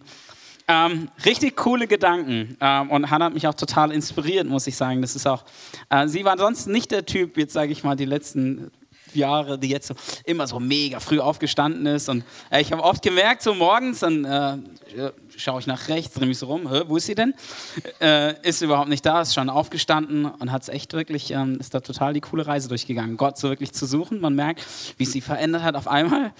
Ähm, 0.66 1.08
richtig 1.24 1.54
coole 1.54 1.86
Gedanken. 1.86 2.56
Ähm, 2.60 2.90
und 2.90 3.12
Hannah 3.12 3.26
hat 3.26 3.34
mich 3.34 3.46
auch 3.46 3.54
total 3.54 3.92
inspiriert, 3.92 4.48
muss 4.48 4.66
ich 4.66 4.76
sagen. 4.76 5.00
Das 5.00 5.14
ist 5.14 5.24
auch, 5.28 5.44
äh, 5.88 6.08
sie 6.08 6.24
war 6.24 6.36
sonst 6.36 6.66
nicht 6.66 6.90
der 6.90 7.06
Typ, 7.06 7.36
jetzt 7.36 7.52
sage 7.52 7.70
ich 7.70 7.84
mal, 7.84 7.94
die 7.94 8.04
letzten 8.04 8.72
Jahre, 9.14 9.58
die 9.58 9.68
jetzt 9.68 9.88
so, 9.88 9.94
immer 10.24 10.46
so 10.46 10.60
mega 10.60 11.00
früh 11.00 11.20
aufgestanden 11.20 11.86
ist. 11.86 12.08
Und 12.08 12.24
äh, 12.50 12.60
ich 12.60 12.72
habe 12.72 12.82
oft 12.82 13.02
gemerkt, 13.02 13.42
so 13.42 13.54
morgens, 13.54 14.00
dann 14.00 14.24
äh, 14.24 14.58
schaue 15.36 15.60
ich 15.60 15.66
nach 15.66 15.88
rechts, 15.88 16.14
drehe 16.14 16.26
mich 16.26 16.38
so 16.38 16.46
rum, 16.46 16.68
wo 16.86 16.96
ist 16.96 17.06
sie 17.06 17.14
denn? 17.14 17.34
Äh, 18.00 18.40
ist 18.46 18.62
überhaupt 18.62 18.88
nicht 18.88 19.04
da, 19.04 19.22
ist 19.22 19.34
schon 19.34 19.50
aufgestanden 19.50 20.26
und 20.26 20.52
hat 20.52 20.62
es 20.62 20.68
echt 20.68 20.92
wirklich, 20.92 21.30
ähm, 21.30 21.58
ist 21.60 21.74
da 21.74 21.80
total 21.80 22.12
die 22.14 22.20
coole 22.20 22.46
Reise 22.46 22.68
durchgegangen, 22.68 23.16
Gott 23.16 23.38
so 23.38 23.48
wirklich 23.48 23.72
zu 23.72 23.86
suchen. 23.86 24.20
Man 24.20 24.34
merkt, 24.34 24.64
wie 24.96 25.04
es 25.04 25.12
sie 25.12 25.20
verändert 25.20 25.62
hat 25.62 25.76
auf 25.76 25.88
einmal 25.88 26.32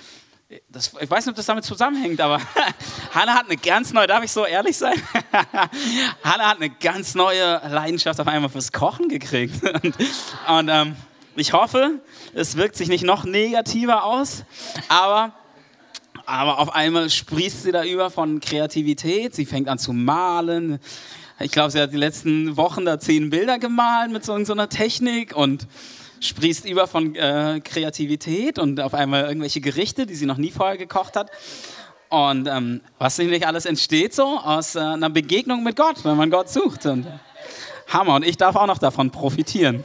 das, 0.70 0.92
ich 0.98 1.11
weiß 1.11 1.26
nicht, 1.26 1.33
ob 1.33 1.37
das 1.37 1.46
damit 1.46 1.64
zusammenhängt, 1.64 2.20
aber 2.20 2.40
Hanna 3.14 3.35
hat 3.35 3.46
eine 3.46 3.57
ganz 3.59 3.92
neue, 3.92 4.07
darf 4.07 4.24
ich 4.24 4.33
so 4.33 4.46
ehrlich 4.46 4.76
sein? 4.76 4.94
Hanna 6.24 6.48
hat 6.48 6.57
eine 6.57 6.70
ganz 6.70 7.14
neue 7.14 7.61
Leidenschaft 7.68 8.18
auf 8.18 8.26
einmal 8.26 8.48
fürs 8.48 8.72
Kochen 8.72 9.09
gekriegt. 9.09 9.62
Und, 9.83 9.94
und 10.48 10.68
ähm, 10.68 10.96
ich 11.38 11.53
hoffe, 11.53 12.01
es 12.35 12.57
wirkt 12.57 12.77
sich 12.77 12.88
nicht 12.88 13.05
noch 13.05 13.24
negativer 13.24 14.05
aus, 14.05 14.44
aber, 14.88 15.33
aber 16.27 16.59
auf 16.59 16.74
einmal 16.74 17.11
sprießt 17.11 17.62
sie 17.62 17.72
da 17.72 17.85
über 17.85 18.11
von 18.11 18.40
Kreativität. 18.40 19.35
Sie 19.35 19.46
fängt 19.46 19.68
an 19.68 19.79
zu 19.79 19.92
malen. 19.92 20.79
Ich 21.40 21.53
glaube, 21.53 21.70
sie 21.70 21.81
hat 21.81 21.92
die 21.92 21.96
letzten 21.96 22.57
Wochen 22.57 22.85
da 22.85 22.98
zehn 22.98 23.31
Bilder 23.31 23.59
gemalt 23.59 24.11
mit 24.11 24.24
so, 24.24 24.42
so 24.44 24.53
einer 24.53 24.68
Technik 24.68 25.37
und 25.37 25.66
sprießt 26.20 26.68
über 26.68 26.87
von 26.87 27.14
äh, 27.14 27.61
Kreativität 27.62 28.59
und 28.59 28.81
auf 28.81 28.94
einmal 28.94 29.24
irgendwelche 29.24 29.61
Gerichte, 29.61 30.07
die 30.07 30.16
sie 30.16 30.27
noch 30.27 30.37
nie 30.37 30.51
vorher 30.51 30.77
gekocht 30.77 31.14
hat. 31.16 31.31
Und 32.09 32.48
ähm, 32.48 32.81
was 32.98 33.18
nicht 33.18 33.46
alles 33.46 33.66
entsteht 33.66 34.14
so 34.14 34.38
aus 34.38 34.74
äh, 34.74 34.81
einer 34.81 35.11
Begegnung 35.11 35.62
mit 35.62 35.77
Gott, 35.77 36.05
wenn 36.05 36.16
man 36.16 36.31
Gott 36.31 36.48
sucht. 36.48 36.87
Und 36.87 37.07
Hammer. 37.88 38.16
Und 38.16 38.27
ich 38.27 38.37
darf 38.37 38.57
auch 38.57 38.66
noch 38.66 38.79
davon 38.79 39.11
profitieren. 39.11 39.83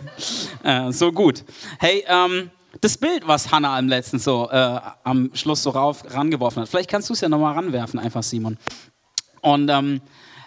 Äh, 0.64 0.92
so 0.92 1.12
gut. 1.12 1.44
Hey, 1.80 2.04
ähm, 2.08 2.50
das 2.82 2.98
Bild, 2.98 3.28
was 3.28 3.52
Hannah 3.52 3.78
am 3.78 3.88
letzten 3.88 4.18
so 4.18 4.50
äh, 4.50 4.80
am 5.04 5.30
Schluss 5.34 5.62
so 5.62 5.70
rauf 5.70 6.04
rangeworfen 6.10 6.62
hat, 6.62 6.70
vielleicht 6.70 6.90
kannst 6.90 7.10
du 7.10 7.14
es 7.14 7.22
ja 7.22 7.30
nochmal 7.30 7.54
ranwerfen, 7.54 8.00
einfach 8.00 8.24
Simon. 8.24 8.58
Und 9.42 9.70
ähm, 9.70 10.02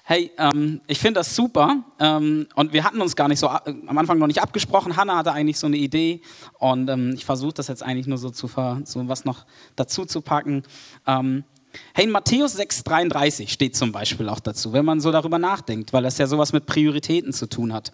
hey, 0.05 0.33
ähm, 0.38 0.81
ich 0.87 0.98
finde 0.98 1.20
das 1.20 1.37
super. 1.37 1.85
Ähm, 2.00 2.46
und 2.55 2.72
wir 2.72 2.83
hatten 2.83 3.00
uns 3.00 3.14
gar 3.14 3.29
nicht 3.29 3.38
so 3.38 3.46
äh, 3.46 3.74
am 3.87 3.98
Anfang 3.98 4.18
noch 4.18 4.26
nicht 4.26 4.42
abgesprochen. 4.42 4.96
Hanna 4.96 5.18
hatte 5.18 5.33
eigentlich 5.33 5.59
so 5.59 5.66
eine 5.66 5.76
Idee 5.76 6.22
und 6.59 6.88
ähm, 6.88 7.12
ich 7.14 7.24
versuche 7.24 7.55
das 7.55 7.68
jetzt 7.68 7.83
eigentlich 7.83 8.07
nur 8.07 8.18
so 8.18 8.31
zu 8.31 8.48
so 8.48 9.09
was 9.09 9.24
noch 9.24 9.44
dazu 9.76 10.07
zu 10.07 10.22
packen. 10.22 10.62
Ähm, 11.07 11.44
hey, 11.92 12.05
in 12.05 12.11
Matthäus 12.11 12.59
6,33 12.59 13.48
steht 13.48 13.76
zum 13.76 13.92
Beispiel 13.92 14.31
auch 14.31 14.40
dazu, 14.40 14.72
wenn 14.72 14.85
man 14.85 15.00
so 15.00 15.12
darüber 15.12 15.38
nachdenkt, 15.38 15.92
weil 15.92 16.02
das 16.02 16.16
ja 16.16 16.26
sowas 16.26 16.55
mit 16.55 16.64
Prioritäten 16.64 17.35
zu 17.35 17.48
tun 17.48 17.72
hat. 17.74 17.92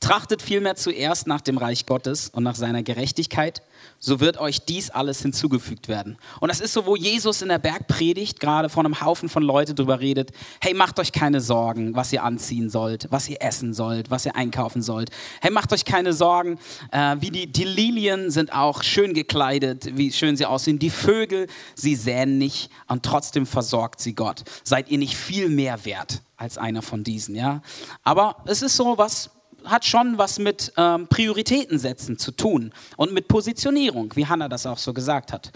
Trachtet 0.00 0.42
vielmehr 0.42 0.76
zuerst 0.76 1.26
nach 1.26 1.40
dem 1.40 1.58
Reich 1.58 1.86
Gottes 1.86 2.28
und 2.30 2.42
nach 2.42 2.54
seiner 2.54 2.82
Gerechtigkeit, 2.82 3.62
so 3.98 4.20
wird 4.20 4.38
euch 4.38 4.64
dies 4.64 4.90
alles 4.90 5.22
hinzugefügt 5.22 5.88
werden. 5.88 6.18
Und 6.40 6.48
das 6.48 6.60
ist 6.60 6.72
so, 6.72 6.86
wo 6.86 6.96
Jesus 6.96 7.42
in 7.42 7.48
der 7.48 7.58
Bergpredigt 7.58 8.40
gerade 8.40 8.68
vor 8.68 8.84
einem 8.84 9.00
Haufen 9.00 9.28
von 9.28 9.42
Leuten 9.42 9.74
drüber 9.74 10.00
redet, 10.00 10.30
hey, 10.60 10.74
macht 10.74 11.00
euch 11.00 11.12
keine 11.12 11.40
Sorgen, 11.40 11.94
was 11.94 12.12
ihr 12.12 12.22
anziehen 12.22 12.70
sollt, 12.70 13.08
was 13.10 13.28
ihr 13.28 13.38
essen 13.40 13.74
sollt, 13.74 14.10
was 14.10 14.26
ihr 14.26 14.36
einkaufen 14.36 14.82
sollt. 14.82 15.10
Hey, 15.40 15.50
macht 15.50 15.72
euch 15.72 15.84
keine 15.84 16.12
Sorgen, 16.12 16.58
äh, 16.92 17.16
wie 17.20 17.30
die, 17.30 17.50
die 17.50 17.64
Lilien 17.64 18.30
sind 18.30 18.52
auch 18.52 18.82
schön 18.82 19.14
gekleidet, 19.14 19.96
wie 19.96 20.12
schön 20.12 20.36
sie 20.36 20.46
aussehen. 20.46 20.78
Die 20.78 20.90
Vögel, 20.90 21.48
sie 21.74 21.96
säen 21.96 22.38
nicht 22.38 22.70
und 22.86 23.04
trotzdem 23.04 23.46
versorgt 23.46 24.00
sie 24.00 24.14
Gott. 24.14 24.44
Seid 24.62 24.90
ihr 24.90 24.98
nicht 24.98 25.16
viel 25.16 25.48
mehr 25.48 25.84
wert 25.84 26.22
als 26.36 26.56
einer 26.56 26.82
von 26.82 27.02
diesen, 27.02 27.34
ja? 27.34 27.62
Aber 28.04 28.36
es 28.46 28.62
ist 28.62 28.76
so 28.76 28.96
was, 28.96 29.30
hat 29.64 29.84
schon 29.84 30.18
was 30.18 30.38
mit 30.38 30.72
ähm, 30.76 31.08
Prioritäten 31.08 31.78
setzen 31.78 32.18
zu 32.18 32.32
tun 32.32 32.72
und 32.96 33.12
mit 33.12 33.28
Positionierung, 33.28 34.14
wie 34.16 34.26
Hannah 34.26 34.48
das 34.48 34.66
auch 34.66 34.78
so 34.78 34.92
gesagt 34.92 35.32
hat. 35.32 35.52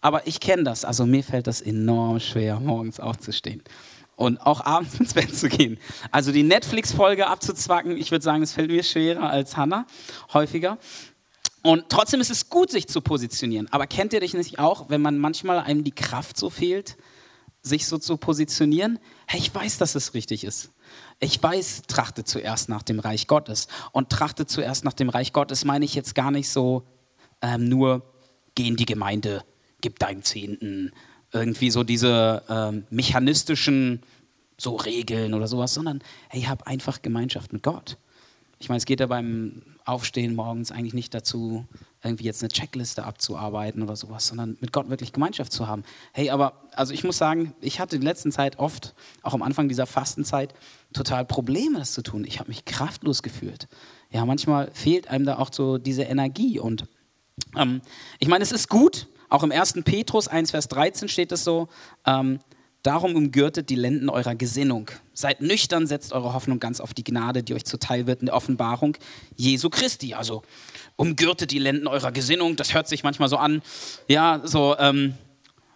Aber 0.00 0.26
ich 0.26 0.40
kenne 0.40 0.64
das, 0.64 0.84
also 0.84 1.06
mir 1.06 1.24
fällt 1.24 1.46
das 1.46 1.60
enorm 1.60 2.20
schwer, 2.20 2.60
morgens 2.60 3.00
aufzustehen 3.00 3.62
und 4.18 4.38
auch 4.38 4.64
abends 4.64 4.98
ins 5.00 5.14
Bett 5.14 5.34
zu 5.34 5.48
gehen. 5.48 5.78
Also 6.10 6.32
die 6.32 6.42
Netflix-Folge 6.42 7.26
abzuzwacken, 7.26 7.96
ich 7.96 8.10
würde 8.10 8.24
sagen, 8.24 8.42
es 8.42 8.52
fällt 8.52 8.70
mir 8.70 8.82
schwerer 8.82 9.30
als 9.30 9.56
Hannah, 9.56 9.86
häufiger. 10.34 10.78
Und 11.62 11.88
trotzdem 11.88 12.20
ist 12.20 12.30
es 12.30 12.48
gut, 12.48 12.70
sich 12.70 12.88
zu 12.88 13.00
positionieren. 13.00 13.68
Aber 13.70 13.86
kennt 13.86 14.12
ihr 14.12 14.20
dich 14.20 14.34
nicht 14.34 14.58
auch, 14.58 14.90
wenn 14.90 15.02
man 15.02 15.18
manchmal 15.18 15.58
einem 15.58 15.84
die 15.84 15.92
Kraft 15.92 16.36
so 16.36 16.50
fehlt, 16.50 16.96
sich 17.62 17.86
so 17.86 17.98
zu 17.98 18.16
positionieren? 18.16 18.98
Hey, 19.26 19.40
ich 19.40 19.54
weiß, 19.54 19.78
dass 19.78 19.94
es 19.94 20.14
richtig 20.14 20.44
ist. 20.44 20.70
Ich 21.20 21.42
weiß, 21.42 21.82
trachte 21.88 22.24
zuerst 22.24 22.68
nach 22.68 22.82
dem 22.82 23.00
Reich 23.00 23.26
Gottes. 23.26 23.68
Und 23.92 24.10
trachte 24.10 24.46
zuerst 24.46 24.84
nach 24.84 24.92
dem 24.92 25.08
Reich 25.08 25.32
Gottes 25.32 25.64
meine 25.64 25.84
ich 25.84 25.94
jetzt 25.94 26.14
gar 26.14 26.30
nicht 26.30 26.48
so 26.48 26.86
ähm, 27.42 27.68
nur, 27.68 28.02
geh 28.54 28.68
in 28.68 28.76
die 28.76 28.86
Gemeinde, 28.86 29.44
gib 29.80 29.98
deinen 29.98 30.22
Zehnten, 30.22 30.92
irgendwie 31.32 31.70
so 31.70 31.84
diese 31.84 32.42
ähm, 32.48 32.84
mechanistischen 32.90 34.02
so 34.56 34.76
Regeln 34.76 35.34
oder 35.34 35.46
sowas, 35.46 35.74
sondern 35.74 36.02
hey, 36.28 36.42
hab 36.42 36.66
einfach 36.66 37.02
Gemeinschaft 37.02 37.52
mit 37.52 37.62
Gott. 37.62 37.96
Ich 38.58 38.68
meine, 38.68 38.78
es 38.78 38.86
geht 38.86 39.00
ja 39.00 39.06
beim 39.06 39.62
Aufstehen 39.84 40.34
morgens 40.34 40.72
eigentlich 40.72 40.94
nicht 40.94 41.14
dazu, 41.14 41.66
irgendwie 42.02 42.24
jetzt 42.24 42.42
eine 42.42 42.48
Checkliste 42.48 43.04
abzuarbeiten 43.04 43.82
oder 43.82 43.96
sowas, 43.96 44.28
sondern 44.28 44.56
mit 44.60 44.72
Gott 44.72 44.88
wirklich 44.88 45.12
Gemeinschaft 45.12 45.52
zu 45.52 45.66
haben. 45.66 45.82
Hey, 46.12 46.30
aber 46.30 46.62
also 46.74 46.94
ich 46.94 47.02
muss 47.02 47.18
sagen, 47.18 47.54
ich 47.60 47.80
hatte 47.80 47.96
in 47.96 48.02
letzter 48.02 48.30
Zeit 48.30 48.58
oft, 48.58 48.94
auch 49.22 49.34
am 49.34 49.42
Anfang 49.42 49.68
dieser 49.68 49.86
Fastenzeit, 49.86 50.54
total 50.92 51.24
Probleme, 51.24 51.80
das 51.80 51.92
zu 51.92 52.02
tun. 52.02 52.24
Ich 52.24 52.38
habe 52.38 52.48
mich 52.48 52.64
kraftlos 52.64 53.22
gefühlt. 53.22 53.66
Ja, 54.10 54.24
manchmal 54.24 54.70
fehlt 54.72 55.08
einem 55.08 55.26
da 55.26 55.38
auch 55.38 55.52
so 55.52 55.78
diese 55.78 56.02
Energie. 56.04 56.60
Und 56.60 56.84
ähm, 57.56 57.82
ich 58.20 58.28
meine, 58.28 58.44
es 58.44 58.52
ist 58.52 58.68
gut, 58.68 59.08
auch 59.28 59.42
im 59.42 59.52
1. 59.52 59.74
Petrus 59.84 60.28
1, 60.28 60.52
Vers 60.52 60.68
13 60.68 61.08
steht 61.08 61.32
es 61.32 61.44
so, 61.44 61.68
ähm, 62.06 62.38
Darum 62.88 63.16
umgürtet 63.16 63.68
die 63.68 63.74
Lenden 63.74 64.08
eurer 64.08 64.34
Gesinnung. 64.34 64.90
Seid 65.12 65.42
nüchtern, 65.42 65.86
setzt 65.86 66.14
eure 66.14 66.32
Hoffnung 66.32 66.58
ganz 66.58 66.80
auf 66.80 66.94
die 66.94 67.04
Gnade, 67.04 67.42
die 67.42 67.52
euch 67.52 67.66
zuteil 67.66 68.06
wird 68.06 68.20
in 68.20 68.26
der 68.28 68.34
Offenbarung 68.34 68.96
Jesu 69.36 69.68
Christi. 69.68 70.14
Also 70.14 70.42
umgürtet 70.96 71.50
die 71.50 71.58
Lenden 71.58 71.86
eurer 71.86 72.12
Gesinnung. 72.12 72.56
Das 72.56 72.72
hört 72.72 72.88
sich 72.88 73.04
manchmal 73.04 73.28
so 73.28 73.36
an, 73.36 73.60
ja, 74.08 74.40
so, 74.42 74.74
ähm, 74.78 75.12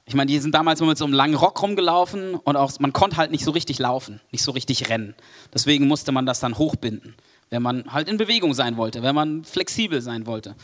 ich 0.06 0.14
meine, 0.14 0.32
die 0.32 0.38
sind 0.38 0.54
damals 0.54 0.80
immer 0.80 0.88
mit 0.88 0.96
so 0.96 1.04
einem 1.04 1.12
langen 1.12 1.34
Rock 1.34 1.60
rumgelaufen 1.60 2.34
und 2.34 2.56
auch, 2.56 2.72
man 2.80 2.94
konnte 2.94 3.18
halt 3.18 3.30
nicht 3.30 3.44
so 3.44 3.50
richtig 3.50 3.78
laufen, 3.78 4.22
nicht 4.30 4.42
so 4.42 4.52
richtig 4.52 4.88
rennen. 4.88 5.14
Deswegen 5.52 5.86
musste 5.88 6.12
man 6.12 6.24
das 6.24 6.40
dann 6.40 6.56
hochbinden, 6.56 7.14
wenn 7.50 7.60
man 7.60 7.92
halt 7.92 8.08
in 8.08 8.16
Bewegung 8.16 8.54
sein 8.54 8.78
wollte, 8.78 9.02
wenn 9.02 9.14
man 9.14 9.44
flexibel 9.44 10.00
sein 10.00 10.24
wollte. 10.24 10.56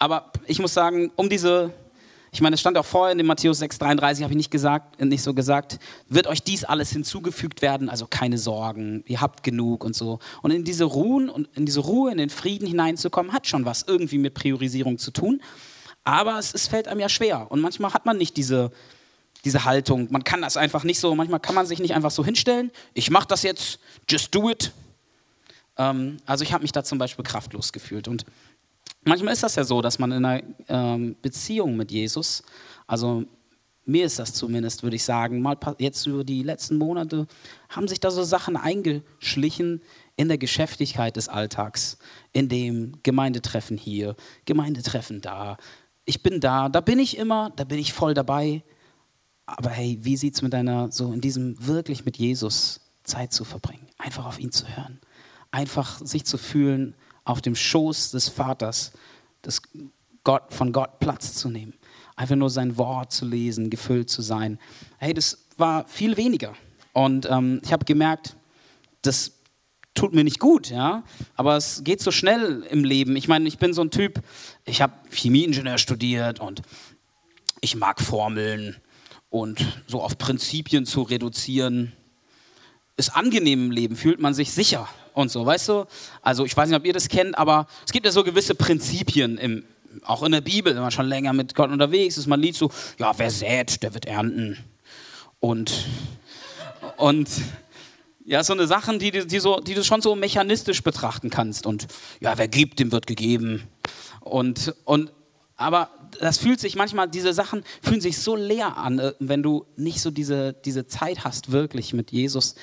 Aber 0.00 0.32
ich 0.48 0.58
muss 0.58 0.74
sagen, 0.74 1.12
um 1.14 1.28
diese 1.28 1.72
ich 2.34 2.40
meine, 2.40 2.54
es 2.54 2.60
stand 2.60 2.78
auch 2.78 2.86
vorher 2.86 3.12
in 3.12 3.18
dem 3.18 3.26
Matthäus 3.26 3.60
6,33, 3.60 4.22
habe 4.22 4.32
ich 4.32 4.36
nicht, 4.38 4.50
gesagt, 4.50 4.98
nicht 5.02 5.22
so 5.22 5.34
gesagt, 5.34 5.78
wird 6.08 6.26
euch 6.26 6.42
dies 6.42 6.64
alles 6.64 6.90
hinzugefügt 6.90 7.60
werden, 7.60 7.90
also 7.90 8.06
keine 8.08 8.38
Sorgen, 8.38 9.04
ihr 9.06 9.20
habt 9.20 9.42
genug 9.42 9.84
und 9.84 9.94
so. 9.94 10.18
Und 10.40 10.50
in 10.50 10.64
diese 10.64 10.84
Ruhe 10.84 11.30
und 11.30 11.48
in 11.54 11.66
diese 11.66 11.80
Ruhe, 11.80 12.10
in 12.10 12.16
den 12.16 12.30
Frieden 12.30 12.66
hineinzukommen, 12.66 13.34
hat 13.34 13.46
schon 13.46 13.66
was 13.66 13.82
irgendwie 13.82 14.16
mit 14.16 14.32
Priorisierung 14.32 14.96
zu 14.96 15.10
tun. 15.10 15.42
Aber 16.04 16.38
es, 16.38 16.54
es 16.54 16.68
fällt 16.68 16.88
einem 16.88 17.00
ja 17.00 17.10
schwer. 17.10 17.52
Und 17.52 17.60
manchmal 17.60 17.92
hat 17.92 18.06
man 18.06 18.16
nicht 18.16 18.38
diese, 18.38 18.72
diese 19.44 19.66
Haltung. 19.66 20.08
Man 20.10 20.24
kann 20.24 20.40
das 20.40 20.56
einfach 20.56 20.84
nicht 20.84 21.00
so, 21.00 21.14
manchmal 21.14 21.38
kann 21.38 21.54
man 21.54 21.66
sich 21.66 21.80
nicht 21.80 21.94
einfach 21.94 22.10
so 22.10 22.24
hinstellen, 22.24 22.70
ich 22.94 23.10
mache 23.10 23.28
das 23.28 23.42
jetzt, 23.42 23.78
just 24.08 24.34
do 24.34 24.48
it. 24.48 24.72
Ähm, 25.76 26.16
also 26.24 26.44
ich 26.44 26.54
habe 26.54 26.62
mich 26.62 26.72
da 26.72 26.82
zum 26.82 26.96
Beispiel 26.96 27.26
kraftlos 27.26 27.74
gefühlt. 27.74 28.08
Und 28.08 28.24
Manchmal 29.04 29.32
ist 29.32 29.42
das 29.42 29.56
ja 29.56 29.64
so, 29.64 29.80
dass 29.82 29.98
man 29.98 30.12
in 30.12 30.24
einer 30.24 30.42
ähm, 30.68 31.16
Beziehung 31.20 31.76
mit 31.76 31.90
Jesus, 31.90 32.42
also 32.86 33.24
mir 33.84 34.06
ist 34.06 34.18
das 34.18 34.32
zumindest, 34.32 34.82
würde 34.82 34.96
ich 34.96 35.02
sagen, 35.02 35.42
mal 35.42 35.56
jetzt 35.78 36.06
über 36.06 36.22
die 36.22 36.42
letzten 36.42 36.78
Monate 36.78 37.26
haben 37.68 37.88
sich 37.88 37.98
da 37.98 38.10
so 38.10 38.22
Sachen 38.22 38.56
eingeschlichen 38.56 39.82
in 40.16 40.28
der 40.28 40.38
Geschäftigkeit 40.38 41.16
des 41.16 41.28
Alltags, 41.28 41.98
in 42.32 42.48
dem 42.48 42.92
Gemeindetreffen 43.02 43.76
hier, 43.76 44.14
Gemeindetreffen 44.44 45.20
da. 45.20 45.56
Ich 46.04 46.22
bin 46.22 46.40
da, 46.40 46.68
da 46.68 46.80
bin 46.80 46.98
ich 46.98 47.16
immer, 47.16 47.50
da 47.56 47.64
bin 47.64 47.78
ich 47.78 47.92
voll 47.92 48.14
dabei. 48.14 48.62
Aber 49.46 49.70
hey, 49.70 49.98
wie 50.02 50.16
sieht 50.16 50.34
es 50.34 50.42
mit 50.42 50.52
deiner, 50.52 50.92
so 50.92 51.12
in 51.12 51.20
diesem 51.20 51.56
wirklich 51.66 52.04
mit 52.04 52.16
Jesus 52.18 52.80
Zeit 53.02 53.32
zu 53.32 53.44
verbringen? 53.44 53.88
Einfach 53.98 54.26
auf 54.26 54.38
ihn 54.38 54.52
zu 54.52 54.68
hören. 54.68 55.00
Einfach 55.50 56.00
sich 56.04 56.24
zu 56.24 56.38
fühlen, 56.38 56.94
auf 57.24 57.40
dem 57.40 57.54
Schoß 57.54 58.10
des 58.12 58.28
Vaters, 58.28 58.92
des 59.44 59.62
Gott, 60.24 60.52
von 60.52 60.72
Gott 60.72 60.98
Platz 60.98 61.34
zu 61.34 61.48
nehmen. 61.48 61.74
Einfach 62.16 62.36
nur 62.36 62.50
sein 62.50 62.76
Wort 62.76 63.12
zu 63.12 63.24
lesen, 63.24 63.70
gefüllt 63.70 64.10
zu 64.10 64.22
sein. 64.22 64.58
Hey, 64.98 65.14
das 65.14 65.46
war 65.56 65.86
viel 65.88 66.16
weniger. 66.16 66.54
Und 66.92 67.28
ähm, 67.30 67.60
ich 67.64 67.72
habe 67.72 67.84
gemerkt, 67.84 68.36
das 69.02 69.32
tut 69.94 70.14
mir 70.14 70.24
nicht 70.24 70.38
gut, 70.38 70.70
ja, 70.70 71.04
aber 71.34 71.56
es 71.56 71.84
geht 71.84 72.00
so 72.00 72.10
schnell 72.10 72.62
im 72.70 72.84
Leben. 72.84 73.16
Ich 73.16 73.28
meine, 73.28 73.46
ich 73.48 73.58
bin 73.58 73.74
so 73.74 73.82
ein 73.82 73.90
Typ, 73.90 74.22
ich 74.64 74.80
habe 74.80 74.94
Chemieingenieur 75.10 75.78
studiert 75.78 76.40
und 76.40 76.62
ich 77.60 77.76
mag 77.76 78.00
Formeln 78.00 78.76
und 79.28 79.82
so 79.86 80.02
auf 80.02 80.18
Prinzipien 80.18 80.86
zu 80.86 81.02
reduzieren 81.02 81.92
ist 82.96 83.16
angenehm 83.16 83.66
im 83.66 83.70
Leben, 83.70 83.96
fühlt 83.96 84.20
man 84.20 84.34
sich 84.34 84.52
sicher 84.52 84.88
und 85.14 85.30
so, 85.30 85.44
weißt 85.44 85.68
du? 85.68 85.84
Also 86.22 86.44
ich 86.44 86.56
weiß 86.56 86.68
nicht, 86.68 86.78
ob 86.78 86.84
ihr 86.86 86.92
das 86.92 87.08
kennt, 87.08 87.36
aber 87.38 87.66
es 87.84 87.92
gibt 87.92 88.06
ja 88.06 88.12
so 88.12 88.24
gewisse 88.24 88.54
Prinzipien 88.54 89.38
im, 89.38 89.64
auch 90.04 90.22
in 90.22 90.32
der 90.32 90.40
Bibel, 90.40 90.74
wenn 90.74 90.82
man 90.82 90.90
schon 90.90 91.06
länger 91.06 91.32
mit 91.32 91.54
Gott 91.54 91.70
unterwegs 91.70 92.16
ist, 92.16 92.26
man 92.26 92.40
liest 92.40 92.58
so, 92.58 92.70
ja, 92.98 93.12
wer 93.18 93.30
sät, 93.30 93.82
der 93.82 93.94
wird 93.94 94.06
ernten. 94.06 94.58
Und, 95.40 95.86
und 96.96 97.28
ja, 98.24 98.44
so 98.44 98.52
eine 98.52 98.66
Sachen, 98.66 98.98
die, 98.98 99.10
die, 99.10 99.38
so, 99.40 99.60
die 99.60 99.74
du 99.74 99.84
schon 99.84 100.00
so 100.00 100.14
mechanistisch 100.14 100.82
betrachten 100.82 101.30
kannst. 101.30 101.66
Und 101.66 101.86
ja, 102.20 102.38
wer 102.38 102.48
gibt, 102.48 102.78
dem 102.78 102.92
wird 102.92 103.06
gegeben. 103.06 103.64
Und, 104.20 104.74
und, 104.84 105.12
aber 105.56 105.90
das 106.20 106.38
fühlt 106.38 106.60
sich 106.60 106.76
manchmal, 106.76 107.08
diese 107.08 107.32
Sachen 107.32 107.64
fühlen 107.82 108.00
sich 108.00 108.18
so 108.18 108.36
leer 108.36 108.76
an, 108.76 108.98
äh, 108.98 109.12
wenn 109.18 109.42
du 109.42 109.66
nicht 109.76 110.00
so 110.00 110.10
diese, 110.10 110.52
diese 110.52 110.86
Zeit 110.86 111.24
hast, 111.24 111.52
wirklich 111.52 111.92
mit 111.92 112.12
Jesus 112.12 112.54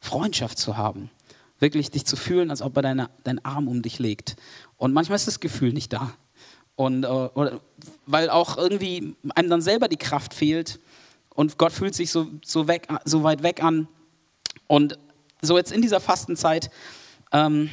Freundschaft 0.00 0.58
zu 0.58 0.76
haben. 0.76 1.10
Wirklich 1.58 1.90
dich 1.90 2.04
zu 2.04 2.16
fühlen, 2.16 2.50
als 2.50 2.62
ob 2.62 2.76
er 2.76 2.82
deine, 2.82 3.10
deinen 3.22 3.44
Arm 3.44 3.68
um 3.68 3.82
dich 3.82 3.98
legt. 3.98 4.36
Und 4.76 4.92
manchmal 4.92 5.16
ist 5.16 5.26
das 5.26 5.40
Gefühl 5.40 5.72
nicht 5.72 5.92
da. 5.92 6.12
Und, 6.76 7.04
äh, 7.04 7.06
oder, 7.06 7.60
weil 8.06 8.30
auch 8.30 8.56
irgendwie 8.56 9.16
einem 9.34 9.48
dann 9.48 9.62
selber 9.62 9.88
die 9.88 9.96
Kraft 9.96 10.34
fehlt 10.34 10.80
und 11.34 11.58
Gott 11.58 11.72
fühlt 11.72 11.94
sich 11.94 12.10
so, 12.10 12.28
so, 12.44 12.68
weg, 12.68 12.88
so 13.04 13.22
weit 13.22 13.42
weg 13.42 13.62
an. 13.62 13.88
Und 14.66 14.98
so 15.42 15.56
jetzt 15.56 15.72
in 15.72 15.82
dieser 15.82 16.00
Fastenzeit 16.00 16.70
ähm, 17.32 17.70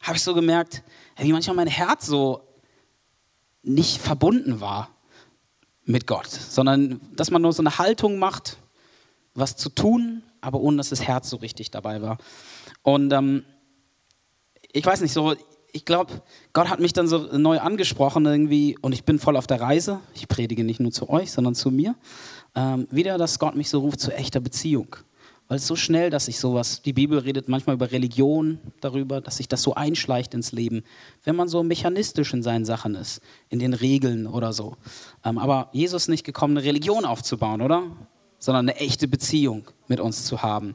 habe 0.00 0.16
ich 0.16 0.22
so 0.22 0.34
gemerkt, 0.34 0.82
wie 1.16 1.32
manchmal 1.32 1.56
mein 1.56 1.68
Herz 1.68 2.06
so 2.06 2.42
nicht 3.62 3.98
verbunden 4.00 4.60
war 4.60 4.90
mit 5.84 6.06
Gott, 6.06 6.28
sondern 6.28 7.00
dass 7.14 7.30
man 7.30 7.42
nur 7.42 7.52
so 7.52 7.62
eine 7.62 7.78
Haltung 7.78 8.18
macht, 8.18 8.58
was 9.34 9.56
zu 9.56 9.68
tun, 9.68 10.22
aber 10.40 10.60
ohne 10.60 10.76
dass 10.76 10.90
das 10.90 11.02
Herz 11.02 11.30
so 11.30 11.36
richtig 11.36 11.70
dabei 11.70 12.02
war. 12.02 12.18
Und 12.84 13.12
ähm, 13.12 13.44
ich 14.72 14.84
weiß 14.84 15.00
nicht, 15.00 15.12
so, 15.12 15.34
ich 15.72 15.84
glaube, 15.84 16.22
Gott 16.52 16.68
hat 16.68 16.78
mich 16.78 16.92
dann 16.92 17.08
so 17.08 17.36
neu 17.36 17.58
angesprochen 17.58 18.26
irgendwie 18.26 18.76
und 18.80 18.92
ich 18.92 19.04
bin 19.04 19.18
voll 19.18 19.36
auf 19.36 19.48
der 19.48 19.60
Reise. 19.60 20.00
Ich 20.14 20.28
predige 20.28 20.62
nicht 20.62 20.78
nur 20.78 20.92
zu 20.92 21.08
euch, 21.08 21.32
sondern 21.32 21.56
zu 21.56 21.70
mir. 21.70 21.96
Ähm, 22.54 22.86
wieder, 22.90 23.18
dass 23.18 23.40
Gott 23.40 23.56
mich 23.56 23.70
so 23.70 23.80
ruft 23.80 23.98
zu 23.98 24.12
echter 24.12 24.38
Beziehung. 24.38 24.96
Weil 25.48 25.56
es 25.56 25.66
so 25.66 25.76
schnell, 25.76 26.10
dass 26.10 26.28
ich 26.28 26.38
sowas, 26.38 26.82
die 26.82 26.92
Bibel 26.92 27.18
redet 27.18 27.48
manchmal 27.48 27.74
über 27.74 27.90
Religion, 27.90 28.58
darüber, 28.80 29.20
dass 29.20 29.38
sich 29.38 29.48
das 29.48 29.62
so 29.62 29.74
einschleicht 29.74 30.34
ins 30.34 30.52
Leben, 30.52 30.84
wenn 31.24 31.36
man 31.36 31.48
so 31.48 31.62
mechanistisch 31.62 32.32
in 32.34 32.42
seinen 32.42 32.64
Sachen 32.64 32.94
ist, 32.94 33.20
in 33.48 33.58
den 33.58 33.74
Regeln 33.74 34.26
oder 34.26 34.52
so. 34.52 34.76
Ähm, 35.24 35.38
aber 35.38 35.70
Jesus 35.72 36.04
ist 36.04 36.08
nicht 36.08 36.24
gekommen, 36.24 36.56
eine 36.56 36.66
Religion 36.66 37.04
aufzubauen, 37.04 37.62
oder? 37.62 37.82
Sondern 38.44 38.68
eine 38.68 38.78
echte 38.78 39.08
Beziehung 39.08 39.64
mit 39.88 40.00
uns 40.00 40.24
zu 40.26 40.42
haben. 40.42 40.74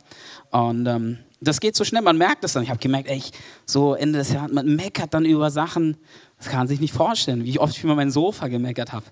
Und 0.49 0.87
ähm, 0.87 1.19
das 1.39 1.59
geht 1.59 1.75
so 1.75 1.83
schnell, 1.83 2.01
man 2.01 2.17
merkt 2.17 2.43
es 2.43 2.53
dann. 2.53 2.63
Ich 2.63 2.69
habe 2.69 2.79
gemerkt, 2.79 3.09
ey, 3.09 3.21
so 3.65 3.93
Ende 3.93 4.19
des 4.19 4.33
Jahres, 4.33 4.51
man 4.51 4.75
meckert 4.75 5.13
dann 5.13 5.23
über 5.23 5.51
Sachen, 5.51 5.97
das 6.37 6.47
kann 6.47 6.59
man 6.59 6.67
sich 6.67 6.79
nicht 6.79 6.93
vorstellen, 6.93 7.45
wie 7.45 7.59
oft 7.59 7.77
ich 7.77 7.83
über 7.83 7.95
mein 7.95 8.09
Sofa 8.09 8.47
gemeckert 8.47 8.91
habe. 8.91 9.05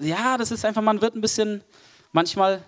ja, 0.00 0.36
das 0.36 0.50
ist 0.50 0.64
einfach, 0.64 0.82
man 0.82 1.00
wird 1.00 1.14
ein 1.14 1.20
bisschen 1.20 1.62
manchmal 2.10 2.64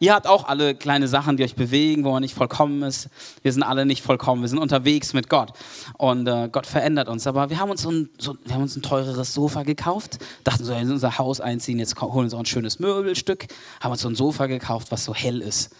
Ihr 0.00 0.14
habt 0.14 0.28
auch 0.28 0.46
alle 0.46 0.76
kleine 0.76 1.08
Sachen, 1.08 1.36
die 1.36 1.42
euch 1.42 1.56
bewegen, 1.56 2.04
wo 2.04 2.12
man 2.12 2.22
nicht 2.22 2.34
vollkommen 2.34 2.82
ist. 2.82 3.08
Wir 3.42 3.52
sind 3.52 3.64
alle 3.64 3.84
nicht 3.84 4.02
vollkommen. 4.02 4.42
Wir 4.42 4.48
sind 4.48 4.58
unterwegs 4.58 5.12
mit 5.12 5.28
Gott. 5.28 5.52
Und 5.96 6.28
äh, 6.28 6.48
Gott 6.52 6.66
verändert 6.66 7.08
uns. 7.08 7.26
Aber 7.26 7.50
wir 7.50 7.58
haben 7.58 7.70
uns 7.70 7.84
ein, 7.84 8.08
so, 8.18 8.36
wir 8.44 8.54
haben 8.54 8.62
uns 8.62 8.76
ein 8.76 8.82
teureres 8.82 9.34
Sofa 9.34 9.64
gekauft. 9.64 10.18
Dachten 10.44 10.64
so, 10.64 10.72
in 10.72 10.90
unser 10.90 11.18
Haus 11.18 11.40
einziehen, 11.40 11.80
jetzt 11.80 12.00
holen 12.00 12.14
wir 12.14 12.22
uns 12.22 12.34
auch 12.34 12.38
ein 12.38 12.46
schönes 12.46 12.78
Möbelstück. 12.78 13.46
Haben 13.80 13.92
uns 13.92 14.02
so 14.02 14.08
ein 14.08 14.14
Sofa 14.14 14.46
gekauft, 14.46 14.88
was 14.90 15.04
so 15.04 15.14
hell 15.14 15.40
ist. 15.40 15.70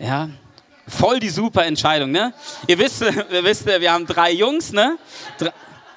Ja, 0.00 0.30
voll 0.88 1.20
die 1.20 1.30
super 1.30 1.64
Entscheidung, 1.64 2.10
ne? 2.10 2.34
Ihr 2.66 2.78
wisst, 2.78 3.02
ihr 3.02 3.44
wisst, 3.44 3.66
wir 3.66 3.92
haben 3.92 4.06
drei 4.06 4.32
Jungs, 4.32 4.72
ne? 4.72 4.98
Drei, 5.38 5.52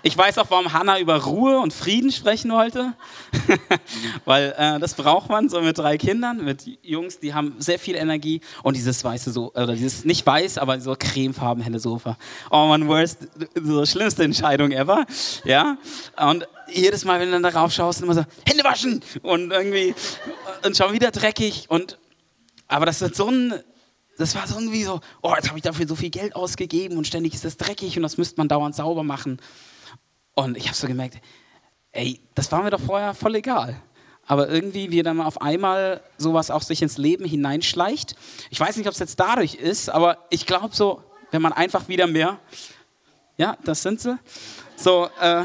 ich 0.05 0.17
weiß 0.17 0.37
auch, 0.37 0.47
warum 0.49 0.73
Hannah 0.73 0.99
über 0.99 1.23
Ruhe 1.23 1.59
und 1.59 1.73
Frieden 1.73 2.11
sprechen 2.11 2.51
wollte. 2.51 2.93
Weil 4.25 4.53
äh, 4.57 4.77
das 4.79 4.95
braucht 4.95 5.29
man 5.29 5.47
so 5.47 5.61
mit 5.61 5.77
drei 5.77 5.97
Kindern, 5.97 6.43
mit 6.43 6.65
Jungs, 6.83 7.19
die 7.19 7.33
haben 7.33 7.55
sehr 7.59 7.79
viel 7.79 7.95
Energie 7.95 8.41
und 8.63 8.75
dieses 8.75 9.01
weiße 9.01 9.31
so 9.31 9.53
oder 9.53 9.73
dieses 9.73 10.03
nicht 10.03 10.25
weiß, 10.25 10.57
aber 10.57 10.81
so 10.81 10.93
cremefarben 10.99 11.63
helle 11.63 11.79
Sofa. 11.79 12.17
Oh 12.51 12.67
man, 12.67 12.85
worst, 12.89 13.29
so 13.55 13.85
schlimmste 13.85 14.25
Entscheidung 14.25 14.71
ever. 14.71 15.05
Ja? 15.45 15.77
Und 16.17 16.49
jedes 16.67 17.05
Mal, 17.05 17.21
wenn 17.21 17.27
du 17.27 17.39
dann 17.39 17.53
darauf 17.53 17.71
schaust, 17.71 18.01
immer 18.01 18.13
so 18.13 18.25
Hände 18.45 18.65
waschen 18.65 19.01
und 19.21 19.51
irgendwie 19.51 19.95
und 20.65 20.75
schon 20.75 20.91
wieder 20.91 21.11
dreckig 21.11 21.67
und 21.69 21.97
aber 22.67 22.85
das 22.85 22.99
wird 22.99 23.15
so 23.15 23.29
ein 23.29 23.53
das 24.17 24.35
war 24.35 24.47
so 24.47 24.55
irgendwie 24.55 24.83
so, 24.83 24.99
oh, 25.21 25.33
jetzt 25.35 25.47
habe 25.47 25.57
ich 25.57 25.63
dafür 25.63 25.87
so 25.87 25.95
viel 25.95 26.11
Geld 26.11 26.35
ausgegeben 26.35 26.97
und 26.97 27.07
ständig 27.07 27.33
ist 27.33 27.45
das 27.45 27.57
dreckig 27.57 27.97
und 27.97 28.03
das 28.03 28.17
müsste 28.17 28.37
man 28.37 28.47
dauernd 28.47 28.75
sauber 28.75 29.03
machen. 29.03 29.39
Und 30.35 30.57
ich 30.57 30.67
habe 30.67 30.75
so 30.75 30.87
gemerkt, 30.87 31.19
ey, 31.91 32.19
das 32.35 32.51
war 32.51 32.63
mir 32.63 32.71
doch 32.71 32.81
vorher 32.81 33.13
voll 33.13 33.35
egal. 33.35 33.79
Aber 34.25 34.49
irgendwie, 34.49 34.89
wie 34.89 35.03
dann 35.03 35.19
auf 35.21 35.41
einmal 35.41 36.01
sowas 36.17 36.49
auch 36.49 36.61
sich 36.61 36.81
ins 36.81 36.97
Leben 36.97 37.25
hineinschleicht. 37.25 38.15
Ich 38.49 38.59
weiß 38.59 38.77
nicht, 38.77 38.87
ob 38.87 38.93
es 38.93 38.99
jetzt 38.99 39.19
dadurch 39.19 39.55
ist, 39.55 39.89
aber 39.89 40.17
ich 40.29 40.45
glaube 40.45 40.73
so, 40.73 41.03
wenn 41.31 41.41
man 41.41 41.51
einfach 41.51 41.87
wieder 41.87 42.07
mehr, 42.07 42.39
ja, 43.37 43.57
das 43.63 43.81
sind 43.81 43.99
sie, 43.99 44.17
so, 44.75 45.09
äh, 45.19 45.43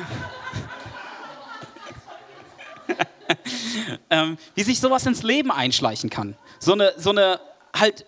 ähm, 4.11 4.38
wie 4.55 4.62
sich 4.62 4.81
sowas 4.81 5.05
ins 5.07 5.22
Leben 5.22 5.51
einschleichen 5.51 6.09
kann. 6.09 6.37
So 6.61 6.72
eine, 6.72 6.92
so 6.96 7.11
eine 7.11 7.40
halt 7.74 8.07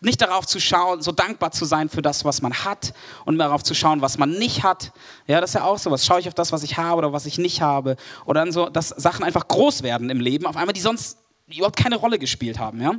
nicht 0.00 0.20
darauf 0.20 0.46
zu 0.46 0.60
schauen, 0.60 1.02
so 1.02 1.12
dankbar 1.12 1.50
zu 1.50 1.64
sein 1.64 1.88
für 1.88 2.02
das, 2.02 2.24
was 2.24 2.40
man 2.40 2.52
hat 2.64 2.94
und 3.24 3.38
darauf 3.38 3.62
zu 3.64 3.74
schauen, 3.74 4.00
was 4.00 4.18
man 4.18 4.30
nicht 4.30 4.62
hat. 4.62 4.92
Ja, 5.26 5.40
das 5.40 5.50
ist 5.50 5.54
ja 5.54 5.64
auch 5.64 5.78
sowas. 5.78 6.06
Schaue 6.06 6.20
ich 6.20 6.28
auf 6.28 6.34
das, 6.34 6.52
was 6.52 6.62
ich 6.62 6.76
habe 6.76 6.98
oder 6.98 7.12
was 7.12 7.26
ich 7.26 7.38
nicht 7.38 7.62
habe. 7.62 7.96
Oder 8.24 8.40
dann 8.40 8.52
so, 8.52 8.68
dass 8.68 8.90
Sachen 8.90 9.24
einfach 9.24 9.48
groß 9.48 9.82
werden 9.82 10.10
im 10.10 10.20
Leben, 10.20 10.46
auf 10.46 10.56
einmal, 10.56 10.72
die 10.72 10.80
sonst 10.80 11.18
überhaupt 11.48 11.76
keine 11.76 11.96
Rolle 11.96 12.18
gespielt 12.18 12.58
haben. 12.58 12.80
Ja? 12.80 12.94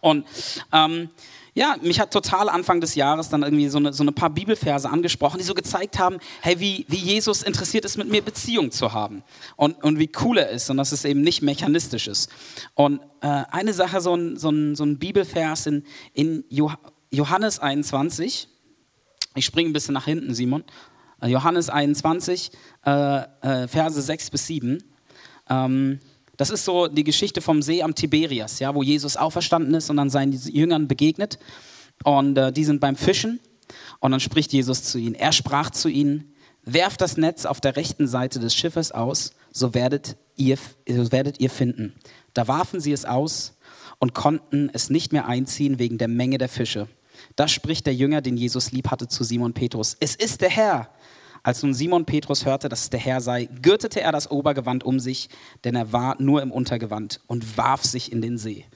Und 0.00 0.26
ähm, 0.72 1.10
ja, 1.54 1.76
mich 1.82 2.00
hat 2.00 2.12
total 2.12 2.48
Anfang 2.48 2.80
des 2.80 2.94
Jahres 2.94 3.28
dann 3.28 3.42
irgendwie 3.42 3.68
so 3.68 3.78
eine, 3.78 3.92
so 3.92 4.02
eine 4.02 4.12
paar 4.12 4.30
Bibelverse 4.30 4.88
angesprochen, 4.88 5.38
die 5.38 5.44
so 5.44 5.54
gezeigt 5.54 5.98
haben, 5.98 6.18
hey, 6.40 6.60
wie, 6.60 6.86
wie 6.88 6.96
Jesus 6.96 7.42
interessiert 7.42 7.84
ist, 7.84 7.96
mit 7.96 8.08
mir 8.08 8.22
Beziehung 8.22 8.70
zu 8.70 8.92
haben 8.92 9.22
und, 9.56 9.82
und 9.82 9.98
wie 9.98 10.10
cool 10.22 10.38
er 10.38 10.50
ist 10.50 10.70
und 10.70 10.76
dass 10.76 10.92
es 10.92 11.04
eben 11.04 11.22
nicht 11.22 11.42
mechanistisch 11.42 12.08
ist. 12.08 12.30
Und 12.74 13.00
äh, 13.20 13.44
eine 13.50 13.72
Sache, 13.72 14.00
so 14.00 14.14
ein, 14.14 14.36
so 14.36 14.50
ein, 14.50 14.76
so 14.76 14.84
ein 14.84 14.98
Bibelvers 14.98 15.66
in, 15.66 15.84
in 16.12 16.44
Johannes 17.10 17.58
21, 17.58 18.48
ich 19.34 19.44
springe 19.44 19.70
ein 19.70 19.72
bisschen 19.72 19.94
nach 19.94 20.04
hinten, 20.04 20.34
Simon, 20.34 20.64
äh, 21.20 21.28
Johannes 21.28 21.68
21, 21.68 22.52
äh, 22.86 22.90
äh, 23.42 23.68
Verse 23.68 24.00
6 24.00 24.30
bis 24.30 24.46
7. 24.46 24.82
Ähm, 25.48 26.00
das 26.40 26.48
ist 26.48 26.64
so 26.64 26.86
die 26.86 27.04
Geschichte 27.04 27.42
vom 27.42 27.60
See 27.60 27.82
am 27.82 27.94
Tiberias, 27.94 28.60
ja, 28.60 28.74
wo 28.74 28.82
Jesus 28.82 29.18
auferstanden 29.18 29.74
ist 29.74 29.90
und 29.90 29.98
dann 29.98 30.08
seinen 30.08 30.32
Jüngern 30.32 30.88
begegnet. 30.88 31.38
Und 32.02 32.38
äh, 32.38 32.50
die 32.50 32.64
sind 32.64 32.80
beim 32.80 32.96
Fischen. 32.96 33.40
Und 33.98 34.12
dann 34.12 34.20
spricht 34.20 34.50
Jesus 34.54 34.82
zu 34.84 34.96
ihnen. 34.96 35.14
Er 35.14 35.32
sprach 35.32 35.68
zu 35.68 35.90
ihnen, 35.90 36.32
werft 36.64 37.02
das 37.02 37.18
Netz 37.18 37.44
auf 37.44 37.60
der 37.60 37.76
rechten 37.76 38.08
Seite 38.08 38.40
des 38.40 38.54
Schiffes 38.54 38.90
aus, 38.90 39.34
so 39.52 39.74
werdet 39.74 40.16
ihr, 40.34 40.56
so 40.88 41.12
werdet 41.12 41.40
ihr 41.40 41.50
finden. 41.50 41.92
Da 42.32 42.48
warfen 42.48 42.80
sie 42.80 42.92
es 42.92 43.04
aus 43.04 43.58
und 43.98 44.14
konnten 44.14 44.70
es 44.72 44.88
nicht 44.88 45.12
mehr 45.12 45.26
einziehen 45.26 45.78
wegen 45.78 45.98
der 45.98 46.08
Menge 46.08 46.38
der 46.38 46.48
Fische. 46.48 46.88
Da 47.36 47.48
spricht 47.48 47.84
der 47.84 47.94
Jünger, 47.94 48.22
den 48.22 48.38
Jesus 48.38 48.72
lieb 48.72 48.90
hatte, 48.90 49.08
zu 49.08 49.24
Simon 49.24 49.52
Petrus. 49.52 49.94
Es 50.00 50.14
ist 50.14 50.40
der 50.40 50.48
Herr. 50.48 50.88
Als 51.42 51.62
nun 51.62 51.72
Simon 51.72 52.04
Petrus 52.04 52.44
hörte, 52.44 52.68
dass 52.68 52.82
es 52.82 52.90
der 52.90 53.00
Herr 53.00 53.20
sei, 53.20 53.46
gürtete 53.46 54.00
er 54.00 54.12
das 54.12 54.30
Obergewand 54.30 54.84
um 54.84 55.00
sich, 55.00 55.28
denn 55.64 55.74
er 55.74 55.92
war 55.92 56.20
nur 56.20 56.42
im 56.42 56.52
Untergewand 56.52 57.20
und 57.26 57.56
warf 57.56 57.82
sich 57.82 58.12
in 58.12 58.20
den 58.20 58.36
See. 58.36 58.66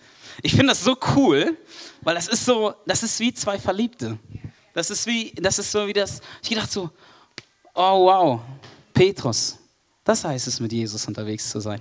Ich 0.43 0.53
finde 0.53 0.69
das 0.69 0.83
so 0.83 0.97
cool, 1.15 1.57
weil 2.01 2.15
das 2.15 2.29
ist 2.29 2.45
so, 2.45 2.75
das 2.87 3.03
ist 3.03 3.21
wie 3.21 3.35
zwei 3.35 3.59
Verliebte. 3.59 4.19
Das 4.73 4.91
ist 4.91 5.07
wie, 5.07 5.33
das 5.37 5.59
ist 5.59 5.71
so 5.71 5.87
wie 5.87 5.93
das. 5.93 6.21
Ich 6.43 6.51
dachte 6.51 6.73
so, 6.73 6.91
oh 7.75 8.07
wow, 8.07 8.41
Petrus, 8.93 9.59
das 10.03 10.25
heißt 10.25 10.49
es, 10.49 10.59
mit 10.59 10.73
Jesus 10.73 11.07
unterwegs 11.07 11.51
zu 11.51 11.61
sein. 11.61 11.81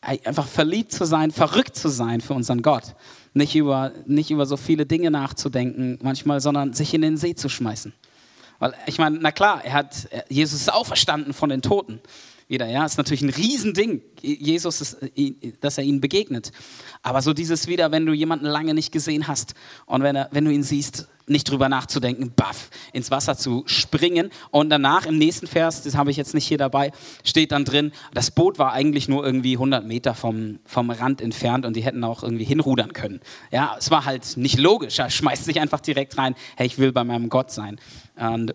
Einfach 0.00 0.46
verliebt 0.46 0.92
zu 0.92 1.04
sein, 1.04 1.30
verrückt 1.30 1.76
zu 1.76 1.88
sein 1.88 2.20
für 2.20 2.34
unseren 2.34 2.62
Gott. 2.62 2.94
Nicht 3.32 3.56
über, 3.56 3.92
nicht 4.06 4.30
über 4.30 4.46
so 4.46 4.56
viele 4.56 4.86
Dinge 4.86 5.10
nachzudenken 5.10 5.98
manchmal, 6.02 6.40
sondern 6.40 6.74
sich 6.74 6.92
in 6.94 7.02
den 7.02 7.16
See 7.16 7.34
zu 7.34 7.48
schmeißen. 7.48 7.94
Weil 8.58 8.74
ich 8.86 8.98
meine, 8.98 9.18
na 9.18 9.32
klar, 9.32 9.64
er 9.64 9.72
hat, 9.72 10.08
Jesus 10.28 10.60
ist 10.60 10.72
auferstanden 10.72 11.34
von 11.34 11.48
den 11.50 11.62
Toten. 11.62 12.00
Wieder. 12.48 12.66
Ja, 12.68 12.84
ist 12.84 12.98
natürlich 12.98 13.22
ein 13.22 13.30
Riesending, 13.30 14.02
Jesus, 14.20 14.80
ist, 14.80 15.02
äh, 15.16 15.34
dass 15.60 15.78
er 15.78 15.84
ihnen 15.84 16.00
begegnet. 16.00 16.52
Aber 17.02 17.22
so 17.22 17.32
dieses 17.32 17.66
wieder, 17.66 17.92
wenn 17.92 18.06
du 18.06 18.12
jemanden 18.12 18.46
lange 18.46 18.74
nicht 18.74 18.92
gesehen 18.92 19.26
hast 19.26 19.54
und 19.86 20.02
wenn, 20.02 20.16
er, 20.16 20.28
wenn 20.32 20.44
du 20.44 20.52
ihn 20.52 20.62
siehst, 20.62 21.08
nicht 21.26 21.50
drüber 21.50 21.68
nachzudenken, 21.68 22.32
baff, 22.34 22.70
ins 22.92 23.10
Wasser 23.10 23.36
zu 23.36 23.62
springen. 23.66 24.30
Und 24.50 24.70
danach 24.70 25.06
im 25.06 25.16
nächsten 25.16 25.46
Vers, 25.46 25.82
das 25.82 25.96
habe 25.96 26.10
ich 26.10 26.16
jetzt 26.16 26.34
nicht 26.34 26.46
hier 26.46 26.58
dabei, 26.58 26.92
steht 27.22 27.52
dann 27.52 27.64
drin, 27.64 27.92
das 28.12 28.30
Boot 28.30 28.58
war 28.58 28.72
eigentlich 28.72 29.08
nur 29.08 29.24
irgendwie 29.24 29.54
100 29.54 29.86
Meter 29.86 30.14
vom, 30.14 30.58
vom 30.66 30.90
Rand 30.90 31.20
entfernt 31.20 31.64
und 31.64 31.76
die 31.76 31.82
hätten 31.82 32.04
auch 32.04 32.22
irgendwie 32.22 32.44
hinrudern 32.44 32.92
können. 32.92 33.20
Ja, 33.50 33.76
es 33.78 33.90
war 33.90 34.04
halt 34.04 34.36
nicht 34.36 34.58
logisch. 34.58 34.98
Er 34.98 35.10
schmeißt 35.10 35.44
sich 35.44 35.60
einfach 35.60 35.80
direkt 35.80 36.18
rein, 36.18 36.34
hey, 36.56 36.66
ich 36.66 36.78
will 36.78 36.92
bei 36.92 37.04
meinem 37.04 37.28
Gott 37.28 37.50
sein. 37.50 37.80
Und, 38.16 38.54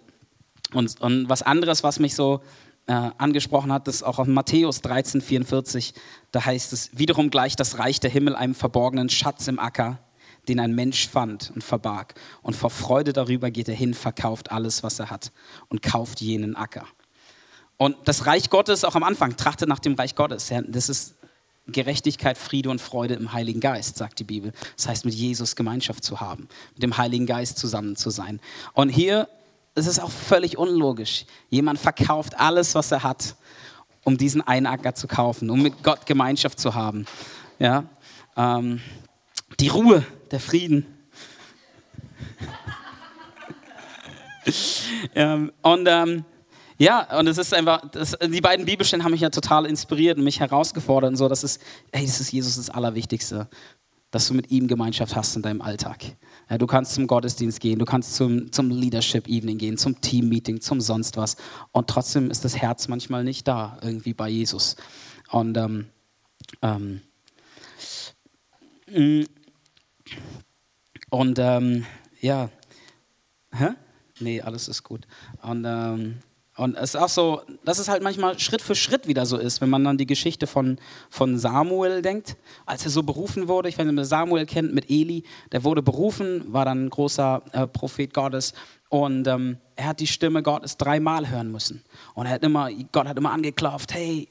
und, 0.74 1.02
und 1.02 1.30
was 1.30 1.42
anderes, 1.42 1.84
was 1.84 2.00
mich 2.00 2.14
so 2.14 2.42
äh, 2.90 3.12
angesprochen 3.20 3.72
hat, 3.72 3.88
das 3.88 4.02
auch 4.02 4.18
auf 4.18 4.26
Matthäus 4.26 4.82
13, 4.82 5.22
44, 5.22 5.94
da 6.32 6.44
heißt 6.44 6.74
es, 6.74 6.90
wiederum 6.92 7.30
gleich 7.30 7.56
das 7.56 7.78
Reich 7.78 8.00
der 8.00 8.10
Himmel 8.10 8.36
einem 8.36 8.56
verborgenen 8.56 9.10
Schatz 9.10 9.48
im 9.48 9.60
Acker, 9.60 10.00
den 10.48 10.60
ein 10.60 10.74
Mensch 10.74 11.08
fand 11.08 11.52
und 11.54 11.64
verbarg. 11.64 12.16
Und 12.42 12.56
vor 12.56 12.72
Freude 12.72 13.14
darüber 13.14 13.52
geht 13.52 13.70
er 13.70 13.76
hin, 13.76 13.94
verkauft 13.94 14.52
alles, 14.52 14.82
was 14.82 14.98
er 14.98 15.12
hat 15.12 15.32
und 15.68 15.84
kauft 15.84 16.20
jenen 16.20 16.56
Acker. 16.56 16.88
Und 17.78 17.96
das 18.06 18.26
Reich 18.26 18.50
Gottes, 18.50 18.84
auch 18.84 18.96
am 18.96 19.04
Anfang, 19.04 19.38
trachtet 19.38 19.70
nach 19.70 19.80
dem 19.80 19.94
Reich 19.94 20.16
Gottes. 20.16 20.52
Das 20.68 20.90
ist 20.90 21.14
Gerechtigkeit, 21.68 22.40
Friede 22.40 22.72
und 22.72 22.82
Freude 22.82 23.14
im 23.14 23.34
Heiligen 23.34 23.60
Geist, 23.60 23.98
sagt 23.98 24.18
die 24.18 24.24
Bibel. 24.24 24.52
Das 24.76 24.88
heißt, 24.88 25.06
mit 25.06 25.14
Jesus 25.14 25.56
Gemeinschaft 25.56 26.04
zu 26.04 26.20
haben, 26.20 26.48
mit 26.74 26.82
dem 26.82 26.98
Heiligen 26.98 27.28
Geist 27.28 27.60
zusammen 27.60 27.96
zu 27.96 28.10
sein. 28.10 28.42
Und 28.74 28.90
hier 28.90 29.28
es 29.76 29.88
ist 29.88 30.00
auch 30.00 30.12
völlig 30.12 30.58
unlogisch. 30.58 31.26
Jemand 31.50 31.80
verkauft 31.80 32.40
alles, 32.40 32.76
was 32.76 32.92
er 32.92 33.04
hat, 33.04 33.36
um 34.04 34.18
diesen 34.18 34.42
einen 34.42 34.66
Acker 34.66 34.96
zu 34.96 35.08
kaufen, 35.08 35.50
um 35.50 35.62
mit 35.62 35.84
Gott 35.84 36.06
Gemeinschaft 36.06 36.60
zu 36.60 36.76
haben. 36.76 37.06
Ja? 37.60 37.86
Ähm, 38.36 38.82
die 39.60 39.68
Ruhe, 39.68 40.06
der 40.32 40.40
Frieden. 40.40 40.86
ähm, 45.16 45.52
und 45.62 45.88
ähm, 45.88 46.26
ja, 46.78 47.20
und 47.20 47.28
es 47.28 47.38
ist 47.38 47.54
einfach, 47.54 47.82
das, 47.92 48.18
die 48.26 48.40
beiden 48.40 48.66
Bibelstellen 48.66 49.04
haben 49.04 49.12
mich 49.12 49.22
ja 49.22 49.30
total 49.30 49.66
inspiriert 49.66 50.18
und 50.18 50.24
mich 50.24 50.40
herausgefordert 50.40 51.10
und 51.10 51.18
so. 51.18 51.28
Das 51.28 51.44
ist, 51.44 51.62
hey, 51.92 52.06
das 52.06 52.22
ist 52.22 52.32
Jesus 52.32 52.56
das 52.56 52.70
Allerwichtigste, 52.70 53.50
dass 54.12 54.30
du 54.30 54.34
mit 54.34 54.50
ihm 54.50 54.68
Gemeinschaft 54.68 55.14
hast 55.16 55.36
in 55.36 55.42
deinem 55.42 55.62
Alltag. 55.62 56.00
Ja, 56.50 56.58
du 56.58 56.66
kannst 56.66 56.94
zum 56.94 57.06
Gottesdienst 57.06 57.60
gehen, 57.60 57.78
du 57.78 57.86
kannst 57.86 58.16
zum, 58.16 58.52
zum 58.52 58.70
Leadership 58.70 59.28
Evening 59.28 59.60
gehen, 59.60 59.78
zum 59.78 60.02
Team-Meeting, 60.02 60.62
zum 60.62 60.82
sonst 60.82 61.16
was. 61.16 61.38
Und 61.72 61.88
trotzdem 61.88 62.32
ist 62.32 62.44
das 62.44 62.58
Herz 62.58 62.88
manchmal 62.88 63.24
nicht 63.24 63.48
da, 63.48 63.78
irgendwie 63.82 64.14
bei 64.14 64.30
Jesus. 64.30 64.76
Und 65.30 65.58
ähm, 65.58 65.90
ähm, 66.62 67.02
mm, 68.92 69.26
und 71.12 71.40
ähm, 71.40 71.86
ja, 72.20 72.50
hä? 73.52 73.70
Nee, 74.20 74.42
alles 74.42 74.68
ist 74.68 74.84
gut. 74.84 75.08
Und 75.42 75.66
ähm, 75.68 76.18
und 76.60 76.76
es 76.76 76.94
ist 76.94 76.98
auch 76.98 77.08
so, 77.08 77.42
dass 77.64 77.80
es 77.80 77.88
halt 77.88 78.04
manchmal 78.04 78.38
Schritt 78.38 78.62
für 78.62 78.76
Schritt 78.76 79.08
wieder 79.08 79.26
so 79.26 79.38
ist, 79.38 79.62
wenn 79.62 79.70
man 79.70 79.82
dann 79.86 79.98
die 79.98 80.06
Geschichte 80.06 80.46
von, 80.46 80.78
von 81.10 81.40
Samuel 81.40 82.02
denkt, 82.02 82.36
als 82.66 82.84
er 82.84 82.92
so 82.92 83.02
berufen 83.02 83.48
wurde. 83.48 83.70
Ich 83.70 83.78
weiß 83.78 83.86
nicht, 83.86 83.94
ob 83.94 84.00
ihr 84.00 84.04
Samuel 84.06 84.46
kennt 84.46 84.74
mit 84.74 84.90
Eli, 84.90 85.24
der 85.54 85.64
wurde 85.64 85.82
berufen, 85.82 86.52
war 86.52 86.66
dann 86.66 86.88
ein 86.88 86.90
großer 86.90 87.42
äh, 87.54 87.66
Prophet 87.66 88.14
Gottes 88.14 88.54
und 88.90 89.26
ähm, 89.30 89.56
er 89.78 89.86
hat 89.86 90.02
die 90.02 90.08
Stimme 90.08 90.44
Gottes 90.44 90.76
dreimal 90.76 91.30
hören 91.30 91.50
müssen. 91.50 91.82
Und 92.14 92.26
er 92.26 92.34
hat 92.34 92.44
immer, 92.44 92.70
Gott 92.92 93.08
hat 93.08 93.18
immer 93.18 93.32
angeklopft, 93.32 93.94
hey, 93.94 94.28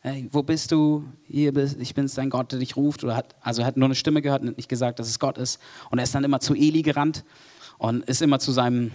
hey, 0.00 0.28
wo 0.32 0.42
bist 0.42 0.72
du? 0.72 1.04
Hier 1.28 1.52
bist, 1.52 1.76
ich 1.78 1.94
bin 1.94 2.10
dein 2.12 2.28
Gott, 2.28 2.50
der 2.50 2.58
dich 2.58 2.74
ruft. 2.74 3.04
Oder 3.04 3.14
hat, 3.14 3.36
also 3.40 3.62
er 3.62 3.68
hat 3.68 3.76
nur 3.76 3.86
eine 3.86 3.94
Stimme 3.94 4.20
gehört 4.20 4.42
und 4.42 4.56
nicht 4.56 4.68
gesagt, 4.68 4.98
dass 4.98 5.08
es 5.08 5.20
Gott 5.20 5.38
ist. 5.38 5.60
Und 5.90 5.98
er 5.98 6.04
ist 6.04 6.14
dann 6.14 6.24
immer 6.24 6.40
zu 6.40 6.54
Eli 6.54 6.82
gerannt 6.82 7.24
und 7.78 8.02
ist 8.06 8.20
immer 8.20 8.40
zu 8.40 8.50
seinem 8.50 8.90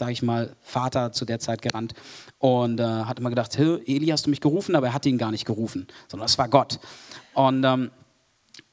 sage 0.00 0.12
ich 0.12 0.22
mal, 0.22 0.56
Vater 0.62 1.12
zu 1.12 1.24
der 1.24 1.38
Zeit 1.38 1.62
gerannt 1.62 1.94
und 2.38 2.80
äh, 2.80 2.84
hat 2.84 3.20
immer 3.20 3.28
gedacht, 3.28 3.56
Eli, 3.58 4.06
hast 4.06 4.26
du 4.26 4.30
mich 4.30 4.40
gerufen? 4.40 4.74
Aber 4.74 4.88
er 4.88 4.94
hat 4.94 5.06
ihn 5.06 5.18
gar 5.18 5.30
nicht 5.30 5.44
gerufen, 5.44 5.86
sondern 6.08 6.26
es 6.26 6.38
war 6.38 6.48
Gott. 6.48 6.80
Und 7.34 7.62
ähm, 7.64 7.90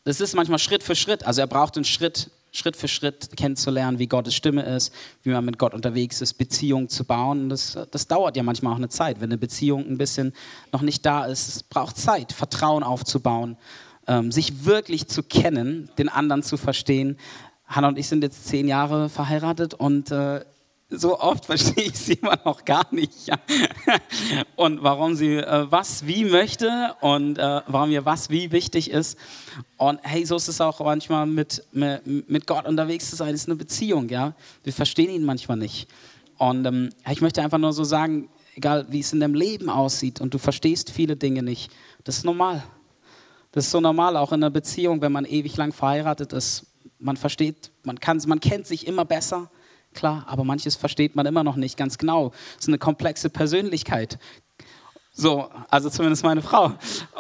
das 0.06 0.22
ist 0.22 0.36
manchmal 0.36 0.58
Schritt 0.58 0.84
für 0.84 0.96
Schritt. 0.96 1.28
Also 1.28 1.42
er 1.42 1.48
braucht 1.48 1.76
einen 1.76 1.84
Schritt, 1.84 2.32
Schritt 2.54 2.78
für 2.78 2.88
Schritt 2.88 3.36
kennenzulernen, 3.36 4.00
wie 4.00 4.08
Gottes 4.08 4.36
Stimme 4.36 4.64
ist, 4.64 4.94
wie 5.24 5.32
man 5.32 5.44
mit 5.44 5.60
Gott 5.60 5.74
unterwegs 5.74 6.22
ist, 6.22 6.36
Beziehungen 6.36 6.88
zu 6.88 7.04
bauen. 7.04 7.50
Das, 7.50 7.78
das 7.92 8.08
dauert 8.08 8.38
ja 8.38 8.44
manchmal 8.44 8.72
auch 8.72 8.78
eine 8.78 8.88
Zeit. 8.88 9.20
Wenn 9.20 9.30
eine 9.30 9.38
Beziehung 9.38 9.86
ein 9.86 9.98
bisschen 9.98 10.34
noch 10.72 10.82
nicht 10.82 11.06
da 11.06 11.26
ist, 11.26 11.50
es 11.50 11.62
braucht 11.62 11.98
Zeit, 11.98 12.32
Vertrauen 12.32 12.84
aufzubauen, 12.84 13.58
ähm, 14.08 14.32
sich 14.32 14.64
wirklich 14.64 15.10
zu 15.10 15.24
kennen, 15.24 15.90
den 15.98 16.08
anderen 16.08 16.42
zu 16.42 16.56
verstehen. 16.56 17.18
Hannah 17.68 17.90
und 17.90 18.00
ich 18.00 18.08
sind 18.08 18.24
jetzt 18.24 18.48
zehn 18.48 18.70
Jahre 18.70 19.10
verheiratet 19.10 19.74
und 19.74 20.10
äh, 20.12 20.40
so 20.90 21.20
oft 21.20 21.46
verstehe 21.46 21.86
ich 21.86 22.00
sie 22.00 22.14
immer 22.14 22.40
noch 22.46 22.64
gar 22.64 22.88
nicht. 22.92 23.28
Ja. 23.28 23.38
Und 24.56 24.84
warum 24.84 25.16
sie 25.16 25.36
äh, 25.36 25.70
was 25.70 26.08
wie 26.08 26.26
möchte 26.26 26.96
und 27.02 27.38
äh, 27.38 27.62
warum 27.68 27.92
ihr 27.92 28.06
was 28.06 28.30
wie 28.30 28.52
wichtig 28.52 28.92
ist. 28.92 29.18
Und 29.78 30.00
hey, 30.04 30.26
so 30.26 30.38
ist 30.38 30.48
es 30.48 30.62
auch 30.62 30.80
manchmal 30.80 31.26
mit, 31.26 31.64
mit, 31.74 32.48
Gott 32.48 32.66
unterwegs 32.66 33.10
zu 33.10 33.16
sein. 33.16 33.34
Es 33.34 33.42
ist 33.42 33.48
eine 33.48 33.58
Beziehung, 33.58 34.10
ja. 34.10 34.34
Wir 34.64 34.74
verstehen 34.74 35.10
ihn 35.10 35.26
manchmal 35.26 35.58
nicht. 35.58 35.90
Und 36.38 36.66
ähm, 36.66 36.90
ich 37.10 37.22
möchte 37.22 37.42
einfach 37.42 37.58
nur 37.58 37.74
so 37.74 37.84
sagen, 37.84 38.30
egal 38.56 38.86
wie 38.90 39.02
es 39.02 39.12
in 39.12 39.20
deinem 39.20 39.36
Leben 39.36 39.70
aussieht 39.70 40.22
und 40.22 40.34
du 40.34 40.38
verstehst 40.38 40.92
viele 40.92 41.18
Dinge 41.18 41.44
nicht, 41.44 41.72
das 42.04 42.20
ist 42.20 42.24
normal. 42.24 42.64
Das 43.52 43.66
ist 43.66 43.72
so 43.72 43.82
normal, 43.82 44.16
auch 44.16 44.32
in 44.32 44.44
einer 44.44 44.52
Beziehung, 44.52 45.02
wenn 45.02 45.12
man 45.12 45.26
ewig 45.26 45.58
lang 45.58 45.74
verheiratet 45.74 46.32
ist. 46.32 46.66
Man 47.00 47.18
versteht, 47.18 47.72
man, 47.84 48.00
kann, 48.00 48.22
man 48.28 48.40
kennt 48.40 48.68
sich 48.68 48.88
immer 48.88 49.04
besser 49.04 49.50
klar, 49.94 50.26
aber 50.28 50.44
manches 50.44 50.76
versteht 50.76 51.16
man 51.16 51.26
immer 51.26 51.44
noch 51.44 51.56
nicht 51.56 51.78
ganz 51.78 51.98
genau. 51.98 52.32
Es 52.56 52.66
ist 52.66 52.68
eine 52.68 52.78
komplexe 52.78 53.30
Persönlichkeit. 53.30 54.20
So, 55.14 55.50
also 55.70 55.90
zumindest 55.90 56.24
meine 56.24 56.44
Frau. 56.44 56.74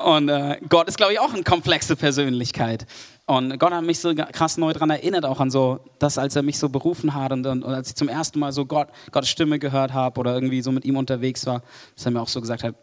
Und 0.05 0.29
äh, 0.29 0.59
Gott 0.69 0.87
ist, 0.87 0.97
glaube 0.97 1.13
ich, 1.13 1.19
auch 1.19 1.33
eine 1.33 1.43
komplexe 1.43 1.95
Persönlichkeit. 1.95 2.85
Und 3.25 3.57
Gott 3.59 3.73
hat 3.73 3.83
mich 3.83 3.99
so 3.99 4.13
krass 4.13 4.57
neu 4.57 4.71
daran 4.71 4.91
erinnert, 4.91 5.25
auch 5.25 5.39
an 5.39 5.49
so, 5.49 5.79
das, 5.97 6.19
als 6.19 6.35
er 6.35 6.43
mich 6.43 6.59
so 6.59 6.69
berufen 6.69 7.15
hat 7.15 7.33
und, 7.33 7.45
und, 7.45 7.63
und 7.63 7.73
als 7.73 7.89
ich 7.89 7.95
zum 7.95 8.07
ersten 8.07 8.39
Mal 8.39 8.51
so 8.51 8.65
Gott, 8.65 8.89
Gottes 9.11 9.29
Stimme 9.29 9.57
gehört 9.57 9.93
habe 9.93 10.19
oder 10.19 10.33
irgendwie 10.33 10.61
so 10.61 10.71
mit 10.71 10.85
ihm 10.85 10.95
unterwegs 10.95 11.45
war, 11.45 11.63
dass 11.95 12.05
er 12.05 12.11
mir 12.11 12.21
auch 12.21 12.29
so 12.29 12.39
gesagt 12.39 12.63
hat, 12.63 12.75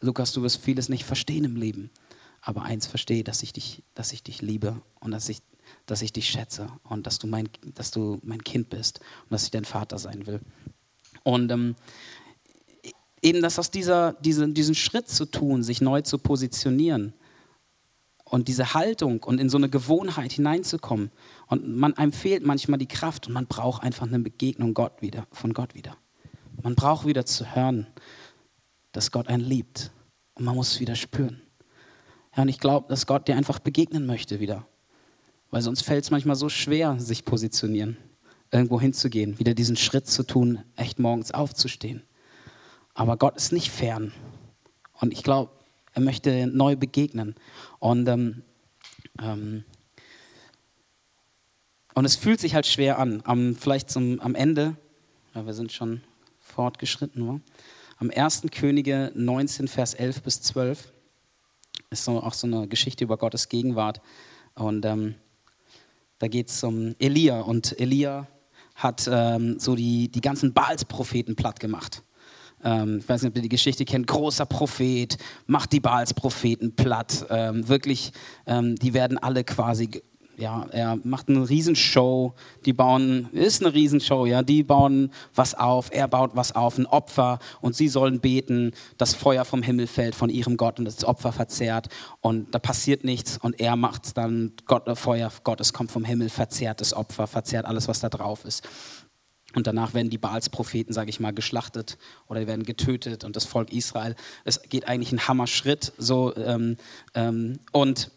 Lukas, 0.00 0.32
du 0.32 0.42
wirst 0.42 0.62
vieles 0.62 0.88
nicht 0.88 1.04
verstehen 1.04 1.44
im 1.44 1.54
Leben, 1.54 1.90
aber 2.40 2.62
eins 2.62 2.86
verstehe, 2.86 3.22
dass 3.24 3.42
ich 3.42 3.52
dich, 3.52 3.84
dass 3.94 4.12
ich 4.12 4.22
dich 4.22 4.42
liebe 4.42 4.80
und 5.00 5.12
dass 5.12 5.28
ich 5.28 5.38
dass 5.86 6.02
ich 6.02 6.12
dich 6.12 6.28
schätze 6.28 6.68
und 6.84 7.06
dass 7.06 7.18
du 7.18 7.26
mein, 7.26 7.48
dass 7.74 7.90
du 7.90 8.20
mein 8.22 8.42
Kind 8.42 8.70
bist 8.70 9.00
und 9.24 9.32
dass 9.32 9.44
ich 9.44 9.50
dein 9.50 9.64
Vater 9.64 9.98
sein 9.98 10.26
will. 10.26 10.40
Und 11.22 11.50
ähm, 11.50 11.76
eben 13.22 13.42
das 13.42 13.58
aus 13.58 13.70
dieser, 13.70 14.12
diese, 14.14 14.48
diesen 14.48 14.74
Schritt 14.74 15.08
zu 15.08 15.24
tun, 15.24 15.62
sich 15.62 15.80
neu 15.80 16.02
zu 16.02 16.18
positionieren 16.18 17.14
und 18.24 18.48
diese 18.48 18.74
Haltung 18.74 19.22
und 19.22 19.40
in 19.40 19.48
so 19.48 19.56
eine 19.56 19.68
Gewohnheit 19.68 20.32
hineinzukommen. 20.32 21.10
Und 21.46 21.76
man, 21.76 21.94
einem 21.94 22.12
fehlt 22.12 22.44
manchmal 22.44 22.78
die 22.78 22.88
Kraft 22.88 23.28
und 23.28 23.32
man 23.32 23.46
braucht 23.46 23.82
einfach 23.82 24.06
eine 24.06 24.18
Begegnung 24.18 24.74
Gott 24.74 25.00
wieder, 25.00 25.26
von 25.30 25.54
Gott 25.54 25.74
wieder. 25.74 25.96
Man 26.62 26.74
braucht 26.74 27.06
wieder 27.06 27.24
zu 27.24 27.54
hören, 27.54 27.86
dass 28.92 29.12
Gott 29.12 29.28
einen 29.28 29.44
liebt. 29.44 29.92
Und 30.34 30.44
man 30.44 30.54
muss 30.54 30.72
es 30.72 30.80
wieder 30.80 30.96
spüren. 30.96 31.40
Ja, 32.36 32.42
und 32.42 32.48
ich 32.48 32.58
glaube, 32.58 32.88
dass 32.88 33.06
Gott 33.06 33.28
dir 33.28 33.36
einfach 33.36 33.58
begegnen 33.58 34.06
möchte 34.06 34.40
wieder. 34.40 34.66
Weil 35.50 35.62
sonst 35.62 35.82
fällt 35.82 36.04
es 36.04 36.10
manchmal 36.10 36.36
so 36.36 36.48
schwer, 36.48 36.98
sich 36.98 37.24
positionieren, 37.24 37.96
irgendwo 38.50 38.80
hinzugehen, 38.80 39.38
wieder 39.38 39.54
diesen 39.54 39.76
Schritt 39.76 40.06
zu 40.06 40.24
tun, 40.24 40.62
echt 40.76 40.98
morgens 40.98 41.32
aufzustehen. 41.32 42.02
Aber 42.94 43.16
Gott 43.16 43.36
ist 43.36 43.52
nicht 43.52 43.70
fern. 43.70 44.12
Und 45.00 45.12
ich 45.12 45.22
glaube, 45.22 45.52
er 45.92 46.02
möchte 46.02 46.46
neu 46.46 46.76
begegnen. 46.76 47.34
Und, 47.78 48.08
ähm, 48.08 48.42
ähm, 49.20 49.64
und 51.94 52.04
es 52.04 52.16
fühlt 52.16 52.40
sich 52.40 52.54
halt 52.54 52.66
schwer 52.66 52.98
an. 52.98 53.22
Am, 53.24 53.54
vielleicht 53.54 53.90
zum, 53.90 54.20
am 54.20 54.34
Ende, 54.34 54.76
ja, 55.34 55.46
wir 55.46 55.54
sind 55.54 55.72
schon 55.72 56.02
fortgeschritten, 56.38 57.26
wa? 57.26 57.40
am 57.98 58.10
1. 58.10 58.42
Könige 58.50 59.12
19, 59.14 59.68
Vers 59.68 59.94
11 59.94 60.22
bis 60.22 60.42
12 60.42 60.92
ist 61.90 62.04
so, 62.04 62.22
auch 62.22 62.34
so 62.34 62.46
eine 62.46 62.68
Geschichte 62.68 63.04
über 63.04 63.16
Gottes 63.16 63.48
Gegenwart. 63.48 64.00
Und 64.54 64.84
ähm, 64.84 65.14
da 66.18 66.28
geht 66.28 66.48
es 66.48 66.62
um 66.64 66.94
Elia 66.98 67.40
und 67.40 67.78
Elia 67.80 68.26
hat 68.74 69.08
ähm, 69.10 69.58
so 69.58 69.74
die, 69.74 70.08
die 70.08 70.20
ganzen 70.20 70.52
Baals-Propheten 70.52 71.34
platt 71.34 71.60
gemacht. 71.60 72.02
Ähm, 72.62 72.98
ich 72.98 73.08
weiß 73.08 73.22
nicht, 73.22 73.30
ob 73.30 73.36
ihr 73.36 73.42
die 73.42 73.48
Geschichte 73.48 73.84
kennt. 73.84 74.06
Großer 74.06 74.46
Prophet, 74.46 75.16
macht 75.46 75.72
die 75.72 75.80
Baals-Propheten 75.80 76.76
platt. 76.76 77.26
Ähm, 77.30 77.68
wirklich, 77.68 78.12
ähm, 78.46 78.76
die 78.76 78.92
werden 78.92 79.18
alle 79.18 79.44
quasi 79.44 80.02
ja, 80.38 80.66
er 80.70 80.98
macht 81.02 81.28
eine 81.28 81.48
Riesenshow. 81.48 82.34
Die 82.64 82.72
bauen, 82.72 83.28
ist 83.32 83.62
eine 83.62 83.72
Riesenshow, 83.74 84.26
ja. 84.26 84.42
Die 84.42 84.62
bauen 84.62 85.10
was 85.34 85.54
auf, 85.54 85.90
er 85.92 86.08
baut 86.08 86.32
was 86.34 86.54
auf, 86.54 86.78
ein 86.78 86.86
Opfer 86.86 87.38
und 87.60 87.74
sie 87.74 87.88
sollen 87.88 88.20
beten, 88.20 88.72
dass 88.98 89.14
Feuer 89.14 89.44
vom 89.44 89.62
Himmel 89.62 89.86
fällt 89.86 90.14
von 90.14 90.28
ihrem 90.28 90.56
Gott 90.56 90.78
und 90.78 90.84
das 90.84 91.04
Opfer 91.04 91.32
verzehrt 91.32 91.88
und 92.20 92.54
da 92.54 92.58
passiert 92.58 93.04
nichts 93.04 93.38
und 93.38 93.58
er 93.60 93.76
macht 93.76 94.16
dann 94.16 94.52
Gott, 94.66 94.86
äh, 94.88 94.94
Feuer 94.94 95.32
Gottes 95.44 95.72
kommt 95.72 95.90
vom 95.90 96.04
Himmel, 96.04 96.28
verzehrt 96.28 96.80
das 96.80 96.92
Opfer, 96.92 97.26
verzehrt 97.26 97.64
alles, 97.64 97.88
was 97.88 98.00
da 98.00 98.08
drauf 98.08 98.44
ist. 98.44 98.68
Und 99.54 99.66
danach 99.66 99.94
werden 99.94 100.10
die 100.10 100.18
Baalspropheten, 100.18 100.92
sage 100.92 101.08
ich 101.08 101.18
mal, 101.18 101.32
geschlachtet 101.32 101.96
oder 102.28 102.46
werden 102.46 102.64
getötet 102.66 103.24
und 103.24 103.36
das 103.36 103.46
Volk 103.46 103.72
Israel. 103.72 104.14
Es 104.44 104.60
geht 104.62 104.86
eigentlich 104.86 105.12
ein 105.12 105.28
Hammerschritt. 105.28 105.94
So, 105.96 106.36
ähm, 106.36 106.76
ähm, 107.14 107.60
und 107.72 108.10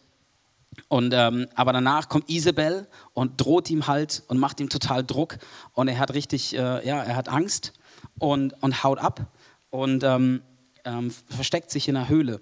und, 0.90 1.14
ähm, 1.14 1.46
aber 1.54 1.72
danach 1.72 2.08
kommt 2.08 2.28
Isabel 2.28 2.88
und 3.14 3.40
droht 3.40 3.70
ihm 3.70 3.86
halt 3.86 4.24
und 4.26 4.40
macht 4.40 4.58
ihm 4.58 4.68
total 4.68 5.04
Druck. 5.04 5.38
Und 5.72 5.86
er 5.86 6.00
hat 6.00 6.14
richtig, 6.14 6.52
äh, 6.52 6.84
ja, 6.84 7.00
er 7.00 7.14
hat 7.14 7.28
Angst 7.28 7.74
und, 8.18 8.60
und 8.60 8.82
haut 8.82 8.98
ab 8.98 9.32
und 9.70 10.02
ähm, 10.02 10.42
ähm, 10.84 11.12
versteckt 11.28 11.70
sich 11.70 11.86
in 11.86 11.96
einer 11.96 12.08
Höhle 12.08 12.40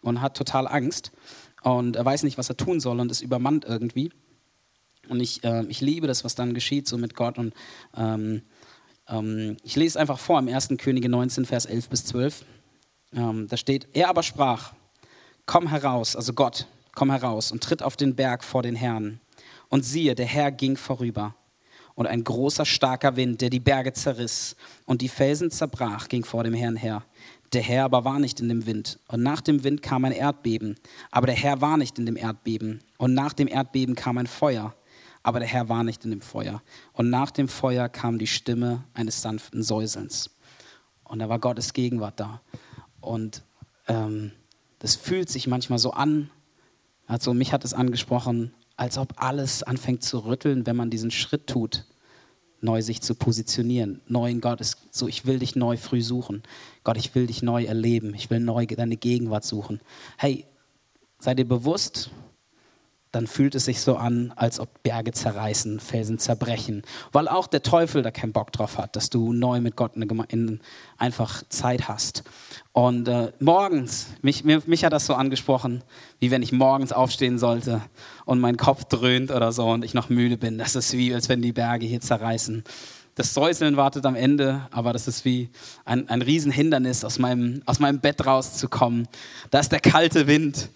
und 0.00 0.22
hat 0.22 0.34
total 0.34 0.66
Angst. 0.66 1.12
Und 1.62 1.96
er 1.96 2.04
weiß 2.06 2.22
nicht, 2.22 2.38
was 2.38 2.48
er 2.48 2.56
tun 2.56 2.80
soll 2.80 2.98
und 3.00 3.10
ist 3.10 3.20
übermannt 3.20 3.66
irgendwie. 3.66 4.10
Und 5.10 5.20
ich, 5.20 5.44
äh, 5.44 5.66
ich 5.66 5.82
liebe 5.82 6.06
das, 6.06 6.24
was 6.24 6.34
dann 6.34 6.54
geschieht, 6.54 6.88
so 6.88 6.96
mit 6.96 7.14
Gott. 7.14 7.36
Und 7.36 7.52
ähm, 7.94 8.40
ähm, 9.08 9.58
ich 9.62 9.76
lese 9.76 10.00
einfach 10.00 10.18
vor 10.18 10.38
im 10.38 10.48
1. 10.48 10.68
Könige 10.78 11.10
19, 11.10 11.44
Vers 11.44 11.66
11 11.66 11.90
bis 11.90 12.06
12. 12.06 12.46
Ähm, 13.12 13.46
da 13.46 13.58
steht, 13.58 13.88
er 13.92 14.08
aber 14.08 14.22
sprach, 14.22 14.72
komm 15.44 15.66
heraus, 15.68 16.16
also 16.16 16.32
Gott, 16.32 16.66
komm 16.94 17.10
heraus 17.10 17.52
und 17.52 17.62
tritt 17.62 17.82
auf 17.82 17.96
den 17.96 18.14
Berg 18.14 18.44
vor 18.44 18.62
den 18.62 18.76
Herrn. 18.76 19.20
Und 19.68 19.84
siehe, 19.84 20.14
der 20.14 20.26
Herr 20.26 20.50
ging 20.50 20.76
vorüber. 20.76 21.34
Und 21.94 22.06
ein 22.06 22.24
großer, 22.24 22.64
starker 22.64 23.16
Wind, 23.16 23.40
der 23.40 23.50
die 23.50 23.60
Berge 23.60 23.92
zerriss 23.92 24.56
und 24.86 25.02
die 25.02 25.08
Felsen 25.08 25.50
zerbrach, 25.50 26.08
ging 26.08 26.24
vor 26.24 26.44
dem 26.44 26.54
Herrn 26.54 26.76
her. 26.76 27.04
Der 27.52 27.62
Herr 27.62 27.84
aber 27.84 28.04
war 28.04 28.18
nicht 28.18 28.40
in 28.40 28.48
dem 28.48 28.66
Wind. 28.66 28.98
Und 29.08 29.22
nach 29.22 29.40
dem 29.40 29.64
Wind 29.64 29.82
kam 29.82 30.04
ein 30.04 30.12
Erdbeben. 30.12 30.76
Aber 31.10 31.26
der 31.26 31.36
Herr 31.36 31.60
war 31.60 31.76
nicht 31.76 31.98
in 31.98 32.06
dem 32.06 32.16
Erdbeben. 32.16 32.80
Und 32.96 33.14
nach 33.14 33.32
dem 33.32 33.48
Erdbeben 33.48 33.96
kam 33.96 34.18
ein 34.18 34.28
Feuer. 34.28 34.74
Aber 35.22 35.40
der 35.40 35.48
Herr 35.48 35.68
war 35.68 35.84
nicht 35.84 36.04
in 36.04 36.10
dem 36.10 36.20
Feuer. 36.20 36.62
Und 36.92 37.10
nach 37.10 37.30
dem 37.30 37.48
Feuer 37.48 37.88
kam 37.88 38.18
die 38.18 38.26
Stimme 38.26 38.84
eines 38.94 39.20
sanften 39.20 39.62
Säuselns. 39.62 40.30
Und 41.04 41.18
da 41.18 41.28
war 41.28 41.40
Gottes 41.40 41.72
Gegenwart 41.72 42.20
da. 42.20 42.40
Und 43.00 43.42
ähm, 43.88 44.32
das 44.78 44.94
fühlt 44.96 45.28
sich 45.28 45.46
manchmal 45.46 45.78
so 45.78 45.90
an, 45.90 46.30
also 47.10 47.34
mich 47.34 47.52
hat 47.52 47.64
es 47.64 47.74
angesprochen, 47.74 48.52
als 48.76 48.96
ob 48.96 49.14
alles 49.16 49.64
anfängt 49.64 50.04
zu 50.04 50.20
rütteln, 50.20 50.64
wenn 50.64 50.76
man 50.76 50.90
diesen 50.90 51.10
Schritt 51.10 51.48
tut, 51.48 51.84
neu 52.60 52.82
sich 52.82 53.00
zu 53.00 53.16
positionieren. 53.16 54.00
Neu 54.06 54.30
in 54.30 54.40
Gott 54.40 54.60
ist 54.60 54.76
so, 54.92 55.08
ich 55.08 55.26
will 55.26 55.40
dich 55.40 55.56
neu 55.56 55.76
früh 55.76 56.02
suchen. 56.02 56.44
Gott, 56.84 56.96
ich 56.96 57.12
will 57.16 57.26
dich 57.26 57.42
neu 57.42 57.64
erleben. 57.64 58.14
Ich 58.14 58.30
will 58.30 58.38
neu 58.38 58.64
deine 58.64 58.96
Gegenwart 58.96 59.44
suchen. 59.44 59.80
Hey, 60.18 60.46
sei 61.18 61.34
dir 61.34 61.48
bewusst, 61.48 62.10
dann 63.12 63.26
fühlt 63.26 63.54
es 63.56 63.64
sich 63.64 63.80
so 63.80 63.96
an, 63.96 64.32
als 64.36 64.60
ob 64.60 64.82
Berge 64.82 65.12
zerreißen, 65.12 65.80
Felsen 65.80 66.18
zerbrechen, 66.18 66.82
weil 67.10 67.26
auch 67.26 67.48
der 67.48 67.62
Teufel 67.62 68.02
da 68.02 68.10
keinen 68.10 68.32
Bock 68.32 68.52
drauf 68.52 68.78
hat, 68.78 68.94
dass 68.94 69.10
du 69.10 69.32
neu 69.32 69.60
mit 69.60 69.74
Gott 69.76 69.96
in, 69.96 70.60
einfach 70.96 71.42
Zeit 71.48 71.88
hast. 71.88 72.22
Und 72.72 73.08
äh, 73.08 73.32
morgens, 73.40 74.06
mich, 74.22 74.44
mich, 74.44 74.66
mich 74.66 74.84
hat 74.84 74.92
das 74.92 75.06
so 75.06 75.14
angesprochen, 75.14 75.82
wie 76.20 76.30
wenn 76.30 76.42
ich 76.42 76.52
morgens 76.52 76.92
aufstehen 76.92 77.38
sollte 77.38 77.82
und 78.26 78.38
mein 78.38 78.56
Kopf 78.56 78.84
dröhnt 78.84 79.32
oder 79.32 79.50
so 79.50 79.66
und 79.68 79.84
ich 79.84 79.94
noch 79.94 80.08
müde 80.08 80.36
bin. 80.36 80.56
Das 80.56 80.76
ist 80.76 80.92
wie, 80.92 81.12
als 81.12 81.28
wenn 81.28 81.42
die 81.42 81.52
Berge 81.52 81.86
hier 81.86 82.00
zerreißen. 82.00 82.62
Das 83.16 83.34
Säuseln 83.34 83.76
wartet 83.76 84.06
am 84.06 84.14
Ende, 84.14 84.68
aber 84.70 84.92
das 84.92 85.08
ist 85.08 85.24
wie 85.24 85.50
ein, 85.84 86.08
ein 86.08 86.22
Riesenhindernis, 86.22 87.04
aus 87.04 87.18
meinem, 87.18 87.60
aus 87.66 87.80
meinem 87.80 87.98
Bett 87.98 88.24
rauszukommen. 88.24 89.08
Da 89.50 89.58
ist 89.58 89.72
der 89.72 89.80
kalte 89.80 90.28
Wind 90.28 90.70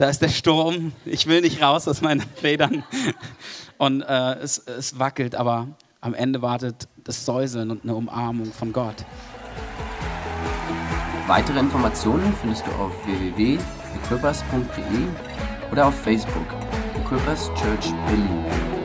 da 0.00 0.08
ist 0.08 0.22
der 0.22 0.30
Sturm, 0.30 0.92
ich 1.04 1.26
will 1.26 1.42
nicht 1.42 1.60
raus 1.60 1.86
aus 1.86 2.00
meinen 2.00 2.22
Federn. 2.22 2.84
Und 3.76 4.00
äh, 4.00 4.36
es, 4.36 4.56
es 4.58 4.98
wackelt, 4.98 5.34
aber 5.34 5.68
am 6.00 6.14
Ende 6.14 6.40
wartet 6.40 6.88
das 7.04 7.26
Säuseln 7.26 7.70
und 7.70 7.82
eine 7.82 7.94
Umarmung 7.94 8.50
von 8.50 8.72
Gott. 8.72 9.04
Weitere 11.26 11.58
Informationen 11.58 12.34
findest 12.40 12.66
du 12.66 12.70
auf 12.72 12.92
www.equippers.de 13.04 15.06
oder 15.70 15.88
auf 15.88 16.00
Facebook 16.00 16.46
Equippers 16.96 17.48
Church 17.48 17.92
Berlin. 18.06 18.79